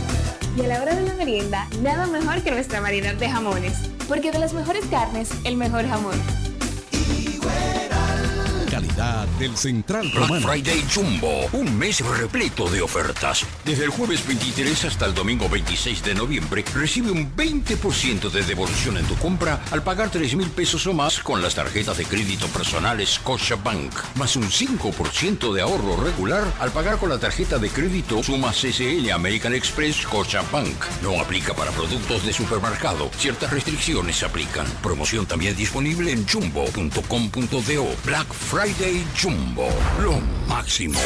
Y 0.59 0.61
a 0.61 0.69
la 0.69 0.83
hora 0.83 0.95
de 0.95 1.03
la 1.09 1.15
merienda, 1.15 1.69
nada 1.81 2.07
mejor 2.07 2.43
que 2.43 2.51
nuestra 2.51 2.81
variedad 2.81 3.15
de 3.15 3.31
jamones. 3.31 3.73
Porque 4.09 4.31
de 4.31 4.39
las 4.39 4.53
mejores 4.53 4.85
carnes, 4.91 5.31
el 5.45 5.57
mejor 5.57 5.89
jamón. 5.89 6.21
Del 8.95 9.57
Central 9.57 10.09
Black 10.13 10.15
Romano. 10.15 10.47
Friday 10.47 10.85
Jumbo, 10.95 11.49
un 11.53 11.77
mes 11.77 11.99
repleto 12.01 12.71
de 12.71 12.81
ofertas. 12.81 13.45
Desde 13.65 13.85
el 13.85 13.91
jueves 13.91 14.25
23 14.25 14.85
hasta 14.85 15.07
el 15.07 15.15
domingo 15.15 15.49
26 15.49 16.05
de 16.05 16.15
noviembre, 16.15 16.65
recibe 16.73 17.11
un 17.11 17.35
20% 17.35 18.31
de 18.31 18.43
devolución 18.45 18.97
en 18.97 19.05
tu 19.07 19.17
compra 19.17 19.61
al 19.73 19.83
pagar 19.83 20.11
3 20.11 20.37
mil 20.37 20.49
pesos 20.49 20.87
o 20.87 20.93
más 20.93 21.19
con 21.19 21.43
las 21.43 21.57
tarjetas 21.57 21.97
de 21.97 22.05
crédito 22.05 22.47
personales 22.49 23.21
Bank, 23.65 23.93
más 24.15 24.37
un 24.37 24.45
5% 24.45 25.53
de 25.53 25.61
ahorro 25.61 25.97
regular 25.97 26.45
al 26.61 26.71
pagar 26.71 26.99
con 26.99 27.09
la 27.09 27.19
tarjeta 27.19 27.59
de 27.59 27.71
crédito 27.71 28.23
Sumas 28.23 28.57
CCL 28.61 29.11
American 29.11 29.55
Express 29.55 30.07
Bank. 30.53 30.85
No 31.03 31.21
aplica 31.21 31.53
para 31.53 31.73
productos 31.73 32.25
de 32.25 32.33
supermercado. 32.33 33.11
Ciertas 33.17 33.51
restricciones 33.51 34.17
se 34.17 34.27
aplican. 34.27 34.67
Promoción 34.83 35.27
también 35.27 35.57
disponible 35.57 36.13
en 36.13 36.29
jumbo.com.do. 36.29 37.97
Black 38.05 38.33
Friday 38.33 38.84
Jumbo, 39.15 39.67
lo 40.03 40.21
máximo. 40.47 41.01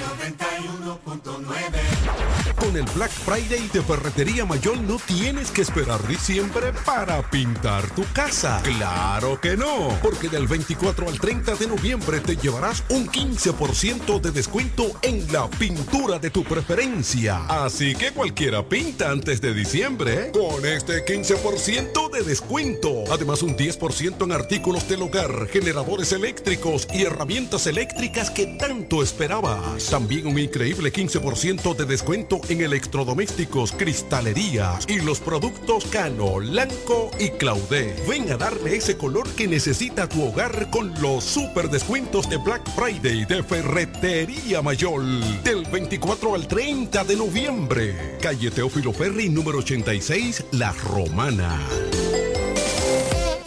91.9 0.00 2.56
Con 2.58 2.76
el 2.76 2.84
Black 2.94 3.10
Friday 3.10 3.68
de 3.68 3.82
Ferretería 3.82 4.46
Mayor 4.46 4.78
no 4.78 4.98
tienes 4.98 5.50
que 5.50 5.62
esperar 5.62 6.06
diciembre 6.06 6.72
para 6.86 7.28
pintar 7.30 7.88
tu 7.90 8.04
casa. 8.12 8.60
Claro 8.62 9.40
que 9.40 9.56
no, 9.56 9.98
porque 10.02 10.28
del 10.28 10.46
24 10.46 11.08
al 11.08 11.20
30 11.20 11.56
de 11.56 11.66
noviembre 11.66 12.20
te 12.20 12.36
llevarás 12.36 12.84
un 12.88 13.08
15% 13.08 14.20
de 14.20 14.30
descuento 14.30 14.92
en 15.02 15.30
la 15.32 15.48
pintura 15.48 16.18
de 16.18 16.30
tu 16.30 16.44
preferencia. 16.44 17.44
Así 17.46 17.94
que 17.94 18.12
cualquiera 18.12 18.66
pinta 18.66 19.10
antes 19.10 19.40
de 19.40 19.52
diciembre 19.52 20.30
con 20.32 20.64
este 20.64 21.04
15% 21.04 22.10
de 22.10 22.22
descuento. 22.22 23.04
Además 23.10 23.42
un 23.42 23.56
10% 23.56 24.24
en 24.24 24.32
artículos 24.32 24.88
del 24.88 25.02
hogar, 25.02 25.48
generadores 25.48 26.12
eléctricos 26.12 26.86
y 26.92 27.02
herramientas 27.02 27.66
eléctricas 27.66 28.30
que 28.30 28.46
tanto 28.46 29.02
esperabas. 29.02 29.89
También 29.90 30.28
un 30.28 30.38
increíble 30.38 30.92
15% 30.92 31.74
de 31.74 31.84
descuento 31.84 32.40
en 32.48 32.60
electrodomésticos, 32.60 33.72
cristalerías 33.72 34.86
y 34.88 35.00
los 35.00 35.18
productos 35.18 35.84
Cano, 35.86 36.38
Lanco 36.38 37.10
y 37.18 37.30
Claudé. 37.30 37.96
Ven 38.08 38.30
a 38.30 38.36
darle 38.36 38.76
ese 38.76 38.96
color 38.96 39.28
que 39.30 39.48
necesita 39.48 40.08
tu 40.08 40.22
hogar 40.22 40.70
con 40.70 40.94
los 41.02 41.24
super 41.24 41.68
descuentos 41.68 42.30
de 42.30 42.36
Black 42.36 42.62
Friday 42.76 43.24
de 43.24 43.42
Ferretería 43.42 44.62
Mayor 44.62 45.02
del 45.42 45.64
24 45.64 46.36
al 46.36 46.46
30 46.46 47.02
de 47.02 47.16
noviembre. 47.16 48.16
Calle 48.22 48.52
Teófilo 48.52 48.92
Ferri 48.92 49.28
número 49.28 49.58
86, 49.58 50.44
La 50.52 50.70
Romana. 50.72 51.58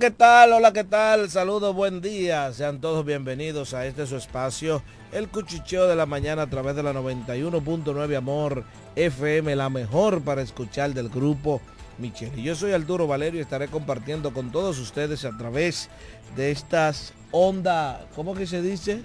¿Qué 0.00 0.10
tal? 0.10 0.54
Hola, 0.54 0.72
¿qué 0.72 0.82
tal? 0.82 1.28
Saludos, 1.28 1.74
buen 1.74 2.00
día. 2.00 2.50
Sean 2.54 2.80
todos 2.80 3.04
bienvenidos 3.04 3.74
a 3.74 3.84
este 3.84 4.06
su 4.06 4.16
espacio, 4.16 4.82
el 5.12 5.28
cuchicheo 5.28 5.86
de 5.86 5.94
la 5.94 6.06
mañana 6.06 6.42
a 6.42 6.46
través 6.46 6.74
de 6.74 6.82
la 6.82 6.94
91.9 6.94 8.16
Amor 8.16 8.64
FM, 8.96 9.54
la 9.56 9.68
mejor 9.68 10.22
para 10.22 10.40
escuchar 10.40 10.94
del 10.94 11.10
grupo 11.10 11.60
Michel. 11.98 12.30
Y 12.38 12.44
yo 12.44 12.54
soy 12.54 12.72
Arturo 12.72 13.06
Valerio 13.06 13.40
y 13.40 13.42
estaré 13.42 13.68
compartiendo 13.68 14.32
con 14.32 14.50
todos 14.50 14.78
ustedes 14.78 15.26
a 15.26 15.36
través 15.36 15.90
de 16.34 16.50
estas 16.50 17.12
ondas, 17.30 17.98
¿cómo 18.16 18.34
que 18.34 18.46
se 18.46 18.62
dice? 18.62 19.02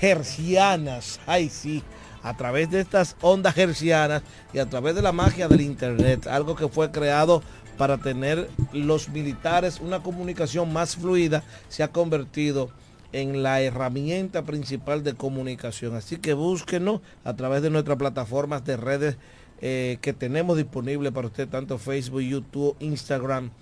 Hercianas. 0.00 1.20
Ay, 1.26 1.50
sí. 1.50 1.82
A 2.26 2.36
través 2.36 2.68
de 2.72 2.80
estas 2.80 3.14
ondas 3.20 3.56
hercianas 3.56 4.24
y 4.52 4.58
a 4.58 4.68
través 4.68 4.96
de 4.96 5.02
la 5.02 5.12
magia 5.12 5.46
del 5.46 5.60
Internet, 5.60 6.26
algo 6.26 6.56
que 6.56 6.66
fue 6.66 6.90
creado 6.90 7.40
para 7.78 7.98
tener 7.98 8.50
los 8.72 9.08
militares 9.10 9.78
una 9.80 10.02
comunicación 10.02 10.72
más 10.72 10.96
fluida, 10.96 11.44
se 11.68 11.84
ha 11.84 11.92
convertido 11.92 12.70
en 13.12 13.44
la 13.44 13.60
herramienta 13.60 14.42
principal 14.42 15.04
de 15.04 15.14
comunicación. 15.14 15.94
Así 15.94 16.16
que 16.16 16.34
búsquenos 16.34 17.00
a 17.22 17.34
través 17.34 17.62
de 17.62 17.70
nuestras 17.70 17.96
plataformas 17.96 18.64
de 18.64 18.76
redes 18.76 19.18
eh, 19.60 19.98
que 20.00 20.12
tenemos 20.12 20.56
disponibles 20.56 21.12
para 21.12 21.28
usted, 21.28 21.48
tanto 21.48 21.78
Facebook, 21.78 22.22
YouTube, 22.22 22.74
Instagram, 22.80 23.52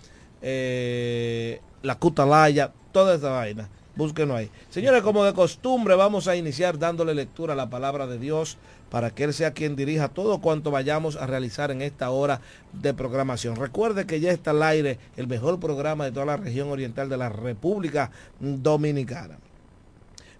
eh, 0.41 1.61
la 1.83 1.99
Cutalaya, 1.99 2.73
toda 2.93 3.17
esa 3.17 3.29
vaina. 3.29 3.69
Búsquenos 3.97 4.37
ahí. 4.37 4.51
Señores, 4.71 5.03
como 5.03 5.25
de 5.25 5.35
costumbre, 5.35 5.95
vamos 5.95 6.27
a 6.27 6.35
iniciar 6.35 6.79
dándole 6.79 7.15
lectura 7.15 7.53
a 7.53 7.57
la 7.57 7.71
palabra 7.71 8.07
de 8.07 8.19
Dios 8.19 8.59
para 8.91 9.11
que 9.11 9.25
Él 9.25 9.33
sea 9.33 9.53
quien 9.53 9.77
dirija 9.77 10.09
todo 10.09 10.41
cuanto 10.41 10.71
vayamos 10.71 11.17
a 11.17 11.27
realizar 11.27 11.71
en 11.71 11.81
esta 11.81 12.11
hora 12.11 12.41
de 12.73 12.93
programación. 12.93 13.57
Recuerde 13.57 14.07
que 14.07 14.21
ya 14.21 14.33
está 14.33 14.51
al 14.51 14.63
aire 14.63 14.99
el 15.17 15.29
mejor 15.29 15.61
programa 15.61 16.05
de 16.05 16.13
toda 16.13 16.27
la 16.27 16.37
región 16.37 16.71
oriental 16.71 17.09
de 17.09 17.17
la 17.17 17.29
República 17.29 18.11
Dominicana. 18.41 19.39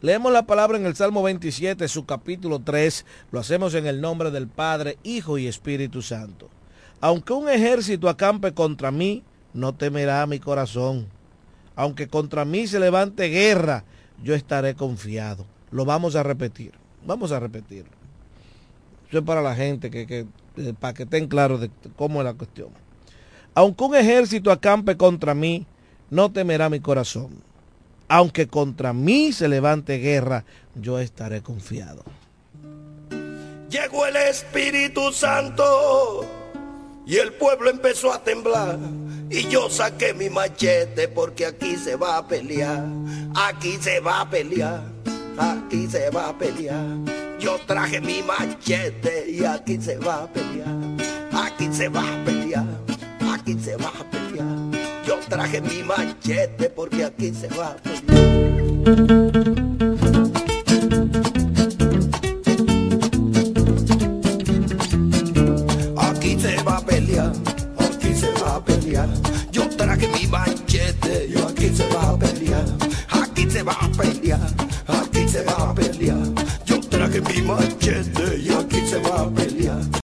Leemos 0.01 0.33
la 0.33 0.47
palabra 0.47 0.77
en 0.77 0.85
el 0.85 0.97
Salmo 0.97 1.23
27, 1.23 1.89
su 1.89 2.05
capítulo 2.05 2.59
3. 2.59 3.07
Lo 3.31 3.41
hacemos 3.41 3.75
en 3.75 3.87
el 3.87 4.01
nombre 4.01 4.31
del 4.31 4.49
Padre, 4.49 4.99
Hijo 5.03 5.39
y 5.39 5.47
Espíritu 5.47 6.03
Santo. 6.03 6.51
Aunque 7.01 7.33
un 7.33 7.49
ejército 7.49 8.09
acampe 8.09 8.53
contra 8.53 8.91
mí, 8.91 9.23
no 9.53 9.75
temerá 9.75 10.27
mi 10.27 10.41
corazón. 10.41 11.07
Aunque 11.77 12.09
contra 12.09 12.45
mí 12.45 12.67
se 12.67 12.79
levante 12.79 13.29
guerra, 13.29 13.85
yo 14.23 14.35
estaré 14.35 14.75
confiado. 14.75 15.47
Lo 15.71 15.85
vamos 15.85 16.17
a 16.17 16.23
repetir. 16.23 16.73
Vamos 17.07 17.33
a 17.33 17.41
repetirlo. 17.41 17.93
Eso 19.09 19.19
es 19.19 19.25
para 19.25 19.43
la 19.43 19.55
gente, 19.55 19.91
que, 19.91 20.07
que 20.07 20.27
eh, 20.57 20.75
para 20.79 20.95
que 20.95 21.03
estén 21.03 21.27
claros 21.29 21.61
de 21.61 21.71
cómo 21.97 22.21
es 22.21 22.25
la 22.25 22.35
cuestión. 22.35 22.69
Aunque 23.55 23.85
un 23.85 23.95
ejército 23.95 24.51
acampe 24.51 24.97
contra 24.97 25.35
mí, 25.35 25.67
no 26.11 26.33
temerá 26.33 26.69
mi 26.69 26.81
corazón. 26.81 27.43
Aunque 28.09 28.47
contra 28.47 28.93
mí 28.93 29.33
se 29.33 29.49
levante 29.49 29.99
guerra, 29.99 30.45
yo 30.75 30.99
estaré 30.99 31.43
confiado. 31.43 32.05
Llegó 33.69 34.07
el 34.07 34.17
Espíritu 34.17 35.11
Santo 35.13 36.44
y 37.07 37.17
el 37.17 37.33
pueblo 37.35 37.71
empezó 37.71 38.13
a 38.13 38.23
temblar. 38.23 38.79
Y 39.31 39.49
yo 39.49 39.69
saqué 39.69 40.15
mi 40.15 40.31
machete 40.31 41.09
porque 41.09 41.47
aquí 41.47 41.77
se 41.77 41.97
va 41.97 42.19
a 42.19 42.29
pelear. 42.29 42.85
Aquí 43.35 43.79
se 43.81 44.01
va 44.01 44.21
a 44.21 44.31
pelear. 44.31 44.83
Aquí 45.39 45.89
se 45.89 46.11
va 46.11 46.29
a 46.29 46.39
pelear. 46.39 46.85
Yo 47.41 47.59
traje 47.67 48.01
mi 48.01 48.23
machete 48.23 49.29
y 49.29 49.45
aquí 49.45 49.81
se 49.81 49.99
va 49.99 50.25
a 50.25 50.33
pelear. 50.33 50.77
Aquí 51.33 51.69
se 51.73 51.89
va 51.89 52.01
a 52.01 52.25
pelear. 52.25 52.67
Aquí 53.33 53.59
se 53.59 53.77
va 53.77 53.89
a 53.89 54.11
pelear. 54.11 54.47
Yo 55.07 55.19
traje 55.29 55.61
mi 55.61 55.83
machete 55.83 56.71
porque 56.71 57.05
aquí 57.05 57.35
se 57.35 57.49
va 57.49 57.71
a 57.71 57.77
pelear. 57.77 58.05
Aquí 67.19 68.15
se 68.15 68.31
va 68.43 68.57
a 68.57 68.65
pelear. 68.65 69.09
Yo 69.53 69.69
traje 69.77 70.09
mi 70.09 70.27
machete 70.27 71.29
y 71.29 71.39
aquí 71.39 71.69
se 71.75 71.87
va 71.89 72.11
a 72.11 72.19
pelear, 72.19 72.65
aquí 73.11 73.51
se 73.51 73.63
va 73.63 73.73
a 73.73 73.89
pelear, 73.89 74.41
aquí 74.87 75.29
se 75.29 75.45
va 75.45 75.71
a 75.71 75.75
pelear. 75.75 76.19
Yo 76.67 76.81
traje 76.81 77.21
mi 77.21 77.43
machete 77.43 78.39
y 78.39 78.53
aquí 78.53 78.87
se 78.87 78.99
va 78.99 79.23
a 79.23 79.31
pelear. 79.31 80.04